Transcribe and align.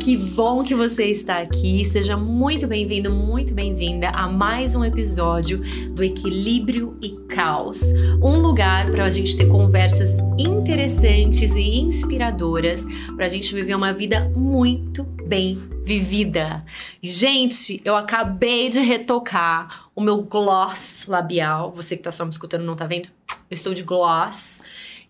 Que 0.00 0.16
bom 0.16 0.62
que 0.62 0.74
você 0.74 1.06
está 1.06 1.38
aqui. 1.38 1.84
Seja 1.84 2.16
muito 2.16 2.66
bem-vindo, 2.66 3.10
muito 3.10 3.54
bem-vinda 3.54 4.10
a 4.10 4.28
mais 4.28 4.74
um 4.74 4.84
episódio 4.84 5.62
do 5.92 6.02
Equilíbrio 6.02 6.98
e 7.00 7.10
Caos. 7.28 7.92
Um 8.22 8.38
lugar 8.38 8.90
para 8.90 9.06
a 9.06 9.10
gente 9.10 9.36
ter 9.36 9.46
conversas 9.46 10.18
interessantes 10.36 11.54
e 11.56 11.80
inspiradoras 11.80 12.86
para 13.16 13.26
a 13.26 13.28
gente 13.28 13.54
viver 13.54 13.74
uma 13.74 13.92
vida 13.92 14.28
muito 14.36 15.04
bem 15.04 15.58
vivida. 15.82 16.64
Gente, 17.00 17.80
eu 17.84 17.96
acabei 17.96 18.68
de 18.68 18.80
retocar 18.80 19.88
o 19.94 20.02
meu 20.02 20.22
gloss 20.22 21.06
labial. 21.08 21.72
Você 21.72 21.96
que 21.96 22.00
está 22.00 22.12
só 22.12 22.24
me 22.24 22.30
escutando 22.30 22.64
não 22.64 22.74
está 22.74 22.86
vendo? 22.86 23.08
Eu 23.50 23.54
estou 23.54 23.72
de 23.72 23.82
gloss 23.82 24.60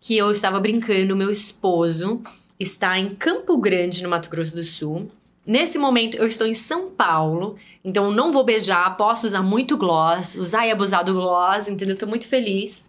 que 0.00 0.16
eu 0.16 0.30
estava 0.30 0.60
brincando, 0.60 1.16
meu 1.16 1.30
esposo 1.30 2.22
está 2.59 2.98
em 2.98 3.14
Campo 3.14 3.57
Grande, 3.59 4.02
no 4.02 4.09
Mato 4.09 4.30
Grosso 4.30 4.57
do 4.57 4.64
Sul. 4.64 5.11
Nesse 5.46 5.79
momento 5.79 6.17
eu 6.17 6.26
estou 6.26 6.46
em 6.46 6.54
São 6.54 6.90
Paulo, 6.90 7.57
então 7.85 8.11
não 8.11 8.32
vou 8.32 8.45
beijar, 8.45 8.96
posso 8.96 9.26
usar 9.26 9.43
muito 9.43 9.76
gloss, 9.76 10.36
usar 10.36 10.67
e 10.67 10.71
abusar 10.71 11.04
do 11.04 11.12
gloss, 11.12 11.68
entendeu? 11.68 11.96
Tô 11.96 12.07
muito 12.07 12.26
feliz. 12.26 12.89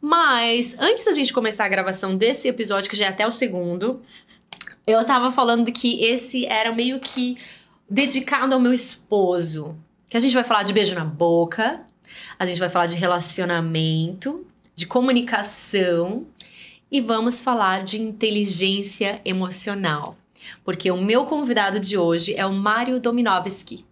Mas 0.00 0.76
antes 0.78 1.04
da 1.04 1.12
gente 1.12 1.32
começar 1.32 1.64
a 1.64 1.68
gravação 1.68 2.16
desse 2.16 2.46
episódio, 2.46 2.88
que 2.88 2.96
já 2.96 3.06
é 3.06 3.08
até 3.08 3.26
o 3.26 3.32
segundo, 3.32 4.00
eu 4.86 5.04
tava 5.04 5.32
falando 5.32 5.72
que 5.72 6.04
esse 6.04 6.46
era 6.46 6.70
meio 6.72 7.00
que 7.00 7.36
dedicado 7.90 8.54
ao 8.54 8.60
meu 8.60 8.72
esposo. 8.72 9.76
Que 10.08 10.16
a 10.16 10.20
gente 10.20 10.34
vai 10.34 10.44
falar 10.44 10.62
de 10.62 10.72
beijo 10.72 10.94
na 10.94 11.04
boca, 11.04 11.80
a 12.38 12.46
gente 12.46 12.60
vai 12.60 12.68
falar 12.68 12.86
de 12.86 12.94
relacionamento, 12.94 14.46
de 14.76 14.86
comunicação 14.86 16.24
e 16.90 17.00
vamos 17.00 17.40
falar 17.40 17.82
de 17.82 18.00
inteligência 18.00 19.20
emocional, 19.24 20.16
porque 20.64 20.90
o 20.90 21.02
meu 21.02 21.24
convidado 21.24 21.80
de 21.80 21.96
hoje 21.96 22.34
é 22.34 22.46
o 22.46 22.52
Mário 22.52 23.00
Dominovski. 23.00 23.84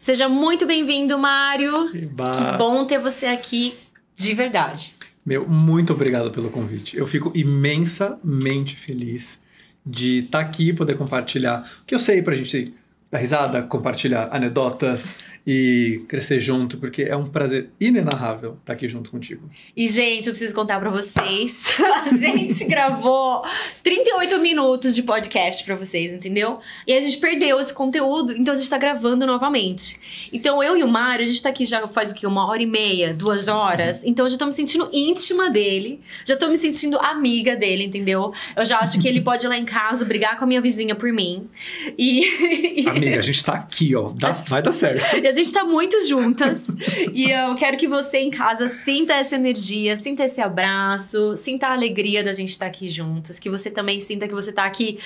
Seja 0.00 0.28
muito 0.28 0.66
bem-vindo, 0.66 1.18
Mário. 1.18 1.94
Eba. 1.94 2.30
Que 2.32 2.58
bom 2.58 2.84
ter 2.84 2.98
você 2.98 3.26
aqui 3.26 3.74
de 4.16 4.34
verdade. 4.34 4.94
Meu, 5.24 5.48
muito 5.48 5.92
obrigado 5.92 6.30
pelo 6.30 6.50
convite. 6.50 6.96
Eu 6.96 7.06
fico 7.06 7.30
imensamente 7.34 8.74
feliz 8.76 9.38
de 9.84 10.20
estar 10.20 10.40
aqui 10.40 10.70
e 10.70 10.72
poder 10.72 10.96
compartilhar 10.96 11.68
o 11.82 11.84
que 11.84 11.94
eu 11.94 11.98
sei 11.98 12.22
pra 12.22 12.34
gente 12.34 12.74
dar 13.10 13.18
risada, 13.18 13.62
compartilhar 13.62 14.28
anedotas 14.30 15.16
e 15.46 16.04
crescer 16.08 16.38
junto, 16.40 16.76
porque 16.76 17.02
é 17.04 17.16
um 17.16 17.26
prazer 17.26 17.70
inenarrável 17.80 18.58
estar 18.60 18.74
aqui 18.74 18.86
junto 18.86 19.10
contigo. 19.10 19.48
E, 19.74 19.88
gente, 19.88 20.26
eu 20.26 20.32
preciso 20.32 20.54
contar 20.54 20.78
pra 20.78 20.90
vocês. 20.90 21.74
A 22.04 22.14
gente 22.14 22.64
gravou 22.66 23.42
38 23.82 24.38
minutos 24.40 24.94
de 24.94 25.02
podcast 25.02 25.64
pra 25.64 25.74
vocês, 25.74 26.12
entendeu? 26.12 26.60
E 26.86 26.92
a 26.92 27.00
gente 27.00 27.16
perdeu 27.18 27.58
esse 27.60 27.72
conteúdo, 27.72 28.32
então 28.32 28.52
a 28.52 28.56
gente 28.56 28.68
tá 28.68 28.76
gravando 28.76 29.26
novamente. 29.26 29.98
Então, 30.32 30.62
eu 30.62 30.76
e 30.76 30.82
o 30.82 30.88
Mário, 30.88 31.24
a 31.24 31.26
gente 31.26 31.42
tá 31.42 31.48
aqui 31.48 31.64
já 31.64 31.86
faz 31.88 32.10
o 32.10 32.14
quê? 32.14 32.26
Uma 32.26 32.46
hora 32.46 32.62
e 32.62 32.66
meia, 32.66 33.14
duas 33.14 33.48
horas. 33.48 34.04
Então, 34.04 34.26
eu 34.26 34.30
já 34.30 34.36
tô 34.36 34.46
me 34.46 34.52
sentindo 34.52 34.88
íntima 34.92 35.50
dele, 35.50 36.00
já 36.24 36.36
tô 36.36 36.48
me 36.48 36.56
sentindo 36.56 36.98
amiga 36.98 37.56
dele, 37.56 37.84
entendeu? 37.84 38.32
Eu 38.56 38.64
já 38.64 38.78
acho 38.78 39.00
que 39.00 39.08
ele 39.08 39.20
pode 39.20 39.46
ir 39.46 39.48
lá 39.48 39.56
em 39.56 39.64
casa 39.64 40.04
brigar 40.04 40.36
com 40.36 40.44
a 40.44 40.46
minha 40.46 40.60
vizinha 40.60 40.94
por 40.94 41.12
mim. 41.12 41.48
E. 41.96 42.88
Amiga, 42.98 43.18
a 43.18 43.22
gente 43.22 43.44
tá 43.44 43.54
aqui, 43.54 43.94
ó. 43.96 44.10
Dá- 44.14 44.32
vai 44.48 44.62
dar 44.62 44.72
certo. 44.72 45.16
E 45.22 45.26
a 45.26 45.32
gente 45.32 45.52
tá 45.52 45.64
muito 45.64 46.00
juntas. 46.06 46.64
e 47.12 47.30
eu 47.30 47.54
quero 47.54 47.76
que 47.76 47.88
você 47.88 48.18
em 48.18 48.30
casa 48.30 48.68
sinta 48.68 49.14
essa 49.14 49.36
energia, 49.36 49.96
sinta 49.96 50.24
esse 50.24 50.40
abraço, 50.40 51.36
sinta 51.36 51.68
a 51.68 51.72
alegria 51.72 52.22
da 52.22 52.32
gente 52.32 52.50
estar 52.50 52.66
aqui 52.66 52.88
juntos. 52.88 53.38
Que 53.38 53.48
você 53.48 53.70
também 53.70 54.00
sinta 54.00 54.28
que 54.28 54.34
você 54.34 54.52
tá 54.52 54.64
aqui 54.64 54.98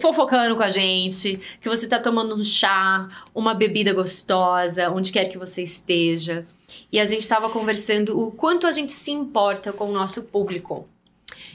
fofocando 0.00 0.56
com 0.56 0.62
a 0.62 0.70
gente, 0.70 1.38
que 1.60 1.68
você 1.68 1.86
tá 1.86 1.98
tomando 1.98 2.34
um 2.34 2.44
chá, 2.44 3.08
uma 3.34 3.54
bebida 3.54 3.92
gostosa, 3.92 4.90
onde 4.90 5.12
quer 5.12 5.26
que 5.26 5.38
você 5.38 5.62
esteja. 5.62 6.44
E 6.90 6.98
a 6.98 7.04
gente 7.04 7.28
tava 7.28 7.48
conversando 7.50 8.18
o 8.18 8.30
quanto 8.30 8.66
a 8.66 8.72
gente 8.72 8.92
se 8.92 9.10
importa 9.10 9.72
com 9.72 9.88
o 9.88 9.92
nosso 9.92 10.22
público. 10.22 10.88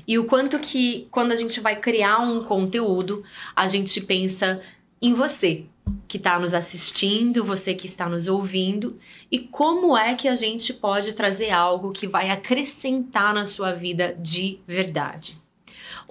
E 0.07 0.17
o 0.17 0.25
quanto 0.25 0.59
que, 0.59 1.07
quando 1.11 1.31
a 1.31 1.35
gente 1.35 1.59
vai 1.59 1.75
criar 1.75 2.19
um 2.19 2.43
conteúdo, 2.43 3.23
a 3.55 3.67
gente 3.67 4.01
pensa 4.01 4.61
em 5.01 5.13
você 5.13 5.65
que 6.07 6.17
está 6.17 6.37
nos 6.37 6.53
assistindo, 6.53 7.43
você 7.43 7.73
que 7.73 7.87
está 7.87 8.07
nos 8.07 8.27
ouvindo, 8.27 8.99
e 9.31 9.39
como 9.39 9.97
é 9.97 10.13
que 10.13 10.27
a 10.27 10.35
gente 10.35 10.73
pode 10.73 11.15
trazer 11.15 11.51
algo 11.51 11.91
que 11.91 12.07
vai 12.07 12.29
acrescentar 12.29 13.33
na 13.33 13.45
sua 13.45 13.73
vida 13.73 14.15
de 14.19 14.59
verdade. 14.67 15.35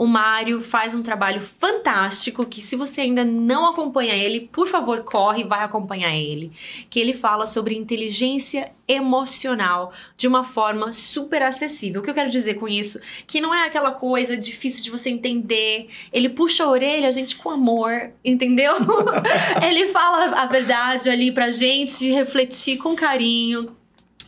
O 0.00 0.06
Mário 0.06 0.62
faz 0.62 0.94
um 0.94 1.03
trabalho 1.03 1.43
fantástico 1.43 2.47
que 2.47 2.62
se 2.62 2.75
você 2.75 3.03
ainda 3.03 3.22
não 3.22 3.69
acompanha 3.69 4.15
ele, 4.15 4.49
por 4.50 4.66
favor, 4.66 5.05
corre 5.05 5.43
e 5.43 5.47
vai 5.47 5.62
acompanhar 5.62 6.16
ele, 6.16 6.53
que 6.88 6.99
ele 6.99 7.12
fala 7.12 7.47
sobre 7.47 7.77
inteligência 7.77 8.72
emocional 8.89 9.93
de 10.16 10.27
uma 10.27 10.43
forma 10.43 10.91
super 10.94 11.43
acessível. 11.43 12.00
O 12.00 12.03
que 12.03 12.09
eu 12.09 12.15
quero 12.15 12.31
dizer 12.31 12.55
com 12.55 12.66
isso? 12.66 12.99
Que 13.27 13.43
não 13.43 13.55
é 13.55 13.66
aquela 13.66 13.91
coisa 13.91 14.39
difícil 14.39 14.83
de 14.83 14.91
você 14.91 15.10
entender. 15.10 15.91
Ele 16.10 16.31
puxa 16.31 16.65
a 16.65 16.71
orelha, 16.71 17.12
gente, 17.12 17.37
com 17.37 17.50
amor, 17.50 18.10
entendeu? 18.25 18.72
ele 19.62 19.87
fala 19.89 20.34
a 20.34 20.47
verdade 20.47 21.10
ali 21.10 21.31
pra 21.31 21.50
gente 21.50 22.10
refletir 22.10 22.78
com 22.78 22.97
carinho. 22.97 23.77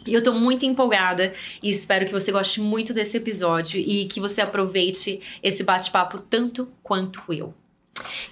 E 0.06 0.14
eu 0.14 0.22
tô 0.22 0.32
muito 0.32 0.64
empolgada 0.64 1.32
e 1.62 1.70
espero 1.70 2.06
que 2.06 2.12
você 2.12 2.32
goste 2.32 2.60
muito 2.60 2.92
desse 2.92 3.16
episódio 3.16 3.80
e 3.80 4.06
que 4.06 4.20
você 4.20 4.40
aproveite 4.40 5.20
esse 5.42 5.62
bate-papo 5.62 6.18
tanto 6.18 6.68
quanto 6.82 7.20
eu. 7.32 7.54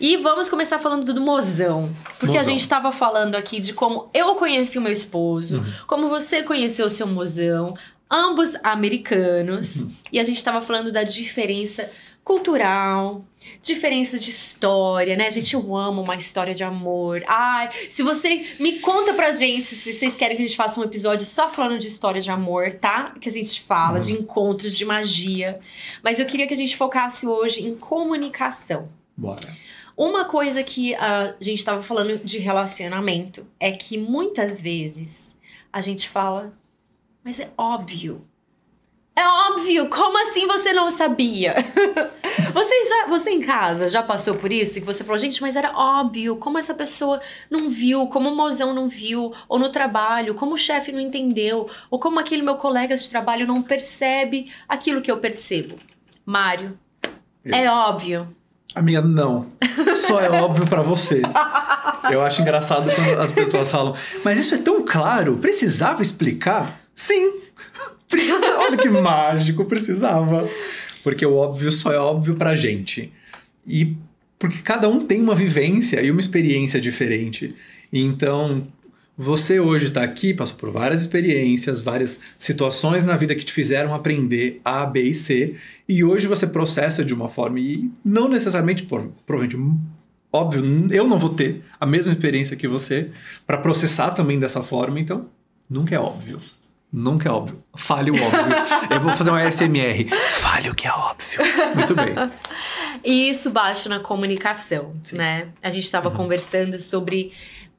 E 0.00 0.16
vamos 0.16 0.48
começar 0.48 0.78
falando 0.78 1.12
do 1.12 1.20
mozão. 1.20 1.90
Porque 2.18 2.36
a 2.36 2.40
Mozão. 2.40 2.52
gente 2.52 2.68
tava 2.68 2.90
falando 2.90 3.34
aqui 3.34 3.60
de 3.60 3.72
como 3.72 4.10
eu 4.14 4.34
conheci 4.34 4.78
o 4.78 4.80
meu 4.80 4.92
esposo, 4.92 5.62
como 5.86 6.08
você 6.08 6.42
conheceu 6.42 6.86
o 6.86 6.90
seu 6.90 7.06
mozão, 7.06 7.76
ambos 8.10 8.56
americanos. 8.62 9.86
E 10.12 10.18
a 10.18 10.24
gente 10.24 10.42
tava 10.42 10.60
falando 10.60 10.90
da 10.90 11.02
diferença 11.02 11.90
cultural, 12.30 13.24
diferença 13.60 14.16
de 14.16 14.30
história, 14.30 15.16
né? 15.16 15.28
Gente, 15.32 15.54
eu 15.54 15.76
amo 15.76 16.00
uma 16.00 16.14
história 16.14 16.54
de 16.54 16.62
amor. 16.62 17.24
Ai, 17.26 17.68
se 17.88 18.04
você 18.04 18.46
me 18.60 18.78
conta 18.78 19.12
pra 19.14 19.32
gente 19.32 19.66
se 19.66 19.92
vocês 19.92 20.14
querem 20.14 20.36
que 20.36 20.44
a 20.44 20.46
gente 20.46 20.56
faça 20.56 20.78
um 20.78 20.84
episódio 20.84 21.26
só 21.26 21.50
falando 21.50 21.80
de 21.80 21.88
história 21.88 22.20
de 22.20 22.30
amor, 22.30 22.74
tá? 22.74 23.16
Que 23.20 23.28
a 23.28 23.32
gente 23.32 23.60
fala 23.62 23.98
de 23.98 24.12
encontros, 24.12 24.78
de 24.78 24.84
magia. 24.84 25.58
Mas 26.04 26.20
eu 26.20 26.26
queria 26.26 26.46
que 26.46 26.54
a 26.54 26.56
gente 26.56 26.76
focasse 26.76 27.26
hoje 27.26 27.66
em 27.66 27.74
comunicação. 27.74 28.88
Bora. 29.16 29.56
Uma 29.96 30.24
coisa 30.24 30.62
que 30.62 30.94
a 30.94 31.34
gente 31.40 31.58
estava 31.58 31.82
falando 31.82 32.16
de 32.24 32.38
relacionamento 32.38 33.44
é 33.58 33.72
que 33.72 33.98
muitas 33.98 34.62
vezes 34.62 35.36
a 35.72 35.80
gente 35.80 36.08
fala, 36.08 36.56
mas 37.24 37.40
é 37.40 37.50
óbvio. 37.58 38.24
É 39.16 39.26
óbvio, 39.26 39.88
como 39.90 40.16
assim 40.28 40.46
você 40.46 40.72
não 40.72 40.90
sabia? 40.90 41.54
Vocês 42.54 42.88
já, 42.88 43.06
você 43.06 43.30
em 43.30 43.40
casa 43.40 43.88
já 43.88 44.02
passou 44.02 44.34
por 44.34 44.52
isso? 44.52 44.78
E 44.78 44.80
que 44.80 44.86
você 44.86 45.04
falou, 45.04 45.18
gente, 45.18 45.40
mas 45.40 45.54
era 45.54 45.72
óbvio, 45.72 46.34
como 46.36 46.58
essa 46.58 46.74
pessoa 46.74 47.20
não 47.48 47.68
viu, 47.68 48.08
como 48.08 48.28
o 48.28 48.34
mozão 48.34 48.74
não 48.74 48.88
viu, 48.88 49.32
ou 49.48 49.58
no 49.58 49.68
trabalho, 49.68 50.34
como 50.34 50.54
o 50.54 50.58
chefe 50.58 50.90
não 50.90 51.00
entendeu, 51.00 51.68
ou 51.88 51.98
como 51.98 52.18
aquele 52.18 52.42
meu 52.42 52.56
colega 52.56 52.96
de 52.96 53.08
trabalho 53.08 53.46
não 53.46 53.62
percebe 53.62 54.50
aquilo 54.68 55.00
que 55.00 55.10
eu 55.10 55.18
percebo. 55.18 55.76
Mário, 56.26 56.76
Eu. 57.44 57.54
é 57.54 57.70
óbvio. 57.70 58.34
Amiga, 58.74 59.00
não. 59.00 59.46
Só 59.96 60.20
é 60.20 60.30
óbvio 60.30 60.66
pra 60.66 60.82
você. 60.82 61.22
Eu 62.10 62.22
acho 62.22 62.40
engraçado 62.40 62.90
quando 62.94 63.20
as 63.20 63.30
pessoas 63.30 63.70
falam, 63.70 63.94
mas 64.24 64.38
isso 64.38 64.54
é 64.54 64.58
tão 64.58 64.84
claro, 64.84 65.36
precisava 65.38 66.02
explicar? 66.02 66.80
Sim. 66.94 67.40
Precisa- 68.10 68.58
Olha 68.58 68.76
que 68.76 68.88
mágico, 68.88 69.64
precisava. 69.64 70.48
Porque 71.02 71.24
o 71.24 71.34
óbvio 71.34 71.72
só 71.72 71.92
é 71.92 71.98
óbvio 71.98 72.34
pra 72.34 72.54
gente. 72.54 73.10
E 73.66 73.96
porque 74.38 74.58
cada 74.58 74.88
um 74.88 75.04
tem 75.06 75.20
uma 75.20 75.34
vivência 75.34 76.00
e 76.02 76.10
uma 76.10 76.20
experiência 76.20 76.80
diferente. 76.80 77.54
Então, 77.92 78.66
você 79.16 79.60
hoje 79.60 79.90
tá 79.90 80.02
aqui, 80.02 80.32
passou 80.32 80.56
por 80.56 80.70
várias 80.70 81.02
experiências, 81.02 81.78
várias 81.80 82.20
situações 82.38 83.04
na 83.04 83.16
vida 83.16 83.34
que 83.34 83.44
te 83.44 83.52
fizeram 83.52 83.94
aprender 83.94 84.60
A, 84.64 84.86
B 84.86 85.02
e 85.02 85.14
C, 85.14 85.56
e 85.86 86.02
hoje 86.02 86.26
você 86.26 86.46
processa 86.46 87.04
de 87.04 87.12
uma 87.12 87.28
forma 87.28 87.60
e 87.60 87.90
não 88.02 88.28
necessariamente, 88.28 88.82
provavelmente, 89.26 89.58
óbvio, 90.32 90.62
eu 90.90 91.06
não 91.06 91.18
vou 91.18 91.30
ter 91.34 91.62
a 91.78 91.84
mesma 91.84 92.12
experiência 92.12 92.56
que 92.56 92.66
você 92.66 93.10
para 93.46 93.58
processar 93.58 94.12
também 94.12 94.38
dessa 94.38 94.62
forma, 94.62 94.98
então 94.98 95.26
nunca 95.68 95.94
é 95.94 95.98
óbvio. 95.98 96.40
Nunca 96.92 97.28
é 97.28 97.32
óbvio. 97.32 97.62
Fale 97.76 98.10
o 98.10 98.14
óbvio. 98.14 98.40
eu 98.90 99.00
vou 99.00 99.14
fazer 99.16 99.30
um 99.30 99.34
ASMR. 99.36 100.08
Fale 100.40 100.70
o 100.70 100.74
que 100.74 100.86
é 100.88 100.92
óbvio. 100.92 101.40
Muito 101.74 101.94
bem. 101.94 102.14
E 103.04 103.30
isso 103.30 103.50
baixa 103.50 103.88
na 103.88 104.00
comunicação, 104.00 104.94
Sim. 105.02 105.16
né? 105.16 105.48
A 105.62 105.70
gente 105.70 105.84
estava 105.84 106.08
Uhum. 106.08 106.16
conversando 106.16 106.78
sobre 106.80 107.32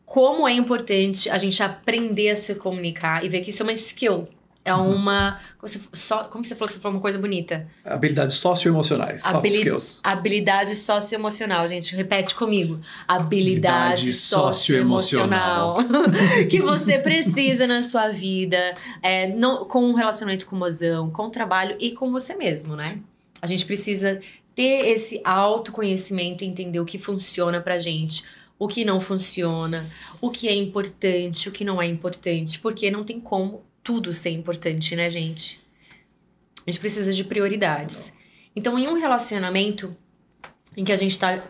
como 0.05 0.47
é 0.47 0.53
importante 0.53 1.29
a 1.29 1.37
gente 1.37 1.61
aprender 1.61 2.29
a 2.31 2.37
se 2.37 2.55
comunicar 2.55 3.23
e 3.25 3.29
ver 3.29 3.41
que 3.41 3.49
isso 3.49 3.61
é 3.63 3.65
uma 3.65 3.73
skill. 3.73 4.27
É 4.63 4.73
uma. 4.75 5.39
Como 5.57 5.67
você, 5.67 5.79
só, 5.93 6.23
como 6.25 6.45
você 6.45 6.55
falou? 6.55 6.71
Você 6.71 6.79
falou 6.79 6.97
uma 6.97 7.01
coisa 7.01 7.17
bonita. 7.17 7.67
Habilidades 7.83 8.35
socioemocionais, 8.37 9.21
soft 9.21 9.35
Habili- 9.35 9.55
skills. 9.55 9.99
Habilidade 10.03 10.75
socioemocional, 10.75 11.67
gente. 11.67 11.95
Repete 11.95 12.35
comigo. 12.35 12.79
Habilidade 13.07 13.93
Habilidade 13.93 14.13
socioemocional. 14.13 15.77
que 16.49 16.61
você 16.61 16.99
precisa 16.99 17.65
na 17.65 17.81
sua 17.83 18.09
vida, 18.09 18.75
é, 19.01 19.27
não- 19.27 19.65
com 19.65 19.83
um 19.83 19.93
relacionamento 19.93 20.45
com 20.45 20.55
o 20.55 20.59
mozão, 20.59 21.09
com 21.09 21.23
o 21.25 21.29
trabalho 21.29 21.75
e 21.79 21.91
com 21.93 22.11
você 22.11 22.35
mesmo, 22.35 22.75
né? 22.75 22.99
A 23.41 23.47
gente 23.47 23.65
precisa 23.65 24.21
ter 24.53 24.87
esse 24.89 25.21
autoconhecimento 25.23 26.43
e 26.43 26.47
entender 26.47 26.79
o 26.79 26.85
que 26.85 26.99
funciona 26.99 27.59
pra 27.59 27.79
gente, 27.79 28.23
o 28.59 28.67
que 28.67 28.85
não 28.85 29.01
funciona, 29.01 29.85
o 30.19 30.29
que 30.29 30.47
é 30.47 30.53
importante, 30.53 31.49
o 31.49 31.51
que 31.51 31.63
não 31.63 31.81
é 31.81 31.87
importante, 31.87 32.59
porque 32.59 32.91
não 32.91 33.03
tem 33.03 33.19
como 33.19 33.63
tudo 33.83 34.13
ser 34.13 34.29
importante, 34.31 34.95
né, 34.95 35.09
gente? 35.09 35.59
A 36.65 36.69
gente 36.71 36.79
precisa 36.79 37.11
de 37.11 37.23
prioridades. 37.23 38.13
Então, 38.55 38.77
em 38.77 38.87
um 38.87 38.93
relacionamento 38.93 39.95
em 40.75 40.83
que 40.83 40.91
a 40.91 40.95
gente 40.95 41.11
está 41.11 41.41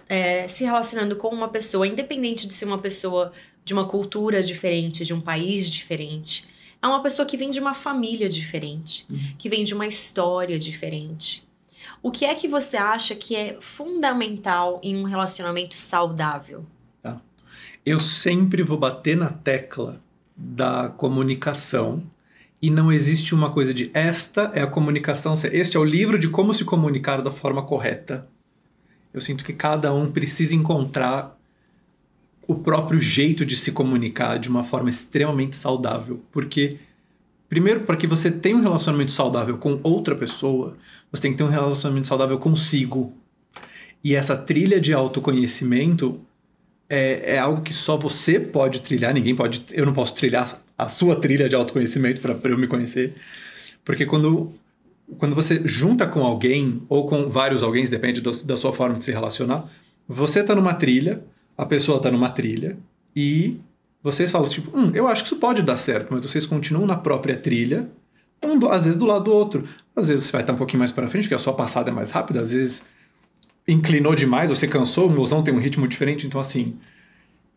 se 0.47 0.63
relacionando 0.63 1.15
com 1.15 1.27
uma 1.29 1.47
pessoa, 1.49 1.87
independente 1.87 2.47
de 2.47 2.53
ser 2.53 2.65
uma 2.65 2.77
pessoa 2.77 3.31
de 3.63 3.73
uma 3.73 3.85
cultura 3.85 4.41
diferente, 4.41 5.05
de 5.05 5.13
um 5.13 5.21
país 5.21 5.69
diferente, 5.69 6.47
é 6.81 6.87
uma 6.87 7.03
pessoa 7.03 7.25
que 7.25 7.37
vem 7.37 7.51
de 7.51 7.59
uma 7.59 7.73
família 7.75 8.27
diferente, 8.27 9.05
Uhum. 9.09 9.19
que 9.37 9.47
vem 9.49 9.63
de 9.63 9.73
uma 9.73 9.85
história 9.85 10.57
diferente. 10.57 11.47
O 12.01 12.09
que 12.09 12.25
é 12.25 12.33
que 12.33 12.47
você 12.47 12.77
acha 12.77 13.13
que 13.13 13.35
é 13.35 13.57
fundamental 13.59 14.79
em 14.81 14.95
um 14.95 15.03
relacionamento 15.03 15.79
saudável? 15.79 16.65
Eu 17.83 17.99
sempre 17.99 18.61
vou 18.61 18.77
bater 18.77 19.17
na 19.17 19.29
tecla 19.29 19.99
da 20.35 20.89
comunicação 20.89 22.03
e 22.61 22.69
não 22.69 22.91
existe 22.91 23.33
uma 23.33 23.49
coisa 23.49 23.73
de 23.73 23.89
esta 23.93 24.51
é 24.53 24.61
a 24.61 24.67
comunicação, 24.67 25.33
este 25.51 25.75
é 25.75 25.79
o 25.79 25.83
livro 25.83 26.19
de 26.19 26.29
como 26.29 26.53
se 26.53 26.63
comunicar 26.63 27.21
da 27.21 27.31
forma 27.31 27.63
correta. 27.63 28.27
Eu 29.13 29.19
sinto 29.19 29.43
que 29.43 29.51
cada 29.51 29.93
um 29.93 30.11
precisa 30.11 30.55
encontrar 30.55 31.37
o 32.47 32.55
próprio 32.55 32.99
jeito 32.99 33.45
de 33.45 33.57
se 33.57 33.71
comunicar 33.71 34.37
de 34.37 34.47
uma 34.47 34.63
forma 34.63 34.89
extremamente 34.89 35.55
saudável, 35.55 36.21
porque 36.31 36.77
primeiro 37.49 37.81
para 37.81 37.95
que 37.95 38.05
você 38.05 38.29
tenha 38.29 38.55
um 38.55 38.61
relacionamento 38.61 39.11
saudável 39.11 39.57
com 39.57 39.79
outra 39.81 40.15
pessoa, 40.15 40.77
você 41.11 41.23
tem 41.23 41.31
que 41.31 41.37
ter 41.39 41.43
um 41.43 41.49
relacionamento 41.49 42.07
saudável 42.07 42.37
consigo. 42.37 43.13
E 44.03 44.15
essa 44.15 44.37
trilha 44.37 44.79
de 44.79 44.93
autoconhecimento 44.93 46.19
é, 46.89 47.35
é 47.35 47.39
algo 47.39 47.61
que 47.61 47.73
só 47.73 47.97
você 47.97 48.39
pode 48.39 48.81
trilhar, 48.81 49.13
ninguém 49.13 49.35
pode. 49.35 49.63
Eu 49.71 49.85
não 49.85 49.93
posso 49.93 50.13
trilhar 50.13 50.61
a 50.81 50.89
sua 50.89 51.15
trilha 51.15 51.47
de 51.47 51.55
autoconhecimento 51.55 52.21
para 52.21 52.49
eu 52.49 52.57
me 52.57 52.67
conhecer. 52.67 53.13
Porque 53.85 54.03
quando, 54.03 54.51
quando 55.19 55.35
você 55.35 55.61
junta 55.63 56.07
com 56.07 56.23
alguém, 56.23 56.81
ou 56.89 57.05
com 57.05 57.29
vários 57.29 57.61
alguém, 57.61 57.85
depende 57.85 58.19
do, 58.19 58.31
da 58.43 58.57
sua 58.57 58.73
forma 58.73 58.97
de 58.97 59.05
se 59.05 59.11
relacionar, 59.11 59.69
você 60.07 60.43
tá 60.43 60.55
numa 60.55 60.73
trilha, 60.73 61.23
a 61.55 61.65
pessoa 61.67 62.01
tá 62.01 62.09
numa 62.09 62.29
trilha, 62.29 62.77
e 63.15 63.57
vocês 64.01 64.31
falam 64.31 64.49
tipo, 64.49 64.75
hum, 64.75 64.91
eu 64.95 65.07
acho 65.07 65.21
que 65.21 65.27
isso 65.27 65.35
pode 65.35 65.61
dar 65.61 65.77
certo, 65.77 66.07
mas 66.11 66.23
vocês 66.23 66.47
continuam 66.47 66.87
na 66.87 66.95
própria 66.95 67.37
trilha, 67.37 67.87
um 68.43 68.57
do- 68.57 68.67
às 68.69 68.85
vezes 68.85 68.97
do 68.97 69.05
lado 69.05 69.25
do 69.25 69.31
outro. 69.31 69.65
Às 69.95 70.07
vezes 70.07 70.25
você 70.25 70.31
vai 70.31 70.41
estar 70.41 70.53
um 70.53 70.57
pouquinho 70.57 70.79
mais 70.79 70.91
para 70.91 71.07
frente, 71.07 71.25
porque 71.25 71.35
a 71.35 71.39
sua 71.39 71.53
passada 71.53 71.91
é 71.91 71.93
mais 71.93 72.09
rápida, 72.09 72.41
às 72.41 72.53
vezes 72.53 72.83
inclinou 73.67 74.15
demais, 74.15 74.49
você 74.49 74.67
cansou, 74.67 75.07
o 75.07 75.11
mozão 75.11 75.43
tem 75.43 75.53
um 75.53 75.59
ritmo 75.59 75.87
diferente, 75.87 76.25
então 76.25 76.41
assim, 76.41 76.75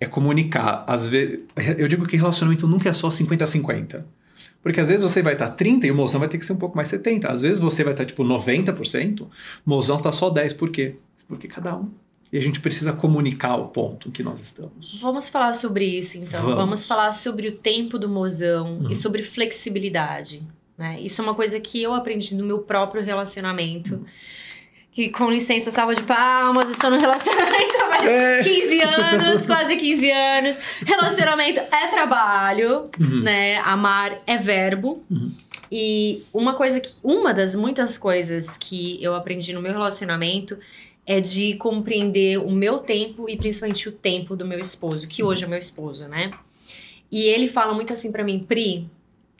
é 0.05 0.09
comunicar. 0.09 0.85
Às 0.87 1.07
vezes, 1.07 1.41
eu 1.79 1.89
digo 1.89 2.07
que 2.07 2.17
relacionamento 2.17 2.67
nunca 2.67 2.89
é 2.89 2.93
só 2.93 3.11
50 3.11 3.45
a 3.45 3.47
50. 3.47 4.07
Porque 4.63 4.81
às 4.81 4.89
vezes 4.89 5.03
você 5.03 5.21
vai 5.21 5.35
estar 5.35 5.51
30 5.51 5.87
e 5.87 5.91
o 5.91 5.95
mozão 5.95 6.19
vai 6.19 6.29
ter 6.29 6.39
que 6.39 6.47
ser 6.47 6.55
um 6.55 6.57
pouco 6.57 6.75
mais 6.75 6.89
70. 6.89 7.29
Às 7.31 7.43
vezes 7.43 7.59
você 7.59 7.85
vai 7.85 7.93
estar 7.93 8.07
tipo 8.07 8.25
90%, 8.25 9.21
o 9.23 9.29
mozão 9.67 10.01
tá 10.01 10.11
só 10.11 10.31
10. 10.31 10.55
Por 10.55 10.71
quê? 10.71 10.97
Porque 11.29 11.47
cada 11.47 11.77
um. 11.77 11.91
E 12.33 12.39
a 12.39 12.41
gente 12.41 12.61
precisa 12.61 12.93
comunicar 12.93 13.57
o 13.57 13.69
ponto 13.69 14.09
em 14.09 14.11
que 14.11 14.23
nós 14.23 14.41
estamos. 14.41 14.99
Vamos 15.01 15.29
falar 15.29 15.55
sobre 15.55 15.85
isso, 15.85 16.17
então. 16.19 16.41
Vamos. 16.43 16.57
Vamos, 16.57 16.85
falar 16.85 17.13
sobre 17.13 17.49
o 17.49 17.53
tempo 17.53 17.99
do 17.99 18.09
mozão 18.09 18.79
Uhum. 18.81 18.91
e 18.91 18.97
sobre 18.97 19.23
flexibilidade. 19.23 20.43
Né? 20.77 20.99
Isso 21.01 21.21
é 21.21 21.25
uma 21.25 21.35
coisa 21.35 21.61
que 21.61 21.81
eu 21.83 21.95
aprendi 21.95 22.35
no 22.35 22.45
meu 22.45 22.59
próprio 22.59 23.03
relacionamento. 23.05 23.95
Uhum. 23.97 24.05
Que, 24.95 25.09
com 25.11 25.29
licença, 25.29 25.73
salva 25.73 25.93
de 25.95 26.03
palmas, 26.05 26.71
estou 26.71 26.89
no 26.89 26.99
relacionamento 27.01 27.75
há 27.83 27.89
mais 27.89 28.07
É. 28.09 28.43
de 28.43 28.49
15 28.51 28.81
anos, 28.83 29.45
quase 29.47 29.75
15 29.77 30.09
anos. 30.11 30.57
Relacionamento 30.87 31.59
é 31.61 31.87
trabalho, 31.89 32.89
Uhum. 33.01 33.23
né? 33.23 33.57
Amar 33.65 34.23
é 34.25 34.37
verbo. 34.37 35.05
Uhum. 35.11 35.33
E 35.73 36.23
uma 36.33 36.55
coisa 36.55 36.79
que. 36.79 36.91
Uma 37.03 37.35
das 37.35 37.57
muitas 37.57 37.99
coisas 37.99 38.57
que 38.57 39.03
eu 39.03 39.15
aprendi 39.17 39.53
no 39.53 39.61
meu 39.61 39.73
relacionamento 39.73 40.57
é 41.05 41.21
de 41.21 41.55
compreender 41.55 42.39
o 42.39 42.51
meu 42.51 42.79
tempo 42.79 43.29
e 43.29 43.37
principalmente 43.37 43.89
o 43.89 43.93
tempo 43.93 44.37
do 44.37 44.47
meu 44.47 44.61
esposo, 44.61 45.09
que 45.09 45.25
hoje 45.25 45.45
é 45.45 45.49
meu 45.49 45.59
esposo, 45.59 46.07
né? 46.07 46.31
E 47.11 47.25
ele 47.25 47.49
fala 47.49 47.75
muito 47.75 47.93
assim 47.93 48.13
pra 48.13 48.23
mim, 48.23 48.39
Pri. 48.47 48.89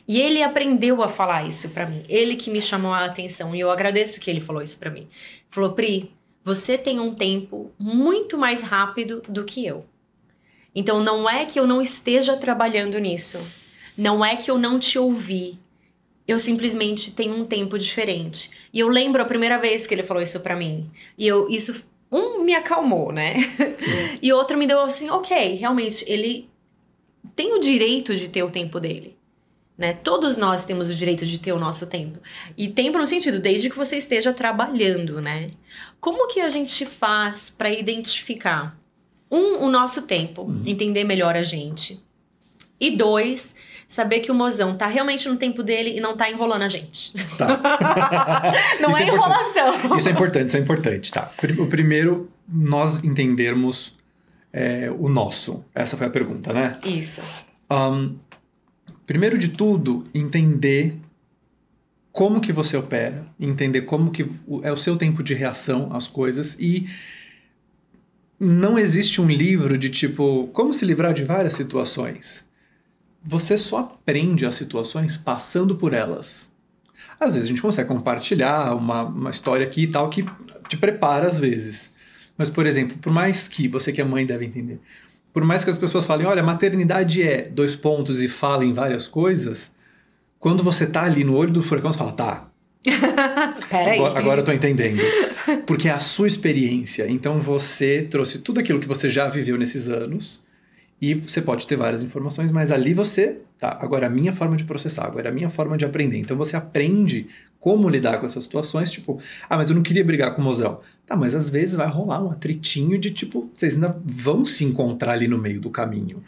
E 0.07 0.21
ele 0.21 0.43
aprendeu 0.43 1.01
a 1.01 1.09
falar 1.09 1.47
isso 1.47 1.69
pra 1.69 1.85
mim. 1.85 2.03
Ele 2.07 2.35
que 2.35 2.51
me 2.51 2.61
chamou 2.61 2.93
a 2.93 3.05
atenção 3.05 3.55
e 3.55 3.59
eu 3.59 3.71
agradeço 3.71 4.19
que 4.19 4.29
ele 4.29 4.41
falou 4.41 4.61
isso 4.61 4.77
pra 4.77 4.91
mim. 4.91 5.07
Falou, 5.49 5.71
Pri, 5.71 6.11
você 6.43 6.77
tem 6.77 6.99
um 6.99 7.13
tempo 7.13 7.71
muito 7.79 8.37
mais 8.37 8.61
rápido 8.61 9.23
do 9.27 9.43
que 9.43 9.65
eu. 9.65 9.85
Então 10.75 11.03
não 11.03 11.27
é 11.27 11.45
que 11.45 11.59
eu 11.59 11.65
não 11.65 11.81
esteja 11.81 12.37
trabalhando 12.37 12.99
nisso. 12.99 13.39
Não 13.97 14.23
é 14.23 14.35
que 14.35 14.51
eu 14.51 14.57
não 14.57 14.77
te 14.77 14.99
ouvi. 14.99 15.57
Eu 16.27 16.37
simplesmente 16.37 17.11
tenho 17.11 17.35
um 17.35 17.45
tempo 17.45 17.79
diferente. 17.79 18.51
E 18.73 18.79
eu 18.79 18.89
lembro 18.89 19.21
a 19.21 19.25
primeira 19.25 19.57
vez 19.57 19.87
que 19.87 19.93
ele 19.93 20.03
falou 20.03 20.21
isso 20.21 20.39
pra 20.39 20.55
mim. 20.55 20.89
E 21.17 21.25
eu 21.25 21.49
isso 21.49 21.83
um 22.11 22.43
me 22.43 22.53
acalmou, 22.53 23.11
né? 23.11 23.35
e 24.21 24.31
outro 24.31 24.57
me 24.57 24.67
deu 24.67 24.81
assim, 24.81 25.09
OK, 25.09 25.55
realmente 25.55 26.05
ele 26.07 26.49
tem 27.35 27.53
o 27.53 27.59
direito 27.59 28.15
de 28.15 28.27
ter 28.27 28.43
o 28.43 28.51
tempo 28.51 28.79
dele. 28.79 29.14
Né? 29.77 29.93
Todos 29.93 30.37
nós 30.37 30.63
temos 30.65 30.89
o 30.89 30.95
direito 30.95 31.25
de 31.25 31.37
ter 31.37 31.51
o 31.51 31.59
nosso 31.59 31.85
tempo. 31.87 32.19
E 32.57 32.69
tempo 32.69 32.97
no 32.97 33.05
sentido, 33.05 33.39
desde 33.39 33.69
que 33.69 33.75
você 33.75 33.97
esteja 33.97 34.31
trabalhando, 34.31 35.21
né? 35.21 35.51
Como 35.99 36.27
que 36.27 36.39
a 36.39 36.49
gente 36.49 36.85
faz 36.85 37.49
para 37.49 37.69
identificar 37.69 38.77
um, 39.29 39.65
o 39.65 39.69
nosso 39.69 40.03
tempo, 40.03 40.49
entender 40.65 41.03
melhor 41.03 41.35
a 41.35 41.43
gente. 41.43 42.01
E 42.79 42.95
dois, 42.95 43.55
saber 43.87 44.19
que 44.19 44.31
o 44.31 44.35
mozão 44.35 44.75
tá 44.75 44.87
realmente 44.87 45.27
no 45.27 45.35
tempo 45.35 45.63
dele 45.63 45.97
e 45.97 45.99
não 45.99 46.15
tá 46.15 46.29
enrolando 46.29 46.63
a 46.63 46.67
gente. 46.67 47.13
Tá. 47.37 47.59
não 48.79 48.89
Isso 48.91 48.99
é, 48.99 49.03
é 49.03 49.07
enrolação. 49.07 49.97
Isso 49.97 50.09
é 50.09 50.11
importante, 50.11 50.47
isso 50.47 50.57
é 50.57 50.59
importante, 50.59 51.11
tá? 51.11 51.31
O 51.59 51.67
primeiro, 51.67 52.29
nós 52.47 53.03
entendermos 53.03 53.95
é, 54.51 54.89
o 54.97 55.09
nosso. 55.09 55.63
Essa 55.73 55.97
foi 55.97 56.07
a 56.07 56.09
pergunta, 56.09 56.53
né? 56.53 56.79
Isso. 56.83 57.21
Ahn, 57.69 58.15
primeiro 59.05 59.37
de 59.37 59.49
tudo, 59.49 60.05
entender 60.13 60.99
como 62.11 62.39
que 62.39 62.53
você 62.53 62.77
opera, 62.77 63.27
entender 63.39 63.81
como 63.81 64.11
que 64.11 64.25
é 64.63 64.71
o 64.71 64.77
seu 64.77 64.95
tempo 64.95 65.21
de 65.21 65.33
reação 65.33 65.89
às 65.93 66.07
coisas 66.07 66.55
e 66.59 66.87
não 68.39 68.79
existe 68.79 69.21
um 69.21 69.27
livro 69.27 69.77
de 69.77 69.89
tipo 69.89 70.47
como 70.53 70.73
se 70.73 70.85
livrar 70.85 71.13
de 71.13 71.23
várias 71.23 71.53
situações. 71.53 72.47
Você 73.23 73.57
só 73.57 73.79
aprende 73.79 74.45
as 74.45 74.55
situações 74.55 75.17
passando 75.17 75.75
por 75.75 75.93
elas. 75.93 76.51
Às 77.19 77.35
vezes 77.35 77.47
a 77.47 77.49
gente 77.49 77.61
consegue 77.61 77.89
compartilhar 77.89 78.75
uma, 78.75 79.03
uma 79.03 79.29
história 79.29 79.65
aqui 79.65 79.83
e 79.83 79.87
tal 79.87 80.09
que 80.09 80.25
te 80.69 80.77
prepara 80.77 81.27
às 81.27 81.39
vezes. 81.39 81.91
Mas, 82.37 82.49
por 82.49 82.67
exemplo, 82.67 82.97
por 82.97 83.11
mais 83.11 83.47
que 83.47 83.67
você 83.67 83.91
que 83.91 84.01
é 84.01 84.03
mãe 84.03 84.25
deve 84.25 84.45
entender, 84.45 84.79
por 85.35 85.43
mais 85.43 85.65
que 85.65 85.69
as 85.69 85.77
pessoas 85.77 86.05
falem, 86.05 86.25
olha, 86.25 86.41
maternidade 86.41 87.21
é 87.21 87.41
dois 87.41 87.75
pontos 87.75 88.21
e 88.21 88.29
falem 88.29 88.71
várias 88.71 89.05
coisas, 89.05 89.69
quando 90.39 90.63
você 90.63 90.87
tá 90.87 91.03
ali 91.03 91.25
no 91.25 91.35
olho 91.35 91.51
do 91.51 91.61
furacão, 91.61 91.91
você 91.91 91.97
fala, 91.97 92.13
tá, 92.13 92.47
Peraí. 93.69 93.99
agora, 93.99 94.17
agora 94.17 94.39
eu 94.39 94.45
tô 94.45 94.53
entendendo. 94.53 95.01
Porque 95.67 95.89
é 95.89 95.91
a 95.91 95.99
sua 95.99 96.27
experiência. 96.27 97.05
Então 97.09 97.41
você 97.41 98.03
trouxe 98.09 98.39
tudo 98.39 98.61
aquilo 98.61 98.79
que 98.79 98.87
você 98.87 99.09
já 99.09 99.27
viveu 99.27 99.57
nesses 99.57 99.89
anos 99.89 100.41
e 101.01 101.13
você 101.15 101.41
pode 101.41 101.67
ter 101.67 101.75
várias 101.75 102.01
informações, 102.01 102.49
mas 102.49 102.71
ali 102.71 102.93
você, 102.93 103.39
tá, 103.59 103.77
agora 103.81 104.05
é 104.05 104.07
a 104.07 104.09
minha 104.09 104.31
forma 104.31 104.55
de 104.55 104.63
processar, 104.63 105.05
agora 105.05 105.27
é 105.27 105.31
a 105.31 105.35
minha 105.35 105.49
forma 105.49 105.77
de 105.77 105.83
aprender. 105.83 106.17
Então 106.17 106.37
você 106.37 106.55
aprende 106.55 107.27
como 107.59 107.89
lidar 107.89 108.19
com 108.19 108.25
essas 108.25 108.45
situações, 108.45 108.89
tipo, 108.89 109.19
ah, 109.49 109.57
mas 109.57 109.69
eu 109.69 109.75
não 109.75 109.83
queria 109.83 110.05
brigar 110.05 110.33
com 110.33 110.41
o 110.41 110.45
mozão. 110.45 110.79
Tá, 111.07 111.15
mas 111.15 111.35
às 111.35 111.49
vezes 111.49 111.75
vai 111.75 111.87
rolar 111.87 112.23
um 112.23 112.31
atritinho 112.31 112.97
de 112.97 113.11
tipo, 113.11 113.49
vocês 113.53 113.75
ainda 113.75 113.95
vão 114.03 114.43
se 114.43 114.65
encontrar 114.65 115.11
ali 115.13 115.27
no 115.27 115.37
meio 115.37 115.61
do 115.61 115.69
caminho. 115.69 116.23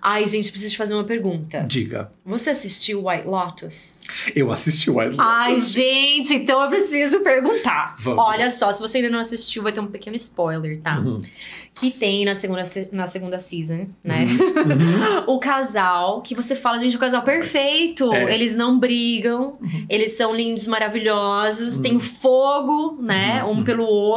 Ai, 0.00 0.26
gente, 0.26 0.50
preciso 0.50 0.72
te 0.72 0.76
fazer 0.76 0.94
uma 0.94 1.04
pergunta. 1.04 1.60
Diga. 1.68 2.10
Você 2.24 2.50
assistiu 2.50 3.06
White 3.08 3.26
Lotus? 3.26 4.02
Eu 4.34 4.50
assisti 4.52 4.90
o 4.90 4.98
Wild 4.98 5.16
Ai, 5.18 5.60
gente, 5.60 6.34
então 6.34 6.60
eu 6.62 6.68
preciso 6.68 7.20
perguntar. 7.20 7.94
Vamos. 7.98 8.24
Olha 8.24 8.50
só, 8.50 8.72
se 8.72 8.80
você 8.80 8.98
ainda 8.98 9.10
não 9.10 9.18
assistiu, 9.20 9.62
vai 9.62 9.72
ter 9.72 9.80
um 9.80 9.86
pequeno 9.86 10.14
spoiler, 10.16 10.80
tá? 10.80 10.98
Uhum. 11.00 11.20
Que 11.74 11.90
tem 11.90 12.24
na 12.24 12.34
segunda, 12.34 12.64
se- 12.64 12.88
na 12.92 13.06
segunda 13.06 13.40
season, 13.40 13.86
né? 14.04 14.24
Uhum. 14.26 15.24
o 15.34 15.38
casal, 15.38 16.20
que 16.22 16.34
você 16.34 16.54
fala, 16.54 16.78
gente, 16.78 16.96
o 16.96 16.98
casal 17.00 17.22
perfeito. 17.22 18.12
É. 18.12 18.34
Eles 18.34 18.54
não 18.54 18.78
brigam, 18.78 19.58
eles 19.88 20.12
são 20.16 20.34
lindos, 20.34 20.66
maravilhosos, 20.66 21.76
Uhum. 21.76 21.82
tem 21.82 21.98
fogo, 22.00 22.98
né? 23.00 23.42
Uhum. 23.44 23.58
Um 23.58 23.64
pelo 23.64 23.84
outro, 23.84 24.11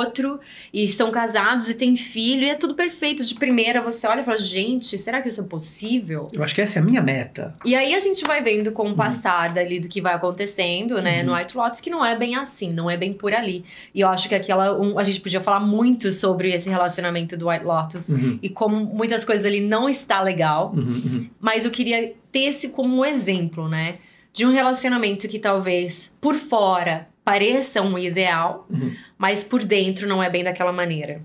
e 0.73 0.83
estão 0.83 1.11
casados 1.11 1.69
e 1.69 1.73
têm 1.75 1.95
filho, 1.95 2.43
e 2.43 2.49
é 2.49 2.55
tudo 2.55 2.73
perfeito. 2.75 3.23
De 3.23 3.35
primeira 3.35 3.81
você 3.81 4.07
olha 4.07 4.21
e 4.21 4.23
fala, 4.23 4.37
gente, 4.37 4.97
será 4.97 5.21
que 5.21 5.29
isso 5.29 5.41
é 5.41 5.43
possível? 5.43 6.27
Eu 6.33 6.43
acho 6.43 6.53
que 6.55 6.61
essa 6.61 6.79
é 6.79 6.81
a 6.81 6.85
minha 6.85 7.01
meta. 7.01 7.53
E 7.65 7.75
aí 7.75 7.93
a 7.95 7.99
gente 7.99 8.23
vai 8.23 8.41
vendo 8.41 8.71
com 8.71 8.89
o 8.89 8.95
passar 8.95 9.53
dali 9.53 9.79
do 9.79 9.87
que 9.87 10.01
vai 10.01 10.13
acontecendo, 10.13 11.01
né, 11.01 11.19
Uhum. 11.21 11.27
no 11.27 11.35
White 11.35 11.55
Lotus, 11.57 11.81
que 11.81 11.89
não 11.89 12.05
é 12.05 12.15
bem 12.17 12.35
assim, 12.35 12.71
não 12.73 12.89
é 12.89 12.97
bem 12.97 13.13
por 13.13 13.33
ali. 13.33 13.63
E 13.93 14.01
eu 14.01 14.07
acho 14.09 14.27
que 14.29 14.35
aquela. 14.35 14.77
um- 14.79 14.97
a 14.99 15.03
gente 15.03 15.19
podia 15.21 15.41
falar 15.41 15.59
muito 15.59 16.11
sobre 16.11 16.51
esse 16.53 16.69
relacionamento 16.69 17.37
do 17.37 17.49
White 17.49 17.65
Lotus. 17.65 18.09
Uhum. 18.09 18.39
E 18.41 18.49
como 18.49 18.75
muitas 18.85 19.23
coisas 19.25 19.45
ali 19.45 19.59
não 19.61 19.87
está 19.89 20.21
legal. 20.21 20.73
Uhum, 20.75 20.83
uhum. 20.83 21.29
Mas 21.39 21.65
eu 21.65 21.71
queria 21.71 22.13
ter 22.31 22.41
esse 22.45 22.69
como 22.69 22.97
um 22.97 23.05
exemplo, 23.05 23.67
né? 23.69 23.97
De 24.33 24.45
um 24.45 24.51
relacionamento 24.51 25.27
que 25.27 25.39
talvez 25.39 26.15
por 26.19 26.35
fora 26.35 27.07
pareça 27.25 27.81
um 27.81 27.97
ideal, 27.97 28.65
Uhum. 28.69 28.95
mas 29.17 29.43
por 29.43 29.63
dentro 29.63 30.07
não 30.07 30.21
é 30.23 30.29
bem 30.29 30.43
daquela 30.43 30.71
maneira. 30.71 31.21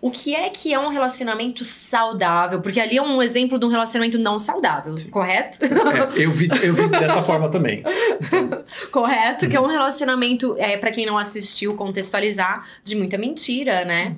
O 0.00 0.10
que 0.12 0.32
é 0.34 0.48
que 0.48 0.72
é 0.72 0.78
um 0.78 0.88
relacionamento 0.88 1.64
saudável? 1.64 2.60
Porque 2.60 2.78
ali 2.78 2.96
é 2.98 3.02
um 3.02 3.20
exemplo 3.20 3.58
de 3.58 3.66
um 3.66 3.68
relacionamento 3.68 4.16
não 4.16 4.38
saudável, 4.38 4.94
correto? 5.10 5.58
É, 5.64 6.22
eu, 6.24 6.30
vi, 6.30 6.48
eu 6.62 6.72
vi 6.74 6.88
dessa 6.88 7.20
forma 7.22 7.50
também. 7.50 7.82
correto? 8.92 9.48
Que 9.48 9.56
é 9.56 9.60
um 9.60 9.66
relacionamento, 9.66 10.54
é, 10.58 10.76
para 10.76 10.92
quem 10.92 11.04
não 11.04 11.18
assistiu, 11.18 11.74
contextualizar, 11.74 12.64
de 12.84 12.94
muita 12.94 13.18
mentira, 13.18 13.84
né? 13.84 14.14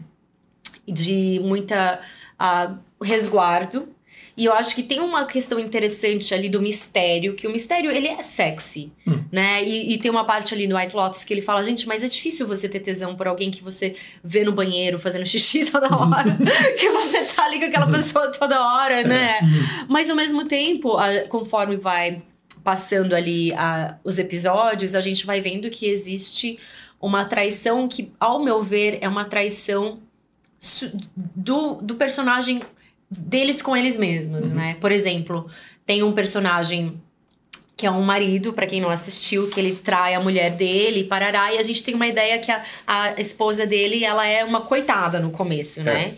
E 0.86 0.92
De 0.92 1.40
muita 1.42 2.00
ah, 2.38 2.74
resguardo. 3.02 3.88
E 4.40 4.44
eu 4.46 4.54
acho 4.54 4.74
que 4.74 4.82
tem 4.82 5.00
uma 5.00 5.26
questão 5.26 5.58
interessante 5.58 6.32
ali 6.34 6.48
do 6.48 6.62
mistério, 6.62 7.34
que 7.34 7.46
o 7.46 7.50
mistério, 7.52 7.90
ele 7.90 8.08
é 8.08 8.22
sexy, 8.22 8.90
Hum. 9.06 9.22
né? 9.30 9.62
E, 9.62 9.92
e 9.92 9.98
tem 9.98 10.10
uma 10.10 10.24
parte 10.24 10.54
ali 10.54 10.66
no 10.66 10.76
White 10.78 10.96
Lotus 10.96 11.24
que 11.24 11.34
ele 11.34 11.42
fala, 11.42 11.62
gente, 11.62 11.86
mas 11.86 12.02
é 12.02 12.08
difícil 12.08 12.46
você 12.46 12.68
ter 12.68 12.80
tesão 12.80 13.14
por 13.14 13.28
alguém 13.28 13.50
que 13.50 13.62
você 13.62 13.94
vê 14.24 14.42
no 14.42 14.52
banheiro 14.52 14.98
fazendo 14.98 15.26
xixi 15.26 15.64
toda 15.70 15.88
hora, 15.94 16.38
que 16.78 16.88
você 16.90 17.22
tá 17.24 17.44
ali 17.44 17.58
com 17.58 17.66
aquela 17.66 17.86
pessoa 17.90 18.28
toda 18.32 18.58
hora, 18.66 19.02
né? 19.04 19.40
Uhum. 19.42 19.86
Mas 19.88 20.08
ao 20.08 20.16
mesmo 20.16 20.46
tempo, 20.46 20.96
a- 20.96 21.20
conforme 21.28 21.76
vai 21.76 22.22
passando 22.64 23.14
ali 23.14 23.52
a- 23.52 23.96
os 24.02 24.18
episódios, 24.18 24.94
a 24.94 25.00
gente 25.02 25.26
vai 25.26 25.40
vendo 25.42 25.68
que 25.68 25.86
existe 25.86 26.58
uma 27.00 27.24
traição 27.26 27.86
que, 27.88 28.10
ao 28.18 28.42
meu 28.42 28.62
ver, 28.62 28.98
é 29.02 29.08
uma 29.08 29.24
traição 29.26 29.98
do, 31.16 31.74
do 31.76 31.94
personagem 31.94 32.60
deles 33.10 33.60
com 33.60 33.76
eles 33.76 33.96
mesmos, 33.96 34.50
Uhum. 34.50 34.56
né? 34.58 34.76
Por 34.80 34.92
exemplo, 34.92 35.50
tem 35.84 36.02
um 36.02 36.12
personagem 36.12 37.00
que 37.76 37.86
é 37.86 37.90
um 37.90 38.02
marido, 38.02 38.52
pra 38.52 38.66
quem 38.66 38.78
não 38.80 38.90
assistiu, 38.90 39.48
que 39.48 39.58
ele 39.58 39.74
trai 39.74 40.12
a 40.14 40.20
mulher 40.20 40.50
dele, 40.50 41.04
parará, 41.04 41.50
e 41.54 41.58
a 41.58 41.62
gente 41.62 41.82
tem 41.82 41.94
uma 41.94 42.06
ideia 42.06 42.38
que 42.38 42.52
a, 42.52 42.62
a 42.86 43.14
esposa 43.18 43.66
dele, 43.66 44.04
ela 44.04 44.26
é 44.26 44.44
uma 44.44 44.60
coitada 44.60 45.18
no 45.18 45.30
começo, 45.30 45.82
né? 45.82 46.12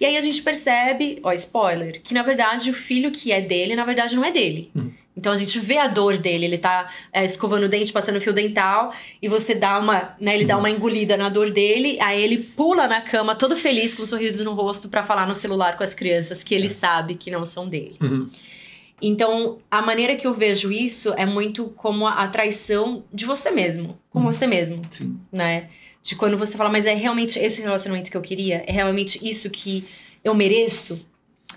E 0.00 0.04
aí 0.04 0.16
a 0.16 0.20
gente 0.20 0.42
percebe, 0.42 1.20
ó, 1.22 1.32
spoiler, 1.32 2.00
que 2.02 2.12
na 2.12 2.24
verdade 2.24 2.68
o 2.68 2.74
filho 2.74 3.12
que 3.12 3.30
é 3.30 3.40
dele, 3.40 3.76
na 3.76 3.84
verdade 3.84 4.16
não 4.16 4.24
é 4.24 4.32
dele. 4.32 4.70
Hum. 4.74 4.90
Então 5.16 5.32
a 5.32 5.36
gente 5.36 5.60
vê 5.60 5.78
a 5.78 5.86
dor 5.86 6.16
dele, 6.16 6.44
ele 6.44 6.58
tá 6.58 6.90
é, 7.12 7.24
escovando 7.24 7.64
o 7.64 7.68
dente, 7.68 7.92
passando 7.92 8.20
fio 8.20 8.32
dental, 8.32 8.92
e 9.22 9.28
você 9.28 9.54
dá 9.54 9.78
uma, 9.78 10.14
né, 10.20 10.34
ele 10.34 10.44
dá 10.44 10.56
uma 10.58 10.68
engolida 10.68 11.16
na 11.16 11.28
dor 11.28 11.50
dele, 11.50 11.96
aí 12.00 12.20
ele 12.20 12.38
pula 12.38 12.88
na 12.88 13.00
cama 13.00 13.34
todo 13.36 13.56
feliz 13.56 13.94
com 13.94 14.02
um 14.02 14.06
sorriso 14.06 14.42
no 14.42 14.54
rosto 14.54 14.88
pra 14.88 15.04
falar 15.04 15.26
no 15.26 15.34
celular 15.34 15.76
com 15.76 15.84
as 15.84 15.94
crianças 15.94 16.42
que 16.42 16.52
ele 16.54 16.68
sabe 16.68 17.14
que 17.14 17.30
não 17.30 17.46
são 17.46 17.68
dele. 17.68 17.94
Uhum. 18.02 18.28
Então, 19.00 19.58
a 19.70 19.82
maneira 19.82 20.16
que 20.16 20.26
eu 20.26 20.32
vejo 20.32 20.72
isso 20.72 21.12
é 21.16 21.26
muito 21.26 21.66
como 21.76 22.06
a, 22.06 22.14
a 22.24 22.28
traição 22.28 23.04
de 23.12 23.24
você 23.24 23.50
mesmo, 23.50 23.98
com 24.10 24.20
Uhum. 24.20 24.24
você 24.24 24.46
mesmo, 24.46 24.82
Sim. 24.90 25.18
né? 25.30 25.68
De 26.02 26.14
quando 26.16 26.36
você 26.36 26.56
fala, 26.56 26.70
mas 26.70 26.86
é 26.86 26.94
realmente 26.94 27.38
esse 27.38 27.60
o 27.60 27.64
relacionamento 27.64 28.10
que 28.10 28.16
eu 28.16 28.22
queria? 28.22 28.64
É 28.66 28.72
realmente 28.72 29.18
isso 29.22 29.48
que 29.50 29.84
eu 30.22 30.34
mereço? 30.34 31.06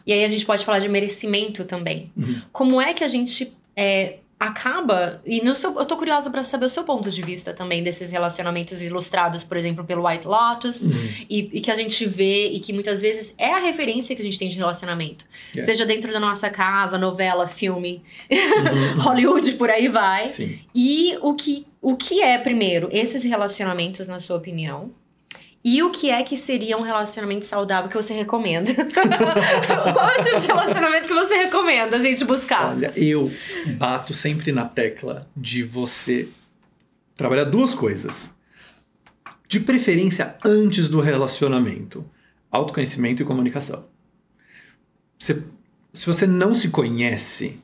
E 0.08 0.14
aí 0.14 0.24
a 0.24 0.28
gente 0.30 0.46
pode 0.46 0.64
falar 0.64 0.80
de 0.80 0.88
merecimento 0.88 1.66
também. 1.66 2.12
Uhum. 2.16 2.42
Como 2.52 2.82
é 2.82 2.94
que 2.94 3.04
a 3.04 3.08
gente 3.10 3.54
é, 3.76 4.20
acaba. 4.40 5.22
E 5.26 5.42
no 5.42 5.56
seu, 5.56 5.78
eu 5.78 5.86
tô 5.86 5.98
curiosa 5.98 6.30
pra 6.30 6.44
saber 6.44 6.66
o 6.66 6.70
seu 6.70 6.84
ponto 6.84 7.10
de 7.10 7.22
vista 7.22 7.54
também 7.54 7.82
desses 7.82 8.12
relacionamentos 8.12 8.84
ilustrados, 8.84 9.44
por 9.44 9.58
exemplo, 9.58 9.84
pelo 9.84 10.08
White 10.08 10.28
Lotus. 10.28 10.84
Uhum. 10.84 10.92
E, 11.30 11.50
e 11.54 11.62
que 11.62 11.72
a 11.72 11.76
gente 11.76 12.06
vê 12.06 12.50
e 12.50 12.60
que 12.60 12.72
muitas 12.72 13.02
vezes 13.02 13.34
é 13.38 13.54
a 13.54 13.58
referência 13.58 14.16
que 14.16 14.22
a 14.22 14.26
gente 14.26 14.38
tem 14.38 14.48
de 14.48 14.56
relacionamento. 14.56 15.26
É. 15.56 15.62
Seja 15.62 15.86
dentro 15.86 16.12
da 16.12 16.20
nossa 16.20 16.50
casa, 16.50 16.98
novela, 16.98 17.48
filme, 17.48 18.02
Uhum. 18.30 19.02
Hollywood, 19.02 19.54
por 19.54 19.70
aí 19.70 19.88
vai. 19.88 20.30
Sim. 20.30 20.60
E 20.74 21.18
o 21.22 21.34
que, 21.34 21.66
o 21.82 21.96
que 21.96 22.22
é, 22.22 22.38
primeiro, 22.38 22.90
esses 22.92 23.24
relacionamentos, 23.24 24.08
na 24.08 24.20
sua 24.20 24.38
opinião? 24.38 24.92
E 25.64 25.84
o 25.84 25.90
que 25.90 26.10
é 26.10 26.24
que 26.24 26.38
seria 26.38 26.78
um 26.78 26.82
relacionamento 26.82 27.46
saudável 27.46 27.90
que 27.90 27.96
você 27.96 28.14
recomenda? 28.14 28.72
Qual 29.94 30.10
é 30.10 30.20
o 30.20 30.24
tipo 30.24 30.40
de 30.40 30.48
relacionamento 30.48 31.08
que 31.08 31.14
você 31.14 31.36
recomenda 31.36 31.98
a 31.98 32.00
gente 32.00 32.24
buscar? 32.24 32.74
Olha, 32.76 32.94
eu 32.96 33.32
bato 33.78 34.14
sempre 34.14 34.52
na 34.52 34.66
tecla 34.66 35.28
de 35.36 35.64
você 35.64 36.30
trabalhar 37.16 37.44
duas 37.46 37.76
coisas. 37.76 38.34
De 39.50 39.60
preferência 39.60 40.36
antes 40.46 40.88
do 40.88 41.00
relacionamento: 41.02 42.06
autoconhecimento 42.52 43.22
e 43.22 43.26
comunicação. 43.26 43.86
Você- 45.20 45.44
se 45.94 46.06
você 46.06 46.28
não 46.28 46.54
se 46.54 46.70
conhece 46.70 47.60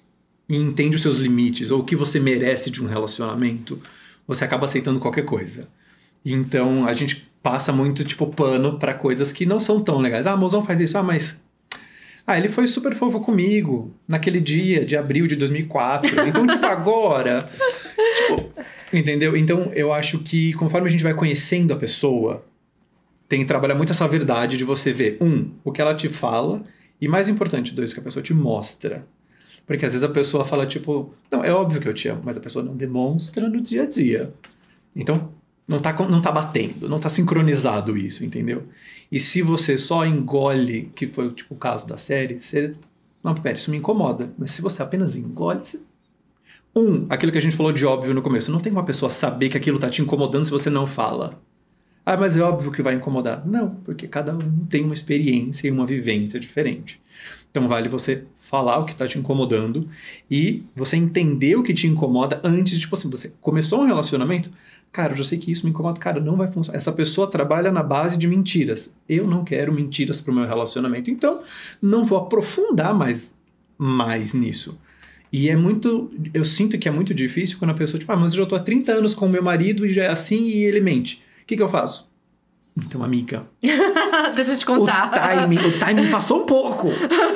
e 0.50 0.56
entende 0.58 0.96
os 0.96 1.02
seus 1.02 1.18
limites 1.18 1.72
ou 1.72 1.82
o 1.82 1.84
que 1.86 1.96
você 1.96 2.20
merece 2.20 2.70
de 2.70 2.84
um 2.84 2.88
relacionamento, 2.88 3.82
você 4.28 4.44
acaba 4.44 4.66
aceitando 4.66 5.00
qualquer 5.00 5.24
coisa. 5.24 5.68
Então 6.26 6.86
a 6.88 6.94
gente 6.94 7.32
passa 7.44 7.74
muito 7.74 8.06
tipo 8.06 8.26
pano 8.28 8.80
pra 8.80 8.94
coisas 8.94 9.34
que 9.34 9.46
não 9.46 9.60
são 9.60 9.84
tão 9.84 10.00
legais. 10.00 10.26
Ah, 10.26 10.36
mozão 10.36 10.64
faz 10.64 10.80
isso. 10.80 10.98
Ah, 10.98 11.04
mas 11.04 11.44
ah, 12.26 12.38
ele 12.38 12.48
foi 12.48 12.66
super 12.66 12.96
fofo 12.96 13.20
comigo 13.20 13.94
naquele 14.08 14.40
dia 14.40 14.86
de 14.86 14.96
abril 14.96 15.28
de 15.28 15.36
2004. 15.36 16.28
Então, 16.28 16.48
tipo, 16.48 16.66
agora. 16.66 17.40
tipo, 18.16 18.50
entendeu? 18.94 19.36
Então, 19.36 19.72
eu 19.74 19.92
acho 19.92 20.20
que 20.20 20.54
conforme 20.54 20.88
a 20.88 20.92
gente 20.92 21.04
vai 21.04 21.14
conhecendo 21.14 21.74
a 21.74 21.76
pessoa, 21.76 22.46
tem 23.28 23.42
que 23.42 23.46
trabalhar 23.46 23.76
muito 23.76 23.92
essa 23.92 24.08
verdade 24.08 24.56
de 24.56 24.64
você 24.64 24.94
ver, 24.94 25.18
um, 25.20 25.52
o 25.66 25.72
que 25.72 25.82
ela 25.82 25.94
te 25.94 26.08
fala, 26.08 26.64
e 27.02 27.10
mais 27.10 27.28
importante, 27.28 27.74
dois, 27.74 27.92
o 27.92 27.94
que 27.94 28.00
a 28.00 28.04
pessoa 28.04 28.24
te 28.24 28.34
mostra. 28.34 29.06
Porque 29.68 29.86
às 29.86 29.92
vezes 29.92 30.04
a 30.04 30.10
pessoa 30.10 30.46
fala, 30.46 30.66
tipo, 30.66 31.14
não, 31.30 31.44
é 31.44 31.52
óbvio 31.52 31.82
que 31.82 31.90
eu 31.90 31.94
te 31.94 32.08
amo, 32.08 32.22
mas 32.24 32.38
a 32.38 32.40
pessoa 32.40 32.64
não 32.64 32.76
demonstra 32.76 33.50
no 33.50 33.60
dia 33.60 33.84
a 33.84 33.86
dia. 33.86 34.34
Então, 34.96 35.30
não 35.68 35.80
tá, 35.80 35.94
não 36.08 36.22
tá 36.22 36.32
batendo, 36.32 36.90
não 36.90 37.00
tá 37.00 37.10
sincronizado 37.10 37.98
isso, 37.98 38.24
entendeu? 38.24 38.68
E 39.12 39.20
se 39.20 39.42
você 39.42 39.78
só 39.78 40.06
engole, 40.06 40.92
que 40.96 41.08
foi 41.08 41.32
tipo, 41.32 41.54
o 41.54 41.58
caso 41.58 41.88
da 41.88 41.98
série, 41.98 42.40
você. 42.40 42.74
Não, 43.24 43.34
pera, 43.34 43.56
isso 43.56 43.72
me 43.72 43.78
incomoda. 43.78 44.34
Mas 44.38 44.52
se 44.52 44.62
você 44.62 44.82
apenas 44.82 45.16
engole, 45.16 45.60
você. 45.60 45.82
Um, 46.76 47.06
aquilo 47.10 47.32
que 47.32 47.38
a 47.38 47.42
gente 47.42 47.56
falou 47.56 47.72
de 47.72 47.86
óbvio 47.86 48.14
no 48.14 48.22
começo. 48.22 48.52
Não 48.52 48.60
tem 48.60 48.72
uma 48.72 48.84
pessoa 48.84 49.10
saber 49.10 49.50
que 49.50 49.58
aquilo 49.58 49.80
tá 49.80 49.90
te 49.90 50.02
incomodando 50.02 50.46
se 50.46 50.52
você 50.52 50.70
não 50.70 50.88
fala. 50.88 51.40
Ah, 52.06 52.18
mas 52.18 52.36
é 52.36 52.42
óbvio 52.42 52.72
que 52.72 52.82
vai 52.82 52.96
incomodar. 52.96 53.48
Não, 53.48 53.76
porque 53.76 54.08
cada 54.08 54.36
um 54.36 54.66
tem 54.66 54.84
uma 54.84 54.94
experiência 54.94 55.68
e 55.68 55.72
uma 55.72 55.86
vivência 55.86 56.40
diferente. 56.40 57.02
Então 57.50 57.68
vale 57.68 57.88
você 57.88 58.26
falar 58.54 58.78
o 58.78 58.86
que 58.86 58.94
tá 58.94 59.08
te 59.08 59.18
incomodando 59.18 59.90
e 60.30 60.62
você 60.76 60.96
entender 60.96 61.56
o 61.56 61.64
que 61.64 61.74
te 61.74 61.88
incomoda 61.88 62.40
antes, 62.44 62.80
tipo 62.80 62.94
assim, 62.94 63.10
você 63.10 63.34
começou 63.42 63.82
um 63.82 63.88
relacionamento, 63.88 64.52
cara, 64.92 65.14
eu 65.14 65.18
já 65.18 65.24
sei 65.24 65.40
que 65.40 65.52
isso 65.52 65.66
me 65.66 65.72
incomoda, 65.72 66.00
cara, 66.00 66.20
não 66.20 66.36
vai 66.36 66.52
funcionar. 66.52 66.78
Essa 66.78 66.92
pessoa 66.92 67.26
trabalha 67.26 67.72
na 67.72 67.82
base 67.82 68.16
de 68.16 68.28
mentiras. 68.28 68.96
Eu 69.10 69.26
não 69.26 69.44
quero 69.44 69.74
mentiras 69.74 70.22
pro 70.22 70.32
meu 70.32 70.46
relacionamento, 70.46 71.10
então 71.10 71.42
não 71.82 72.04
vou 72.04 72.20
aprofundar 72.20 72.94
mais 72.94 73.36
mais 73.76 74.36
nisso. 74.36 74.78
E 75.32 75.50
é 75.50 75.56
muito, 75.56 76.12
eu 76.32 76.46
sinto 76.46 76.78
que 76.78 76.88
é 76.88 76.92
muito 76.92 77.12
difícil 77.12 77.58
quando 77.58 77.72
a 77.72 77.74
pessoa, 77.74 78.00
tipo, 78.00 78.12
ah, 78.12 78.16
mas 78.16 78.34
eu 78.34 78.44
já 78.44 78.46
tô 78.46 78.56
há 78.56 78.60
30 78.60 78.92
anos 78.92 79.16
com 79.16 79.26
o 79.26 79.30
meu 79.30 79.42
marido 79.42 79.84
e 79.84 79.92
já 79.92 80.04
é 80.04 80.10
assim 80.10 80.44
e 80.46 80.64
ele 80.64 80.80
mente. 80.80 81.24
O 81.42 81.48
que 81.48 81.58
que 81.58 81.64
eu 81.64 81.70
faço? 81.70 82.08
Então, 82.76 83.04
amiga, 83.04 83.46
Deixa 84.36 84.52
eu 84.52 84.58
te 84.58 84.64
o 84.64 84.68
contar. 84.68 85.10
timing, 85.10 85.60
o 85.60 85.80
timing 85.80 86.10
passou 86.10 86.42
um 86.42 86.46
pouco. 86.46 86.90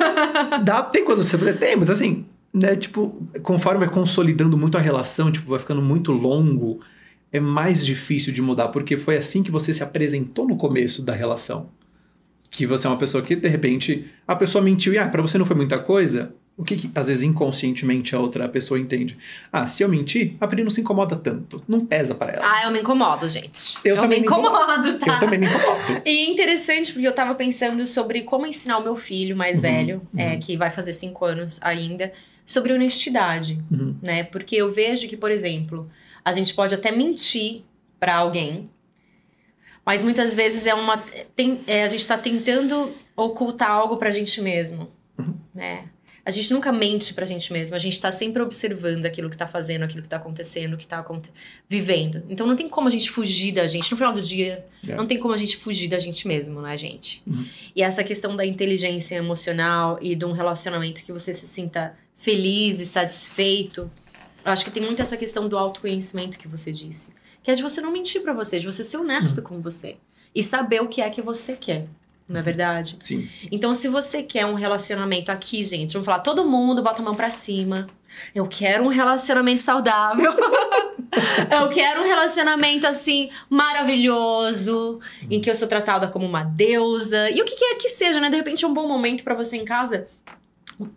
Dá, 0.64 0.82
tem 0.82 1.04
coisas 1.04 1.24
que 1.26 1.30
você 1.30 1.38
fazer? 1.38 1.54
Tem, 1.58 1.76
mas 1.76 1.88
assim, 1.90 2.26
né, 2.52 2.74
tipo, 2.74 3.16
conforme 3.42 3.80
vai 3.86 3.88
consolidando 3.94 4.58
muito 4.58 4.76
a 4.76 4.80
relação, 4.80 5.30
tipo, 5.30 5.48
vai 5.50 5.58
ficando 5.58 5.80
muito 5.80 6.10
longo, 6.10 6.80
é 7.32 7.38
mais 7.38 7.86
difícil 7.86 8.32
de 8.32 8.42
mudar, 8.42 8.68
porque 8.68 8.96
foi 8.96 9.16
assim 9.16 9.42
que 9.42 9.50
você 9.50 9.72
se 9.72 9.82
apresentou 9.82 10.46
no 10.46 10.56
começo 10.56 11.02
da 11.02 11.12
relação. 11.12 11.68
Que 12.50 12.66
você 12.66 12.86
é 12.86 12.90
uma 12.90 12.96
pessoa 12.98 13.22
que, 13.22 13.36
de 13.36 13.48
repente, 13.48 14.10
a 14.26 14.34
pessoa 14.34 14.64
mentiu 14.64 14.92
e, 14.94 14.98
ah, 14.98 15.06
pra 15.08 15.22
você 15.22 15.36
não 15.38 15.44
foi 15.44 15.54
muita 15.54 15.78
coisa, 15.78 16.32
o 16.58 16.64
que, 16.64 16.74
que, 16.76 16.90
às 16.94 17.06
vezes 17.06 17.22
inconscientemente 17.22 18.14
a 18.16 18.18
outra 18.20 18.48
pessoa 18.48 18.78
entende? 18.80 19.16
Ah, 19.52 19.64
se 19.66 19.82
eu 19.82 19.88
mentir, 19.88 20.34
a 20.40 20.46
Pri 20.48 20.62
não 20.64 20.70
se 20.70 20.80
incomoda 20.80 21.14
tanto. 21.14 21.62
Não 21.68 21.86
pesa 21.86 22.14
para 22.16 22.32
ela. 22.32 22.42
Ah, 22.44 22.64
eu 22.64 22.72
me 22.72 22.80
incomodo, 22.80 23.28
gente. 23.28 23.78
Eu 23.84 23.94
também 24.00 24.20
me 24.20 24.26
incomodo. 24.26 24.48
incomodo, 24.82 24.98
tá? 24.98 25.14
Eu 25.14 25.20
também 25.20 25.38
me 25.38 25.46
incomodo. 25.46 26.02
E 26.04 26.10
é 26.10 26.24
interessante, 26.30 26.92
porque 26.92 27.06
eu 27.06 27.14
tava 27.14 27.34
pensando 27.36 27.86
sobre 27.86 28.22
como 28.22 28.44
ensinar 28.44 28.78
o 28.78 28.82
meu 28.82 28.96
filho 28.96 29.36
mais 29.36 29.56
Uhum, 29.58 29.62
velho, 29.62 30.02
é, 30.16 30.32
uhum. 30.32 30.40
que 30.40 30.56
vai 30.56 30.70
fazer 30.70 30.92
cinco 30.92 31.24
anos 31.24 31.58
ainda, 31.62 32.12
sobre 32.44 32.72
honestidade, 32.72 33.62
Uhum. 33.70 33.94
né? 34.02 34.24
Porque 34.24 34.56
eu 34.56 34.68
vejo 34.72 35.06
que, 35.06 35.16
por 35.16 35.30
exemplo, 35.30 35.88
a 36.24 36.32
gente 36.32 36.52
pode 36.54 36.74
até 36.74 36.90
mentir 36.90 37.62
pra 38.00 38.16
alguém, 38.16 38.68
mas 39.86 40.02
muitas 40.02 40.34
vezes 40.34 40.66
é 40.66 40.74
uma. 40.74 40.98
tem- 41.36 41.60
é, 41.68 41.84
a 41.84 41.88
gente 41.88 42.06
tá 42.06 42.18
tentando 42.18 42.90
ocultar 43.16 43.70
algo 43.70 43.96
pra 43.96 44.10
gente 44.10 44.40
mesmo, 44.40 44.90
Uhum. 45.18 45.34
né? 45.54 45.84
A 46.28 46.30
gente 46.30 46.52
nunca 46.52 46.70
mente 46.70 47.14
pra 47.14 47.24
gente 47.24 47.50
mesmo, 47.50 47.74
a 47.74 47.78
gente 47.78 47.98
tá 47.98 48.12
sempre 48.12 48.42
observando 48.42 49.06
aquilo 49.06 49.30
que 49.30 49.36
tá 49.36 49.46
fazendo, 49.46 49.84
aquilo 49.84 50.02
que 50.02 50.08
tá 50.10 50.18
acontecendo, 50.18 50.74
o 50.74 50.76
que 50.76 50.86
tá 50.86 50.98
aconte- 50.98 51.30
vivendo. 51.66 52.22
Então 52.28 52.46
não 52.46 52.54
tem 52.54 52.68
como 52.68 52.86
a 52.86 52.90
gente 52.90 53.10
fugir 53.10 53.52
da 53.52 53.66
gente. 53.66 53.90
No 53.90 53.96
final 53.96 54.12
do 54.12 54.20
dia, 54.20 54.62
É. 54.86 54.94
não 54.94 55.06
tem 55.06 55.18
como 55.18 55.32
a 55.32 55.38
gente 55.38 55.56
fugir 55.56 55.88
da 55.88 55.98
gente 55.98 56.28
mesmo, 56.28 56.60
né, 56.60 56.76
gente? 56.76 57.22
Uhum. 57.26 57.46
E 57.74 57.82
essa 57.82 58.04
questão 58.04 58.36
da 58.36 58.44
inteligência 58.44 59.16
emocional 59.16 59.98
e 60.02 60.14
de 60.14 60.26
um 60.26 60.32
relacionamento 60.32 61.02
que 61.02 61.10
você 61.12 61.32
se 61.32 61.48
sinta 61.48 61.96
feliz 62.14 62.78
e 62.78 62.84
satisfeito, 62.84 63.90
eu 64.44 64.52
acho 64.52 64.66
que 64.66 64.70
tem 64.70 64.82
muito 64.82 65.00
essa 65.00 65.16
questão 65.16 65.48
do 65.48 65.56
autoconhecimento 65.56 66.38
que 66.38 66.46
você 66.46 66.70
disse. 66.70 67.14
Que 67.42 67.50
é 67.52 67.54
de 67.54 67.62
você 67.62 67.80
não 67.80 67.90
mentir 67.90 68.20
pra 68.20 68.34
você, 68.34 68.58
de 68.60 68.66
você 68.66 68.84
ser 68.84 68.98
honesto 68.98 69.40
com 69.40 69.62
você. 69.62 69.96
E 70.34 70.42
saber 70.42 70.82
o 70.82 70.88
que 70.88 71.00
é 71.00 71.08
que 71.08 71.22
você 71.22 71.56
quer, 71.56 71.86
não 72.28 72.40
é 72.40 72.42
verdade? 72.42 72.96
Sim. 73.00 73.28
Então, 73.50 73.74
se 73.74 73.88
você 73.88 74.22
quer 74.22 74.44
um 74.44 74.54
relacionamento 74.54 75.32
aqui, 75.32 75.64
gente, 75.64 75.94
vamos 75.94 76.04
falar, 76.04 76.18
todo 76.20 76.44
mundo 76.44 76.82
bota 76.82 77.00
a 77.00 77.04
mão 77.04 77.14
pra 77.14 77.30
cima. 77.30 77.86
Eu 78.34 78.46
quero 78.46 78.84
um 78.84 78.88
relacionamento 78.88 79.62
saudável. 79.62 80.32
eu 81.60 81.68
quero 81.70 82.02
um 82.02 82.04
relacionamento 82.04 82.86
assim 82.86 83.30
maravilhoso, 83.48 85.00
em 85.30 85.40
que 85.40 85.50
eu 85.50 85.54
sou 85.54 85.66
tratada 85.66 86.08
como 86.08 86.26
uma 86.26 86.42
deusa. 86.42 87.30
E 87.30 87.40
o 87.40 87.44
que 87.44 87.56
quer 87.56 87.76
que 87.76 87.88
seja, 87.88 88.20
né? 88.20 88.28
De 88.28 88.36
repente 88.36 88.64
é 88.64 88.68
um 88.68 88.74
bom 88.74 88.86
momento 88.86 89.24
pra 89.24 89.34
você 89.34 89.56
em 89.56 89.64
casa. 89.64 90.06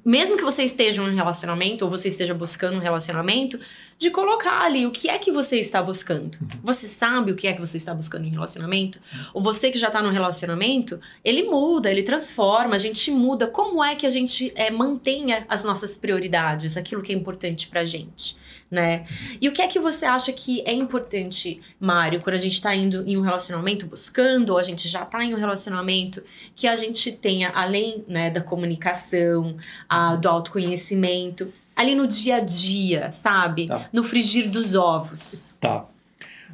Mesmo 0.05 0.37
que 0.37 0.43
você 0.43 0.63
esteja 0.63 1.01
em 1.01 1.09
um 1.09 1.15
relacionamento 1.15 1.83
ou 1.83 1.89
você 1.89 2.07
esteja 2.07 2.33
buscando 2.33 2.77
um 2.77 2.79
relacionamento, 2.79 3.59
de 3.97 4.09
colocar 4.09 4.61
ali 4.61 4.85
o 4.85 4.91
que 4.91 5.09
é 5.09 5.17
que 5.17 5.31
você 5.31 5.59
está 5.59 5.81
buscando. 5.81 6.37
Você 6.63 6.87
sabe 6.87 7.31
o 7.31 7.35
que 7.35 7.47
é 7.47 7.53
que 7.53 7.59
você 7.59 7.77
está 7.77 7.93
buscando 7.93 8.25
em 8.25 8.29
relacionamento? 8.29 8.99
Ou 9.33 9.41
você 9.41 9.71
que 9.71 9.79
já 9.79 9.87
está 9.87 10.01
no 10.01 10.09
relacionamento, 10.09 10.99
ele 11.23 11.43
muda, 11.43 11.89
ele 11.89 12.03
transforma, 12.03 12.75
a 12.75 12.79
gente 12.79 13.11
muda. 13.11 13.47
Como 13.47 13.83
é 13.83 13.95
que 13.95 14.05
a 14.05 14.09
gente 14.09 14.51
é, 14.55 14.69
mantenha 14.71 15.45
as 15.47 15.63
nossas 15.63 15.97
prioridades, 15.97 16.77
aquilo 16.77 17.01
que 17.01 17.13
é 17.13 17.15
importante 17.15 17.67
pra 17.67 17.85
gente, 17.85 18.35
né? 18.71 19.05
E 19.41 19.49
o 19.49 19.51
que 19.51 19.61
é 19.61 19.67
que 19.67 19.77
você 19.79 20.05
acha 20.05 20.31
que 20.31 20.63
é 20.65 20.71
importante, 20.73 21.59
Mário, 21.77 22.21
quando 22.23 22.35
a 22.35 22.39
gente 22.39 22.61
tá 22.61 22.73
indo 22.73 23.03
em 23.05 23.17
um 23.17 23.21
relacionamento 23.21 23.85
buscando, 23.85 24.51
ou 24.51 24.57
a 24.57 24.63
gente 24.63 24.87
já 24.87 25.03
tá 25.05 25.21
em 25.23 25.33
um 25.35 25.37
relacionamento, 25.37 26.23
que 26.55 26.65
a 26.67 26.75
gente 26.77 27.11
tenha, 27.11 27.49
além 27.53 28.05
né, 28.07 28.29
da 28.29 28.39
comunicação, 28.39 29.57
a- 29.89 30.15
do 30.15 30.29
autoconhecimento, 30.29 31.51
ali 31.75 31.95
no 31.95 32.07
dia 32.07 32.37
a 32.37 32.39
dia, 32.39 33.11
sabe? 33.11 33.67
Tá. 33.67 33.89
No 33.91 34.03
frigir 34.03 34.49
dos 34.49 34.73
ovos. 34.73 35.53
Tá. 35.59 35.85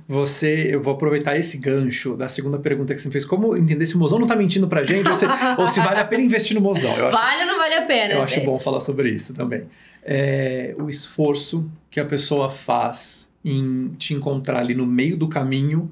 Você, 0.07 0.69
eu 0.71 0.81
vou 0.81 0.93
aproveitar 0.93 1.37
esse 1.37 1.57
gancho 1.57 2.15
da 2.15 2.29
segunda 2.29 2.57
pergunta 2.57 2.95
que 2.95 3.01
você 3.01 3.09
me 3.09 3.11
fez. 3.11 3.25
Como 3.25 3.57
entender 3.57 3.85
se 3.85 3.95
o 3.95 3.99
mozão 3.99 4.17
não 4.17 4.25
tá 4.25 4.37
mentindo 4.37 4.65
pra 4.67 4.81
gente 4.83 5.07
ou 5.09 5.13
se, 5.15 5.25
ou 5.59 5.67
se 5.67 5.81
vale 5.81 5.99
a 5.99 6.05
pena 6.05 6.23
investir 6.23 6.55
no 6.55 6.61
mozão? 6.61 6.95
Eu 6.95 7.07
acho, 7.09 7.17
Vale 7.17 7.41
ou 7.41 7.47
não 7.47 7.57
vale 7.57 7.73
a 7.75 7.81
pena, 7.81 8.13
eu 8.13 8.21
acho 8.21 8.35
gente? 8.35 8.45
bom 8.45 8.57
falar 8.57 8.79
sobre 8.79 9.09
isso 9.09 9.33
também. 9.33 9.63
É, 10.09 10.73
o 10.79 10.89
esforço 10.89 11.69
que 11.91 11.99
a 11.99 12.05
pessoa 12.05 12.49
faz 12.49 13.29
em 13.43 13.89
te 13.97 14.13
encontrar 14.13 14.59
ali 14.59 14.73
no 14.73 14.85
meio 14.85 15.17
do 15.17 15.27
caminho, 15.27 15.91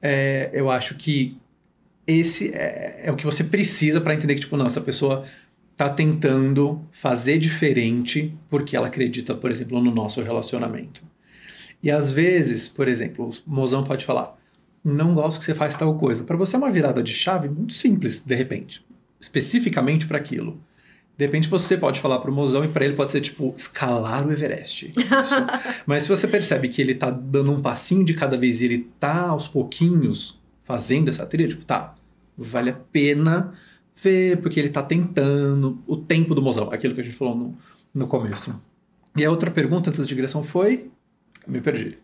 é, 0.00 0.50
eu 0.52 0.70
acho 0.70 0.94
que 0.94 1.36
esse 2.06 2.54
é, 2.54 3.02
é 3.04 3.12
o 3.12 3.16
que 3.16 3.24
você 3.24 3.42
precisa 3.44 4.00
pra 4.00 4.14
entender 4.14 4.34
que, 4.34 4.40
tipo, 4.42 4.56
não, 4.56 4.66
essa 4.66 4.80
pessoa 4.80 5.24
tá 5.76 5.88
tentando 5.88 6.80
fazer 6.92 7.38
diferente 7.38 8.36
porque 8.48 8.76
ela 8.76 8.88
acredita, 8.88 9.34
por 9.34 9.50
exemplo, 9.50 9.82
no 9.82 9.90
nosso 9.90 10.22
relacionamento. 10.22 11.02
E 11.82 11.90
às 11.90 12.12
vezes, 12.12 12.68
por 12.68 12.86
exemplo, 12.86 13.30
o 13.46 13.50
mozão 13.50 13.82
pode 13.82 14.04
falar: 14.04 14.38
não 14.84 15.14
gosto 15.14 15.38
que 15.38 15.44
você 15.44 15.54
faz 15.54 15.74
tal 15.74 15.96
coisa. 15.96 16.24
Para 16.24 16.36
você 16.36 16.56
é 16.56 16.58
uma 16.58 16.70
virada 16.70 17.02
de 17.02 17.14
chave 17.14 17.48
muito 17.48 17.72
simples, 17.72 18.20
de 18.20 18.34
repente, 18.34 18.84
especificamente 19.18 20.06
para 20.06 20.18
aquilo. 20.18 20.60
De 21.20 21.26
repente 21.26 21.50
você 21.50 21.76
pode 21.76 22.00
falar 22.00 22.18
pro 22.20 22.32
mozão 22.32 22.64
e 22.64 22.68
para 22.68 22.82
ele 22.82 22.94
pode 22.94 23.12
ser 23.12 23.20
tipo 23.20 23.52
escalar 23.54 24.26
o 24.26 24.32
Everest. 24.32 24.90
Isso. 24.96 25.34
Mas 25.84 26.04
se 26.04 26.08
você 26.08 26.26
percebe 26.26 26.70
que 26.70 26.80
ele 26.80 26.94
tá 26.94 27.10
dando 27.10 27.52
um 27.52 27.60
passinho 27.60 28.02
de 28.02 28.14
cada 28.14 28.38
vez 28.38 28.62
e 28.62 28.64
ele 28.64 28.90
tá 28.98 29.28
aos 29.28 29.46
pouquinhos 29.46 30.40
fazendo 30.64 31.10
essa 31.10 31.26
trilha, 31.26 31.46
tipo, 31.46 31.62
tá, 31.62 31.94
vale 32.38 32.70
a 32.70 32.72
pena 32.72 33.52
ver, 34.02 34.40
porque 34.40 34.58
ele 34.58 34.70
tá 34.70 34.82
tentando 34.82 35.82
o 35.86 35.94
tempo 35.94 36.34
do 36.34 36.40
mozão, 36.40 36.70
aquilo 36.72 36.94
que 36.94 37.02
a 37.02 37.04
gente 37.04 37.16
falou 37.18 37.36
no, 37.36 37.58
no 37.92 38.06
começo. 38.06 38.58
E 39.14 39.22
a 39.22 39.30
outra 39.30 39.50
pergunta 39.50 39.90
antes 39.90 40.00
da 40.00 40.06
digressão 40.06 40.42
foi. 40.42 40.90
Me 41.46 41.60
perdi. 41.60 41.98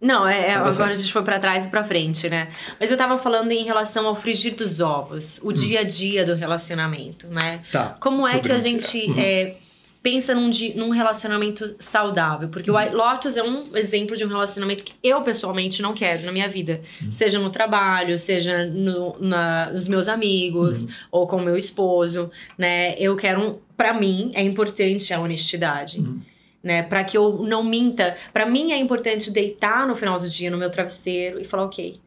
Não, 0.00 0.28
é, 0.28 0.50
é, 0.50 0.52
Tá 0.54 0.58
agora 0.60 0.72
certo. 0.74 0.90
a 0.90 0.94
gente 0.94 1.12
foi 1.12 1.22
pra 1.22 1.38
trás 1.38 1.66
e 1.66 1.70
pra 1.70 1.82
frente, 1.82 2.28
né? 2.28 2.48
Mas 2.78 2.90
eu 2.90 2.96
tava 2.98 3.16
falando 3.16 3.50
em 3.52 3.64
relação 3.64 4.06
ao 4.06 4.14
frigir 4.14 4.54
dos 4.54 4.78
ovos, 4.80 5.40
o 5.42 5.52
dia 5.52 5.80
a 5.80 5.84
dia 5.84 6.24
do 6.24 6.34
relacionamento, 6.34 7.26
né? 7.28 7.62
Tá. 7.72 7.96
Como 7.98 8.26
é 8.26 8.32
sobre 8.34 8.48
que 8.50 8.54
a 8.54 8.58
gente 8.58 8.98
Uhum. 9.10 9.14
é, 9.18 9.54
pensa 10.02 10.34
num, 10.34 10.50
num 10.76 10.90
relacionamento 10.90 11.74
saudável? 11.78 12.48
Porque 12.50 12.70
Uhum. 12.70 12.76
o 12.76 12.78
White 12.80 12.94
Lotus 12.94 13.36
é 13.38 13.42
um 13.42 13.74
exemplo 13.74 14.14
de 14.16 14.24
um 14.24 14.28
relacionamento 14.28 14.84
que 14.84 14.92
eu 15.02 15.22
pessoalmente 15.22 15.80
não 15.80 15.94
quero 15.94 16.24
na 16.26 16.30
minha 16.32 16.48
vida. 16.48 16.82
Uhum. 17.02 17.10
Seja 17.10 17.38
no 17.38 17.48
trabalho, 17.48 18.18
seja 18.18 18.66
no, 18.66 19.16
na, 19.18 19.70
nos 19.72 19.88
meus 19.88 20.08
amigos, 20.08 20.82
Uhum. 20.82 20.88
ou 21.10 21.26
com 21.26 21.40
meu 21.40 21.56
esposo, 21.56 22.30
né? 22.58 22.94
Eu 22.98 23.16
quero 23.16 23.40
um. 23.40 23.58
Pra 23.76 23.94
mim, 23.94 24.30
é 24.34 24.42
importante 24.42 25.12
a 25.14 25.20
honestidade. 25.20 26.00
Uhum. 26.00 26.20
Né, 26.66 26.82
para 26.82 27.04
que 27.04 27.16
eu 27.16 27.44
não 27.44 27.62
minta. 27.62 28.16
Pra 28.32 28.44
mim 28.44 28.72
é 28.72 28.76
importante 28.76 29.30
deitar 29.30 29.86
no 29.86 29.94
final 29.94 30.18
do 30.18 30.28
dia 30.28 30.50
no 30.50 30.58
meu 30.58 30.68
travesseiro 30.68 31.40
e 31.40 31.44
falar, 31.44 31.62
ok, 31.62 32.00